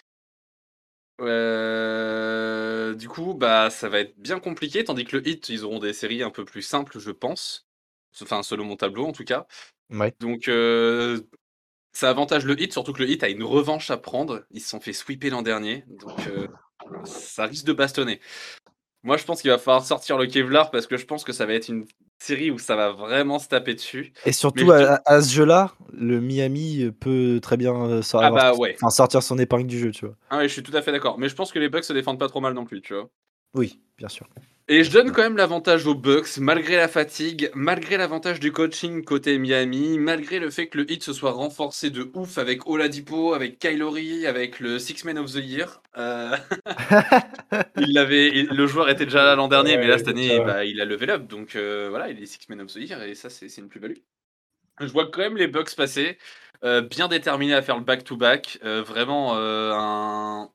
Euh, 1.19 2.93
du 2.93 3.09
coup, 3.09 3.33
bah, 3.33 3.69
ça 3.69 3.89
va 3.89 3.99
être 3.99 4.17
bien 4.17 4.39
compliqué, 4.39 4.83
tandis 4.83 5.03
que 5.03 5.17
le 5.17 5.27
Hit, 5.27 5.49
ils 5.49 5.65
auront 5.65 5.79
des 5.79 5.93
séries 5.93 6.23
un 6.23 6.29
peu 6.29 6.45
plus 6.45 6.61
simples, 6.61 6.99
je 6.99 7.11
pense. 7.11 7.67
Enfin, 8.21 8.43
selon 8.43 8.65
mon 8.65 8.77
tableau, 8.77 9.05
en 9.05 9.11
tout 9.11 9.25
cas. 9.25 9.45
Ouais. 9.89 10.13
Donc, 10.19 10.47
euh, 10.47 11.19
ça 11.91 12.09
avantage 12.09 12.45
le 12.45 12.59
Hit, 12.59 12.71
surtout 12.71 12.93
que 12.93 13.03
le 13.03 13.09
Hit 13.09 13.23
a 13.23 13.29
une 13.29 13.43
revanche 13.43 13.89
à 13.89 13.97
prendre. 13.97 14.45
Ils 14.51 14.61
se 14.61 14.69
sont 14.69 14.79
fait 14.79 14.93
sweeper 14.93 15.31
l'an 15.31 15.41
dernier, 15.41 15.83
donc 15.87 16.27
euh, 16.27 16.47
ça 17.03 17.45
risque 17.45 17.65
de 17.65 17.73
bastonner. 17.73 18.21
Moi, 19.07 19.15
je 19.15 19.23
pense 19.23 19.41
qu'il 19.41 19.49
va 19.49 19.57
falloir 19.57 19.85
sortir 19.85 20.17
le 20.17 20.25
Kevlar 20.27 20.69
parce 20.69 20.85
que 20.85 20.97
je 20.97 21.05
pense 21.05 21.23
que 21.23 21.31
ça 21.31 21.45
va 21.45 21.53
être 21.53 21.69
une 21.69 21.85
série 22.19 22.51
où 22.51 22.59
ça 22.59 22.75
va 22.75 22.87
avoir 22.87 23.41
se 23.41 23.47
taper 23.47 23.73
dessus. 23.73 24.11
Et 24.25 24.33
surtout 24.33 24.65
je 24.65 24.71
à, 24.71 25.01
à 25.05 25.21
ce 25.21 25.33
jeu-là, 25.33 25.71
le 25.93 26.19
Miami 26.19 26.91
peut 26.99 27.39
très 27.41 27.55
bien 27.55 27.73
euh, 27.73 28.01
sor- 28.01 28.21
Ah 28.21 28.31
bah 28.31 28.53
ouais. 28.55 28.75
enfin, 28.75 28.89
sortir 28.89 29.23
son 29.23 29.39
épingle 29.39 29.65
du 29.65 29.79
jeu, 29.79 29.91
tu 29.91 30.07
vois. 30.07 30.15
Ah 30.29 30.39
ouais, 30.39 30.49
je 30.49 30.53
suis 30.53 30.61
tout 30.61 30.75
à 30.75 30.81
fait 30.81 30.91
d'accord. 30.91 31.17
Mais 31.19 31.29
je 31.29 31.35
pense 31.35 31.53
que 31.53 31.59
les 31.59 31.69
Bucks 31.69 31.85
se 31.85 31.93
défendent 31.93 32.19
pas 32.19 32.27
trop 32.27 32.41
mal 32.41 32.53
non 32.53 32.65
plus, 32.65 32.81
tu 32.81 32.95
vois. 32.95 33.09
Oui, 33.53 33.79
bien 33.97 34.09
sûr. 34.09 34.27
Et 34.69 34.83
je 34.83 34.91
donne 34.91 35.13
quand 35.13 35.21
même 35.21 35.37
l'avantage 35.37 35.87
aux 35.87 35.95
Bucks, 35.95 36.39
malgré 36.39 36.75
la 36.75 36.89
fatigue, 36.89 37.49
malgré 37.55 37.95
l'avantage 37.95 38.41
du 38.41 38.51
coaching 38.51 39.01
côté 39.01 39.37
Miami, 39.37 39.97
malgré 39.97 40.39
le 40.39 40.49
fait 40.49 40.67
que 40.67 40.79
le 40.79 40.91
hit 40.91 41.01
se 41.01 41.13
soit 41.13 41.31
renforcé 41.31 41.89
de 41.89 42.11
ouf 42.13 42.37
avec 42.37 42.67
Oladipo, 42.67 43.33
avec 43.33 43.59
Kylori, 43.59 44.27
avec 44.27 44.59
le 44.59 44.77
Six 44.77 45.05
Man 45.05 45.19
of 45.19 45.31
the 45.31 45.37
Year. 45.37 45.81
Euh, 45.97 46.35
il 47.77 47.93
l'avait, 47.93 48.29
le 48.29 48.67
joueur 48.67 48.89
était 48.89 49.05
déjà 49.05 49.23
là 49.23 49.35
l'an 49.35 49.47
dernier, 49.47 49.75
Ouais, 49.75 49.77
mais 49.77 49.87
là 49.87 49.99
cette 49.99 50.09
année, 50.09 50.37
bah, 50.41 50.65
il 50.65 50.81
a 50.81 50.85
level 50.85 51.11
up, 51.11 51.27
donc 51.27 51.55
euh, 51.55 51.87
voilà, 51.89 52.09
il 52.09 52.21
est 52.21 52.25
Six 52.25 52.49
Man 52.49 52.59
of 52.59 52.67
the 52.67 52.75
Year 52.75 53.01
et 53.03 53.15
ça 53.15 53.29
c'est 53.29 53.47
une 53.57 53.69
plus-value. 53.69 53.99
Je 54.81 54.87
vois 54.87 55.09
quand 55.09 55.21
même 55.21 55.37
les 55.37 55.47
Bucks 55.47 55.77
passer, 55.77 56.17
euh, 56.65 56.81
bien 56.81 57.07
déterminés 57.07 57.53
à 57.53 57.61
faire 57.61 57.77
le 57.77 57.85
back-to-back, 57.85 58.59
vraiment 58.61 59.37
un, 59.37 60.49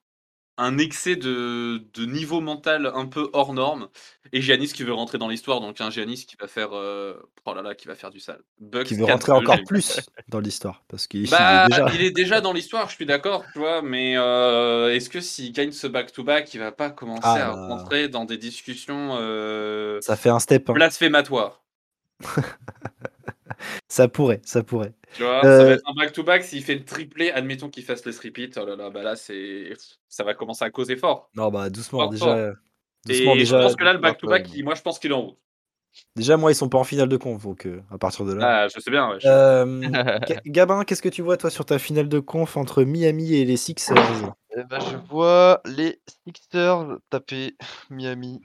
un 0.59 0.79
excès 0.79 1.17
de, 1.17 1.83
de 1.95 2.05
niveau 2.07 2.41
mental 2.41 2.91
un 2.95 3.07
peu 3.07 3.31
hors 3.33 3.55
norme. 3.55 3.89
Et 4.33 4.41
Giannis 4.41 4.69
qui 4.73 4.83
veut 4.85 4.93
rentrer 4.93 5.19
dans 5.19 5.29
l'histoire, 5.29 5.61
donc 5.61 5.81
un 5.81 5.91
Giannis 5.91 6.25
qui 6.27 6.37
va 6.41 6.47
faire, 6.49 6.71
euh, 6.73 7.15
oh 7.45 7.55
là 7.55 7.63
là, 7.63 7.75
qui 7.75 7.87
va 7.89 7.95
faire 7.95 8.11
du 8.11 8.21
sale. 8.21 8.41
Bucks 8.61 8.87
Qui 8.87 8.95
veut 8.95 9.05
4-2, 9.05 9.11
rentrer 9.13 9.33
encore 9.33 9.59
plus 9.67 10.01
dans 10.29 10.41
l'histoire. 10.41 10.83
Parce 10.89 11.07
qu'il 11.07 11.29
Bah, 11.29 11.65
est 11.67 11.69
déjà. 11.69 11.87
il 11.95 12.03
est 12.03 12.11
déjà 12.11 12.41
dans 12.41 12.53
l'histoire, 12.53 12.89
je 12.89 12.95
suis 12.95 13.07
d'accord, 13.07 13.45
tu 13.53 13.59
vois, 13.59 13.83
mais 13.83 14.17
euh, 14.17 14.95
est-ce 14.95 15.11
que 15.11 15.21
s'il 15.21 15.53
gagne 15.53 15.73
ce 15.73 15.87
back-to-back, 15.87 16.53
il 16.55 16.59
va 16.61 16.73
pas 16.73 16.91
commencer 16.91 17.21
Ah 17.25 17.49
à 17.49 17.51
rentrer 17.53 18.09
dans 18.09 18.25
des 18.25 18.39
discussions 18.39 19.17
euh, 19.21 20.01
Ça 20.01 20.17
fait 20.17 20.31
un 20.31 20.39
step. 20.39 20.69
hein. 20.71 20.73
blasphématoires? 20.75 21.63
Ça 23.89 24.09
pourrait, 24.09 24.41
ça 24.45 24.63
pourrait. 24.63 24.95
Tu 25.13 25.23
vois, 25.23 25.43
ça 25.43 25.49
Euh, 25.49 25.67
va 25.67 25.73
être 25.75 25.83
un 25.87 25.95
back-to-back, 25.95 26.43
s'il 26.43 26.65
fait 26.65 26.75
le 26.75 26.85
triplé, 26.85 27.31
admettons 27.31 27.69
qu'il 27.69 27.85
fasse 27.85 28.05
le 28.07 28.13
repeat, 28.13 28.57
oh 28.57 28.65
là 28.65 28.77
là, 28.77 28.89
bah 28.91 29.03
là, 29.03 29.15
c'est... 29.15 29.75
ça 30.09 30.25
va 30.25 30.33
commencer 30.35 30.65
à 30.65 30.71
causer 30.71 30.97
fort. 30.97 31.29
Non, 31.35 31.51
bah 31.51 31.69
doucement, 31.71 32.01
Fort, 32.01 32.13
déjà. 32.13 32.27
fort. 32.27 32.37
euh, 32.37 32.53
Et 33.09 33.15
Doucement, 33.15 33.35
je 33.35 33.39
déjà. 33.41 33.63
pense 33.63 33.77
que 33.77 33.85
là, 33.85 33.93
le 33.93 33.99
doucement, 33.99 34.11
back-to-back, 34.11 34.49
moi, 34.65 34.75
je 34.75 34.83
pense 34.83 34.99
qu'il 34.99 35.11
est 35.11 35.15
en 35.15 35.23
route. 35.23 35.39
Déjà, 36.17 36.37
moi, 36.39 36.51
ils 36.51 36.55
sont 36.55 36.69
pas 36.71 36.79
en 36.79 36.85
finale 36.85 37.09
de 37.09 37.17
conf, 37.19 37.43
donc 37.43 37.67
euh, 37.67 37.83
à 37.91 37.99
partir 37.99 38.25
de 38.25 38.33
là. 38.33 38.65
Ah, 38.65 38.69
je 38.69 38.81
sais 38.81 38.91
bien, 38.91 39.11
ouais. 39.11 39.21
je- 39.21 39.29
Euh, 39.29 39.91
Ga- 40.27 40.41
Gabin, 40.47 40.85
qu'est-ce 40.85 41.03
que 41.03 41.09
tu 41.11 41.21
vois 41.23 41.37
toi 41.37 41.51
sur 41.51 41.67
ta 41.67 41.79
finale 41.79 42.09
de 42.09 42.19
conf 42.19 42.57
entre 42.57 42.83
Miami 42.85 43.35
et 43.35 43.45
les 43.45 43.57
Sixers? 43.59 43.97
Eh 44.57 44.65
ben, 44.65 44.81
je 44.81 44.97
vois 44.97 45.61
les 45.65 46.01
Sixers 46.27 46.99
taper 47.11 47.57
Miami. 47.91 48.41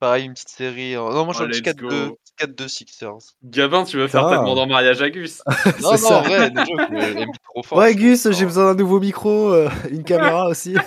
Pareil, 0.00 0.24
une 0.26 0.34
petite 0.34 0.48
série. 0.50 0.96
en- 0.96 1.10
Non, 1.12 1.24
moi, 1.24 1.32
je 1.34 1.38
Oh, 1.38 1.42
vois 1.42 1.46
un 1.46 1.48
petit 1.50 1.60
let's 1.62 1.74
4-2 1.76 2.08
go. 2.08 2.18
4-2 2.36 2.68
Sixers. 2.68 3.18
Gabin, 3.44 3.84
tu 3.84 3.96
veux 3.96 4.08
faire 4.08 4.28
ta 4.28 4.38
demande 4.38 4.58
en 4.58 4.66
mariage 4.66 5.00
à 5.00 5.08
Gus? 5.10 5.40
Non, 5.82 5.92
non, 5.92 5.96
ça. 5.96 6.18
en 6.18 6.22
vrai, 6.22 6.50
déjà, 6.50 6.64
je 6.64 7.14
l'aime 7.14 7.28
trop 7.44 7.62
fort. 7.62 7.78
Ouais, 7.78 7.94
Gus, 7.94 8.30
j'ai 8.32 8.44
besoin 8.44 8.64
d'un 8.74 8.74
nouveau 8.74 9.00
micro, 9.00 9.50
euh, 9.52 9.70
une 9.90 10.04
caméra 10.04 10.48
aussi. 10.50 10.74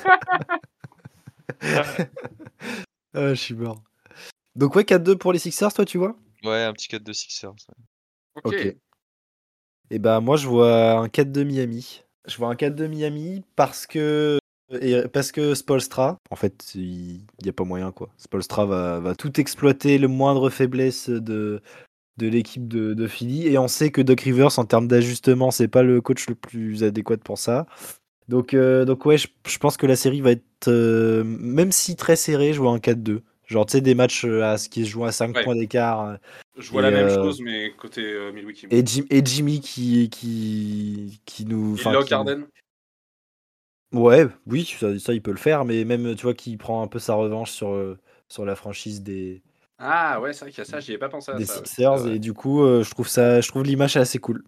Ah, 3.14 3.30
je 3.34 3.34
suis 3.36 3.56
mort. 3.56 3.82
Donc, 4.56 4.76
ouais, 4.76 4.84
4-2 4.84 5.16
pour 5.18 5.34
les 5.34 5.40
Sixers, 5.40 5.74
toi, 5.74 5.86
tu 5.86 5.98
vois? 5.98 6.16
Ouais, 6.44 6.64
un 6.64 6.74
petit 6.74 6.88
4-2 6.88 7.14
Sixers. 7.14 7.52
ouais. 7.52 8.42
Ok. 8.44 8.54
Ok. 8.54 8.76
Et 9.90 10.00
bah, 10.00 10.20
moi, 10.20 10.36
je 10.38 10.48
vois 10.48 10.92
un 11.00 11.08
4-2 11.08 11.44
Miami. 11.44 12.04
Je 12.28 12.38
vois 12.38 12.50
un 12.50 12.56
4-2 12.56 12.88
Miami 12.88 13.44
parce 13.56 13.88
que. 13.88 14.38
Et 14.82 15.02
parce 15.14 15.32
que 15.32 15.54
Spolstra, 15.56 16.18
en 16.30 16.36
fait, 16.36 16.74
il 16.76 17.22
n'y 17.44 17.50
a 17.50 17.54
pas 17.54 17.64
moyen 17.64 17.92
quoi. 17.92 18.10
Spolstra 18.18 18.66
va, 18.66 19.00
va 19.00 19.16
tout 19.16 19.40
exploiter, 19.40 19.98
le 19.98 20.08
moindre 20.08 20.50
faiblesse 20.50 21.10
de, 21.10 21.62
de 22.18 22.28
l'équipe 22.28 22.68
de, 22.68 22.94
de 22.94 23.08
Philly. 23.08 23.48
Et 23.48 23.58
on 23.58 23.68
sait 23.70 23.92
que 23.92 24.02
Doc 24.02 24.22
Rivers, 24.22 24.60
en 24.60 24.66
termes 24.66 24.88
d'ajustement, 24.88 25.52
c'est 25.52 25.68
pas 25.70 25.84
le 25.84 26.02
coach 26.02 26.28
le 26.28 26.36
plus 26.36 26.84
adéquat 26.84 27.18
pour 27.18 27.38
ça. 27.38 27.66
Donc, 28.28 28.54
euh, 28.54 28.84
donc 28.84 29.06
ouais, 29.06 29.18
je, 29.18 29.28
je 29.48 29.58
pense 29.58 29.78
que 29.78 29.86
la 29.86 29.96
série 29.96 30.20
va 30.20 30.32
être, 30.32 30.68
euh, 30.68 31.24
même 31.24 31.72
si 31.72 31.96
très 31.96 32.18
serrée, 32.18 32.52
je 32.52 32.60
vois 32.60 32.72
un 32.72 32.80
4-2. 32.80 33.22
Genre, 33.46 33.66
tu 33.66 33.72
sais, 33.72 33.82
des 33.82 33.96
matchs 33.96 34.26
euh, 34.26 34.44
à 34.44 34.58
ce 34.58 34.68
qui 34.68 34.84
se 34.84 34.90
joue 34.90 35.06
à 35.06 35.14
5 35.14 35.34
Ouais. 35.34 35.44
points 35.46 35.56
d'écart. 35.56 36.18
Je 36.58 36.70
vois 36.72 36.82
Et, 36.82 36.84
la 36.84 36.92
même 36.92 37.08
euh, 37.08 37.24
chose, 37.24 37.40
mais 37.40 37.72
côté 37.78 38.02
euh, 38.04 38.34
Milwaukee. 38.34 38.68
Et, 38.70 38.86
Jim- 38.86 39.06
et 39.10 39.22
Jimmy 39.24 39.62
qui, 39.62 40.10
qui, 40.10 41.22
qui 41.26 41.46
nous. 41.46 41.76
Qui- 41.76 42.14
Harden 42.14 42.44
Ouais, 43.94 44.28
oui, 44.46 44.66
ça, 44.66 44.98
ça, 45.00 45.14
il 45.14 45.22
peut 45.22 45.32
le 45.32 45.38
faire, 45.38 45.64
mais 45.66 45.84
même, 45.86 46.16
tu 46.16 46.24
vois, 46.24 46.34
qui 46.34 46.56
prend 46.58 46.82
un 46.84 46.88
peu 46.88 47.00
sa 47.00 47.14
revanche 47.16 47.52
sur, 47.52 47.70
euh, 47.70 47.98
sur 48.28 48.46
la 48.46 48.56
franchise 48.56 49.02
des, 49.02 49.42
Ah 49.80 50.20
ouais, 50.22 50.34
c'est 50.34 50.42
vrai 50.46 50.52
qu'il 50.52 50.60
y 50.60 50.62
a 50.62 50.66
ça, 50.66 50.80
j'y 50.80 50.94
ai 50.94 50.98
pas 51.00 51.10
pensé 51.10 51.32
à 51.32 51.40
des 51.40 51.46
ça. 51.46 51.64
Sixers, 51.64 52.06
et 52.08 52.20
du 52.20 52.34
coup, 52.34 52.64
euh, 52.64 52.84
je 52.84 52.92
trouve 52.92 53.08
ça, 53.08 53.40
je 53.40 53.48
trouve 53.48 53.64
l'image 53.64 53.96
assez 53.96 54.20
cool. 54.20 54.44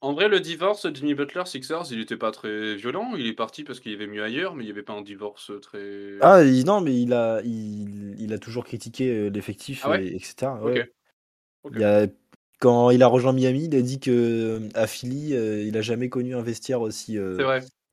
En 0.00 0.14
vrai, 0.14 0.28
le 0.28 0.40
divorce 0.40 0.86
Jimmy 0.94 1.12
Butler 1.14 1.44
Sixers, 1.44 1.92
il 1.92 2.00
était 2.00 2.16
pas 2.16 2.30
très 2.30 2.76
violent. 2.76 3.14
Il 3.14 3.26
est 3.26 3.34
parti 3.34 3.62
parce 3.62 3.78
qu'il 3.80 3.92
y 3.92 3.94
avait 3.94 4.06
mieux 4.06 4.22
ailleurs, 4.22 4.54
mais 4.54 4.64
il 4.64 4.68
y 4.68 4.70
avait 4.70 4.82
pas 4.82 4.94
un 4.94 5.02
divorce 5.02 5.52
très. 5.60 5.78
Ah, 6.20 6.42
il- 6.42 6.64
non, 6.64 6.80
mais 6.80 7.00
il 7.02 7.12
a, 7.12 7.40
il, 7.44 8.16
il 8.20 8.32
a 8.32 8.38
toujours 8.38 8.64
critiqué 8.64 9.10
euh, 9.10 9.28
l'effectif, 9.30 9.86
Ah 9.86 9.90
ouais? 9.90 10.06
et- 10.06 10.16
etc. 10.16 10.60
Ok. 10.62 10.76
ouais. 10.76 10.86
Il 11.70 11.84
a, 11.84 12.06
quand 12.60 12.90
il 12.90 13.02
a 13.02 13.08
rejoint 13.08 13.32
Miami, 13.34 13.66
il 13.66 13.76
a 13.76 13.82
dit 13.82 14.00
que 14.00 14.10
euh, 14.12 14.68
à 14.74 14.86
Philly, 14.88 15.34
euh, 15.34 15.62
il 15.64 15.76
a 15.78 15.82
jamais 15.82 16.08
connu 16.10 16.36
un 16.36 16.42
vestiaire 16.42 16.80
aussi, 16.82 17.18
euh, 17.18 17.48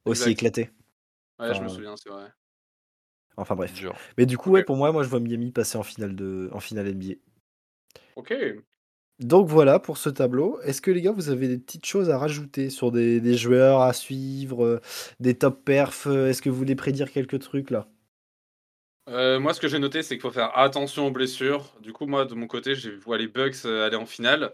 aussi 0.06 0.32
éclaté. 0.32 0.71
Ouais, 1.39 1.54
je 1.54 1.62
me 1.63 1.67
Enfin, 1.67 1.69
souviens, 1.69 1.96
c'est 1.98 2.10
vrai. 2.10 2.32
Enfin 3.38 3.56
bref. 3.56 3.74
Dur. 3.74 4.04
Mais 4.17 4.26
du 4.26 4.38
coup, 4.38 4.52
Ok. 4.52 4.54
ouais, 4.54 4.63
pour 4.63 4.76
moi, 4.76 4.91
moi, 4.91 5.04
je 5.04 5.10
vois 5.10 5.19
Miami 5.19 5.52
passer 5.52 5.78
en 5.78 5.84
finale 5.84 6.15
de, 6.15 6.50
en 6.54 6.60
finale 6.60 6.88
NBA. 6.88 7.13
Ok. 8.15 8.32
Donc 9.19 9.48
voilà 9.48 9.80
pour 9.80 9.98
ce 9.98 10.10
tableau. 10.10 10.60
Est-ce 10.62 10.82
que 10.82 10.91
les 10.91 11.02
gars, 11.02 11.12
vous 11.12 11.30
avez 11.30 11.48
des 11.48 11.58
petites 11.58 11.86
choses 11.86 12.10
à 12.10 12.17
rajouter 12.17 12.69
sur 12.69 12.91
des, 12.91 13.22
des 13.22 13.38
joueurs 13.38 13.82
à 13.82 13.93
suivre, 13.93 14.63
euh, 14.65 14.82
des 15.19 15.36
top 15.38 15.63
perfs 15.63 16.08
euh, 16.08 16.30
Est-ce 16.30 16.41
que 16.41 16.50
vous 16.50 16.58
voulez 16.58 16.76
prédire 16.76 17.12
quelques 17.12 17.39
trucs 17.39 17.69
là? 17.72 17.88
Euh, 19.10 19.39
moi, 19.39 19.54
ce 19.54 19.60
que 19.60 19.67
j'ai 19.67 19.80
noté, 19.80 20.02
c'est 20.02 20.15
qu'il 20.15 20.22
faut 20.22 20.32
faire 20.32 20.58
attention 20.58 21.08
aux 21.08 21.12
blessures. 21.12 21.78
Du 21.82 21.91
coup, 21.93 22.06
moi, 22.06 22.26
de 22.26 22.36
mon 22.36 22.48
côté, 22.48 22.74
je 22.76 22.91
vois 22.91 23.17
les 23.17 23.28
Bucks 23.28 23.65
euh, 23.65 23.86
aller 23.86 23.98
en 23.98 24.06
finale. 24.06 24.54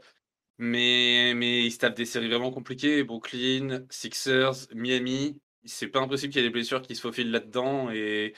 Mais, 0.60 1.34
mais 1.36 1.66
ils 1.66 1.72
se 1.72 1.80
tapent 1.80 1.96
des 1.98 2.06
séries 2.06 2.30
vraiment 2.30 2.52
compliquées. 2.52 3.04
Brooklyn, 3.04 3.86
Sixers, 3.92 4.68
Miami. 4.76 5.42
C'est 5.66 5.88
pas 5.88 6.00
impossible 6.00 6.32
qu'il 6.32 6.42
y 6.42 6.46
ait 6.46 6.48
des 6.48 6.54
blessures 6.54 6.82
qui 6.82 6.96
se 6.96 7.02
faufilent 7.02 7.32
là-dedans. 7.32 7.92
Et 7.92 8.34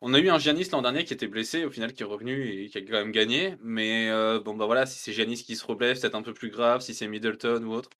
on 0.00 0.14
a 0.14 0.18
eu 0.18 0.28
un 0.28 0.38
Giannis 0.38 0.68
l'an 0.72 0.82
dernier 0.82 1.04
qui 1.04 1.14
était 1.14 1.26
blessé, 1.26 1.64
au 1.64 1.70
final 1.70 1.92
qui 1.92 2.02
est 2.02 2.06
revenu 2.06 2.48
et 2.48 2.68
qui 2.68 2.78
a 2.78 2.80
quand 2.82 2.92
même 2.92 3.12
gagné. 3.12 3.56
Mais 3.62 4.10
euh, 4.10 4.40
bon, 4.40 4.54
bah 4.54 4.66
voilà, 4.66 4.86
si 4.86 4.98
c'est 4.98 5.12
Giannis 5.12 5.42
qui 5.42 5.56
se 5.56 5.66
reblesse, 5.66 5.98
c'est 5.98 6.02
peut-être 6.02 6.16
un 6.16 6.22
peu 6.22 6.34
plus 6.34 6.50
grave. 6.50 6.80
Si 6.80 6.94
c'est 6.94 7.08
Middleton 7.08 7.62
ou 7.64 7.72
autre, 7.72 7.90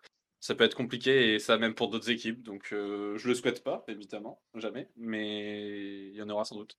ça 0.41 0.55
peut 0.55 0.65
être 0.65 0.77
compliqué. 0.77 1.35
Et 1.35 1.39
ça, 1.39 1.59
même 1.59 1.75
pour 1.75 1.89
d'autres 1.89 2.11
équipes. 2.11 2.43
Donc, 2.43 2.71
euh, 2.73 3.17
je 3.19 3.29
le 3.29 3.35
souhaite 3.35 3.65
pas, 3.65 3.85
évidemment, 3.89 4.41
jamais. 4.55 4.89
Mais 4.97 6.09
il 6.09 6.15
y 6.15 6.23
en 6.23 6.29
aura 6.29 6.45
sans 6.45 6.57
doute. 6.57 6.79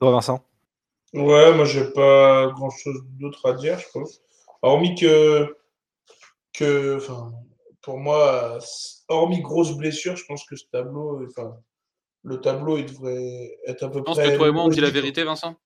Toi, 0.00 0.12
Vincent? 0.12 0.44
Ouais, 1.12 1.52
moi 1.54 1.64
j'ai 1.64 1.90
pas 1.90 2.46
grand 2.54 2.70
chose 2.70 3.02
d'autre 3.18 3.48
à 3.48 3.54
dire, 3.54 3.78
je 3.80 3.86
pense. 3.92 4.20
Hormis 4.62 4.94
que, 4.94 5.56
que 6.52 6.98
enfin, 6.98 7.32
pour 7.82 7.98
moi, 7.98 8.58
hormis 9.08 9.40
grosse 9.40 9.76
blessure, 9.76 10.16
je 10.16 10.24
pense 10.26 10.44
que 10.44 10.56
ce 10.56 10.64
tableau, 10.70 11.24
enfin, 11.26 11.56
le 12.22 12.40
tableau, 12.40 12.76
il 12.76 12.86
devrait 12.86 13.58
être 13.66 13.82
à 13.84 13.90
peu 13.90 13.98
Je 13.98 14.04
pense 14.04 14.18
près. 14.18 14.32
que 14.32 14.36
toi 14.36 14.48
et 14.48 14.52
moi, 14.52 14.64
on 14.64 14.68
dit 14.68 14.80
la 14.80 14.90
vérité, 14.90 15.24
Vincent. 15.24 15.56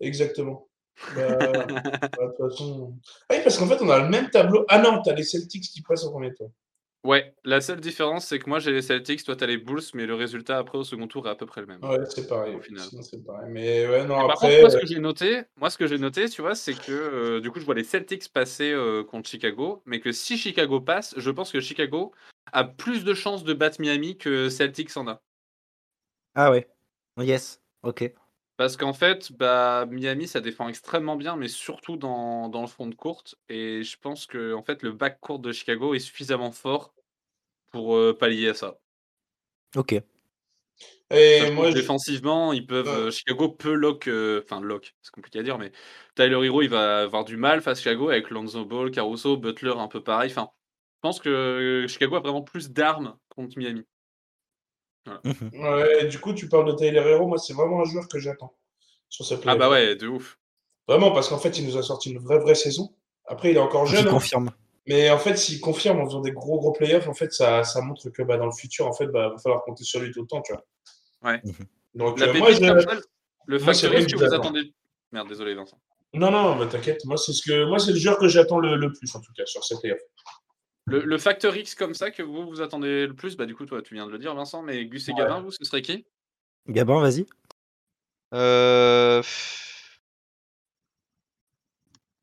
Exactement. 0.00 0.68
Bah, 1.16 1.36
bah, 1.38 1.64
de 1.64 2.36
toute 2.36 2.50
façon. 2.50 2.94
Ah 3.28 3.34
oui, 3.34 3.40
parce 3.42 3.58
qu'en 3.58 3.66
fait, 3.66 3.80
on 3.82 3.90
a 3.90 3.98
le 3.98 4.08
même 4.08 4.30
tableau. 4.30 4.64
Ah 4.68 4.80
non, 4.80 5.00
t'as 5.02 5.14
les 5.14 5.24
Celtics 5.24 5.64
qui 5.64 5.82
passent 5.82 6.04
au 6.04 6.10
premier 6.10 6.34
tour. 6.34 6.50
Ouais, 7.04 7.34
la 7.44 7.60
seule 7.60 7.80
différence, 7.80 8.26
c'est 8.26 8.38
que 8.38 8.48
moi 8.48 8.60
j'ai 8.60 8.70
les 8.70 8.80
Celtics, 8.80 9.24
toi 9.24 9.34
t'as 9.34 9.46
les 9.46 9.56
Bulls, 9.58 9.82
mais 9.94 10.06
le 10.06 10.14
résultat 10.14 10.58
après 10.58 10.78
au 10.78 10.84
second 10.84 11.08
tour 11.08 11.26
est 11.26 11.30
à 11.30 11.34
peu 11.34 11.46
près 11.46 11.60
le 11.60 11.66
même. 11.66 11.82
Ouais, 11.82 11.98
c'est 12.08 12.28
pareil. 12.28 12.54
Au 12.54 12.60
final. 12.60 12.84
Sinon, 12.84 13.02
c'est 13.02 13.24
pareil. 13.24 13.50
Mais 13.50 13.88
ouais, 13.88 14.04
non, 14.04 14.18
Mais 14.20 14.26
par 14.28 14.30
après. 14.32 14.48
contre, 14.48 14.60
moi 14.60 14.70
ce 14.70 14.76
que 14.76 14.86
j'ai 14.86 15.00
noté, 15.00 15.42
moi 15.56 15.70
ce 15.70 15.78
que 15.78 15.86
j'ai 15.88 15.98
noté, 15.98 16.28
tu 16.28 16.42
vois, 16.42 16.54
c'est 16.54 16.74
que 16.74 16.92
euh, 16.92 17.40
du 17.40 17.50
coup 17.50 17.58
je 17.58 17.64
vois 17.64 17.74
les 17.74 17.82
Celtics 17.82 18.32
passer 18.32 18.70
euh, 18.70 19.02
contre 19.02 19.28
Chicago, 19.28 19.82
mais 19.84 19.98
que 19.98 20.12
si 20.12 20.38
Chicago 20.38 20.80
passe, 20.80 21.14
je 21.16 21.30
pense 21.30 21.50
que 21.50 21.60
Chicago 21.60 22.12
a 22.52 22.62
plus 22.62 23.02
de 23.02 23.14
chances 23.14 23.42
de 23.42 23.52
battre 23.52 23.80
Miami 23.80 24.16
que 24.16 24.48
Celtics 24.48 24.96
en 24.96 25.08
a. 25.08 25.22
Ah 26.36 26.52
ouais. 26.52 26.68
Yes. 27.18 27.60
Ok. 27.82 28.12
Parce 28.62 28.76
qu'en 28.76 28.92
fait, 28.92 29.32
bah, 29.32 29.86
Miami, 29.90 30.28
ça 30.28 30.40
défend 30.40 30.68
extrêmement 30.68 31.16
bien, 31.16 31.34
mais 31.34 31.48
surtout 31.48 31.96
dans, 31.96 32.48
dans 32.48 32.60
le 32.60 32.68
front 32.68 32.86
de 32.86 32.94
courte. 32.94 33.34
Et 33.48 33.82
je 33.82 33.98
pense 33.98 34.24
que 34.26 34.54
en 34.54 34.62
fait, 34.62 34.84
le 34.84 34.92
back 34.92 35.18
court 35.20 35.40
de 35.40 35.50
Chicago 35.50 35.94
est 35.94 35.98
suffisamment 35.98 36.52
fort 36.52 36.94
pour 37.72 37.96
euh, 37.96 38.16
pallier 38.16 38.50
à 38.50 38.54
ça. 38.54 38.78
Ok. 39.76 39.94
Et 41.10 41.50
moi, 41.50 41.70
je- 41.70 41.74
défensivement, 41.74 42.52
ils 42.52 42.64
peuvent, 42.64 42.86
Ouais. 42.86 42.92
euh, 43.08 43.10
Chicago 43.10 43.48
peut 43.48 43.74
lock, 43.74 44.06
euh, 44.06 44.42
enfin 44.44 44.60
lock, 44.60 44.94
c'est 45.02 45.10
compliqué 45.12 45.40
à 45.40 45.42
dire, 45.42 45.58
mais 45.58 45.72
Tyler 46.14 46.38
Hero, 46.46 46.62
il 46.62 46.68
va 46.68 47.02
avoir 47.02 47.24
du 47.24 47.36
mal 47.36 47.62
face 47.62 47.78
à 47.78 47.82
Chicago 47.82 48.10
avec 48.10 48.30
Lonzo 48.30 48.64
Ball, 48.64 48.92
Caruso, 48.92 49.36
Butler, 49.36 49.74
un 49.76 49.88
peu 49.88 50.04
pareil. 50.04 50.30
Enfin, 50.30 50.50
je 50.96 51.00
pense 51.08 51.18
que 51.18 51.84
Chicago 51.88 52.14
a 52.14 52.20
vraiment 52.20 52.42
plus 52.42 52.70
d'armes 52.70 53.18
contre 53.28 53.58
Miami. 53.58 53.84
Mhm. 55.24 55.50
ouais, 55.64 56.06
du 56.06 56.18
coup, 56.20 56.32
tu 56.32 56.48
parles 56.48 56.66
de 56.66 56.72
Tyler 56.76 57.00
Hero. 57.04 57.26
Moi, 57.26 57.38
c'est 57.38 57.52
vraiment 57.54 57.80
un 57.80 57.84
joueur 57.84 58.06
que 58.08 58.18
j'attends 58.18 58.54
sur 59.08 59.24
cette 59.26 59.40
Ah 59.46 59.56
bah 59.56 59.68
ouais, 59.68 59.96
de 59.96 60.06
ouf. 60.08 60.38
Vraiment, 60.88 61.10
parce 61.12 61.28
qu'en 61.28 61.38
fait, 61.38 61.58
il 61.58 61.66
nous 61.66 61.76
a 61.76 61.82
sorti 61.82 62.10
une 62.12 62.18
vraie, 62.18 62.38
vraie 62.38 62.54
saison. 62.54 62.94
Après, 63.26 63.50
il 63.50 63.56
est 63.56 63.60
encore 63.60 63.86
Je 63.86 63.96
jeune. 63.96 64.08
hein. 64.08 64.10
confirme. 64.10 64.50
Mais 64.86 65.10
en 65.10 65.18
fait, 65.18 65.36
s'il 65.36 65.60
confirme 65.60 66.00
en 66.00 66.06
faisant 66.06 66.20
des 66.20 66.32
gros, 66.32 66.58
gros 66.58 66.72
playoffs, 66.72 67.06
en 67.08 67.14
fait, 67.14 67.32
ça, 67.32 67.62
ça 67.62 67.80
montre 67.80 68.10
que 68.10 68.22
bah, 68.22 68.36
dans 68.36 68.46
le 68.46 68.52
futur, 68.52 68.86
en 68.86 68.92
fait, 68.92 69.06
bah, 69.06 69.28
va 69.28 69.38
falloir 69.38 69.62
compter 69.62 69.84
sur 69.84 70.00
lui 70.00 70.10
tout 70.10 70.22
le 70.22 70.26
temps, 70.26 70.42
tu 70.42 70.52
vois. 70.52 70.64
Ouais. 71.22 71.40
Mhm. 71.44 71.52
Donc, 71.94 72.18
La 72.18 72.26
euh, 72.28 72.32
moi, 72.34 72.50
je- 72.52 72.60
le 73.46 73.58
facteur 73.58 73.90
que 73.92 74.16
vous 74.16 74.34
attendez. 74.34 74.72
Merde, 75.12 75.28
désolé 75.28 75.54
Vincent. 75.54 75.78
Non, 76.14 76.30
non, 76.30 76.56
bah, 76.56 76.66
t'inquiète. 76.66 77.04
Moi, 77.04 77.16
c'est 77.16 77.32
ce 77.32 77.42
que, 77.42 77.64
moi, 77.64 77.78
c'est 77.78 77.92
le 77.92 77.98
joueur 77.98 78.18
que 78.18 78.28
j'attends 78.28 78.58
le, 78.58 78.76
le 78.76 78.92
plus, 78.92 79.14
en 79.14 79.20
tout 79.20 79.32
cas, 79.36 79.46
sur 79.46 79.62
ces 79.64 79.78
playoffs. 79.78 80.00
Le, 80.86 81.00
le 81.04 81.18
facteur 81.18 81.56
X 81.56 81.74
comme 81.74 81.94
ça 81.94 82.10
que 82.10 82.22
vous 82.22 82.46
vous 82.46 82.60
attendez 82.60 83.06
le 83.06 83.14
plus, 83.14 83.36
bah 83.36 83.46
du 83.46 83.54
coup 83.54 83.66
toi 83.66 83.82
tu 83.82 83.94
viens 83.94 84.06
de 84.06 84.10
le 84.10 84.18
dire 84.18 84.34
Vincent, 84.34 84.62
mais 84.62 84.84
Gus 84.86 85.08
et 85.08 85.12
Ouais. 85.12 85.18
Gabin, 85.18 85.40
vous 85.40 85.50
ce 85.52 85.64
serait 85.64 85.82
qui? 85.82 86.06
Gabin, 86.68 87.00
vas-y. 87.00 87.26
Euh... 88.34 89.20
pff. 89.20 90.00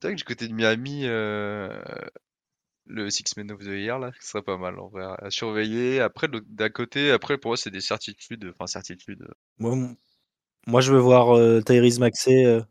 C'est 0.02 0.08
vrai 0.08 0.16
que 0.16 0.20
du 0.20 0.24
côté 0.24 0.48
de 0.48 0.54
Miami, 0.54 1.02
euh, 1.06 1.78
le 2.86 3.10
Six 3.10 3.36
Men 3.38 3.52
of 3.52 3.60
the 3.60 3.66
Year, 3.68 4.00
là, 4.00 4.12
ce 4.20 4.30
serait 4.30 4.44
pas 4.44 4.58
mal 4.58 4.80
en 4.80 4.88
vrai, 4.88 5.04
à 5.20 5.30
surveiller. 5.30 6.00
Après, 6.00 6.28
d'un 6.30 6.70
côté, 6.70 7.12
après, 7.12 7.38
pour 7.38 7.50
moi, 7.50 7.58
c'est 7.58 7.70
des 7.70 7.82
certitudes. 7.82 8.50
Enfin, 8.54 8.66
certitudes. 8.66 9.28
Moi, 9.58 10.82
je 10.82 10.94
veux 10.94 11.00
voir 11.00 11.36
euh, 11.38 11.62
Tyrese 11.62 12.00
Maxey. 12.00 12.46
euh, 12.46 12.62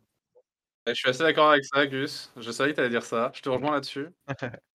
Je 0.86 0.94
suis 0.94 1.08
assez 1.10 1.22
d'accord 1.22 1.50
avec 1.50 1.64
ça 1.66 1.86
Gus, 1.86 2.32
je 2.36 2.50
savais 2.50 2.70
que 2.70 2.76
t'allais 2.76 2.88
dire 2.88 3.04
ça, 3.04 3.30
je 3.34 3.42
te 3.42 3.48
rejoins 3.48 3.72
là-dessus. 3.72 4.08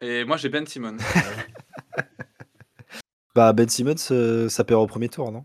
Et 0.00 0.24
moi 0.24 0.36
j'ai 0.36 0.48
Ben 0.48 0.66
Simmons. 0.66 0.96
Bah, 3.34 3.52
Ben 3.52 3.68
Simmons, 3.68 3.96
euh, 4.12 4.48
ça 4.48 4.62
perd 4.62 4.80
au 4.80 4.86
premier 4.86 5.08
tour, 5.08 5.32
non? 5.32 5.44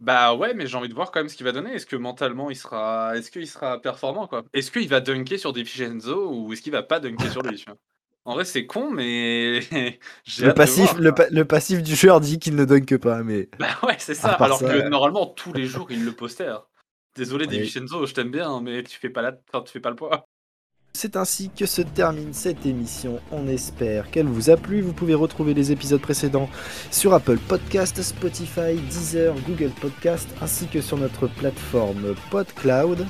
Bah 0.00 0.34
ouais, 0.34 0.54
mais 0.54 0.66
j'ai 0.66 0.76
envie 0.76 0.88
de 0.88 0.94
voir 0.94 1.10
quand 1.10 1.20
même 1.20 1.28
ce 1.28 1.36
qu'il 1.36 1.44
va 1.44 1.52
donner. 1.52 1.72
Est-ce 1.74 1.86
que 1.86 1.96
mentalement 1.96 2.50
il 2.50 2.56
sera, 2.56 3.16
est-ce 3.16 3.30
qu'il 3.30 3.46
sera 3.46 3.80
performant 3.80 4.26
quoi? 4.26 4.44
Est-ce 4.52 4.70
qu'il 4.70 4.88
va 4.88 5.00
dunker 5.00 5.38
sur 5.38 5.52
DiVincenzo 5.52 6.30
ou 6.30 6.52
est-ce 6.52 6.62
qu'il 6.62 6.72
va 6.72 6.82
pas 6.82 7.00
dunker 7.00 7.30
sur 7.30 7.42
lui 7.42 7.56
tu 7.56 7.64
vois? 7.66 7.76
En 8.24 8.34
vrai 8.34 8.44
c'est 8.44 8.66
con, 8.66 8.90
mais 8.90 9.60
le 10.40 10.52
passif, 10.54 10.84
voir, 10.84 10.94
le, 10.94 11.12
quoi. 11.12 11.24
pa- 11.24 11.30
le 11.30 11.44
passif 11.44 11.82
du 11.82 11.94
joueur 11.94 12.20
dit 12.20 12.38
qu'il 12.38 12.56
ne 12.56 12.64
dunk 12.64 12.96
pas, 12.98 13.22
mais 13.22 13.48
Bah 13.58 13.78
ouais, 13.82 13.96
c'est 13.98 14.14
ça. 14.14 14.32
Alors 14.32 14.58
ça, 14.58 14.66
que 14.66 14.78
ouais. 14.78 14.88
normalement 14.88 15.26
tous 15.26 15.52
les 15.52 15.66
jours 15.66 15.90
il 15.90 16.04
le 16.04 16.12
postère. 16.12 16.66
Désolé. 17.16 17.46
DiVincenzo, 17.46 18.06
je 18.06 18.14
t'aime 18.14 18.30
bien, 18.30 18.60
mais 18.60 18.82
tu 18.82 18.98
fais 18.98 19.10
pas 19.10 19.22
la, 19.22 19.36
enfin, 19.52 19.62
tu 19.64 19.72
fais 19.72 19.80
pas 19.80 19.90
le 19.90 19.96
poids. 19.96 20.26
C'est 20.96 21.16
ainsi 21.16 21.50
que 21.50 21.66
se 21.66 21.82
termine 21.82 22.32
cette 22.32 22.64
émission. 22.66 23.18
On 23.32 23.48
espère 23.48 24.12
qu'elle 24.12 24.28
vous 24.28 24.48
a 24.48 24.56
plu. 24.56 24.80
Vous 24.80 24.92
pouvez 24.92 25.14
retrouver 25.14 25.52
les 25.52 25.72
épisodes 25.72 26.00
précédents 26.00 26.48
sur 26.92 27.12
Apple 27.14 27.38
Podcast, 27.48 28.00
Spotify, 28.00 28.76
Deezer, 28.88 29.34
Google 29.46 29.70
Podcast, 29.80 30.28
ainsi 30.40 30.66
que 30.68 30.80
sur 30.80 30.96
notre 30.96 31.26
plateforme 31.26 32.14
PodCloud. 32.30 33.06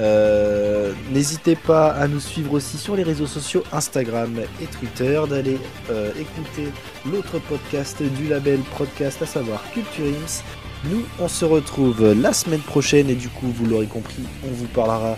Euh, 0.00 0.92
N'hésitez 1.12 1.54
pas 1.54 1.92
à 1.92 2.08
nous 2.08 2.18
suivre 2.18 2.54
aussi 2.54 2.78
sur 2.78 2.96
les 2.96 3.04
réseaux 3.04 3.26
sociaux 3.28 3.62
Instagram 3.72 4.40
et 4.60 4.66
Twitter, 4.66 5.22
d'aller 5.30 5.58
euh, 5.88 6.10
écouter 6.18 6.66
l'autre 7.06 7.38
podcast 7.38 8.02
du 8.02 8.26
label 8.26 8.58
Podcast, 8.76 9.22
à 9.22 9.26
savoir 9.26 9.62
Culture 9.72 10.06
Ims. 10.06 10.42
Nous, 10.84 11.04
on 11.20 11.28
se 11.28 11.44
retrouve 11.44 12.12
la 12.12 12.32
semaine 12.32 12.60
prochaine 12.60 13.08
et 13.08 13.14
du 13.14 13.28
coup, 13.28 13.46
vous 13.46 13.66
l'aurez 13.66 13.86
compris, 13.86 14.24
on 14.44 14.52
vous 14.52 14.66
parlera 14.66 15.16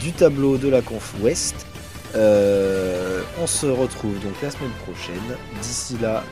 du 0.00 0.12
tableau 0.12 0.56
de 0.56 0.68
la 0.68 0.80
Conf 0.80 1.14
Ouest. 1.20 1.66
Euh, 2.14 3.22
on 3.40 3.46
se 3.46 3.66
retrouve 3.66 4.18
donc 4.20 4.34
la 4.42 4.50
semaine 4.50 4.72
prochaine. 4.86 5.36
D'ici 5.60 5.96
là, 6.00 6.24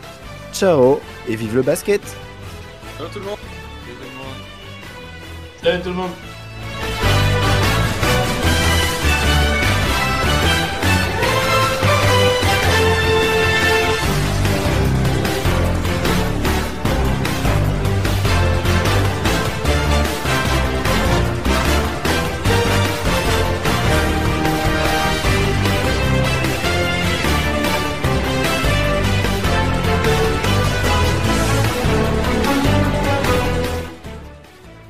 ciao 0.52 1.00
et 1.28 1.36
vive 1.36 1.54
le 1.54 1.62
basket 1.62 2.02
Ciao 2.96 3.06
tout 3.08 3.18
le 3.18 3.26
monde. 3.26 3.38
Salut 5.62 5.82
tout 5.82 5.88
le 5.90 5.94
monde. 5.94 6.10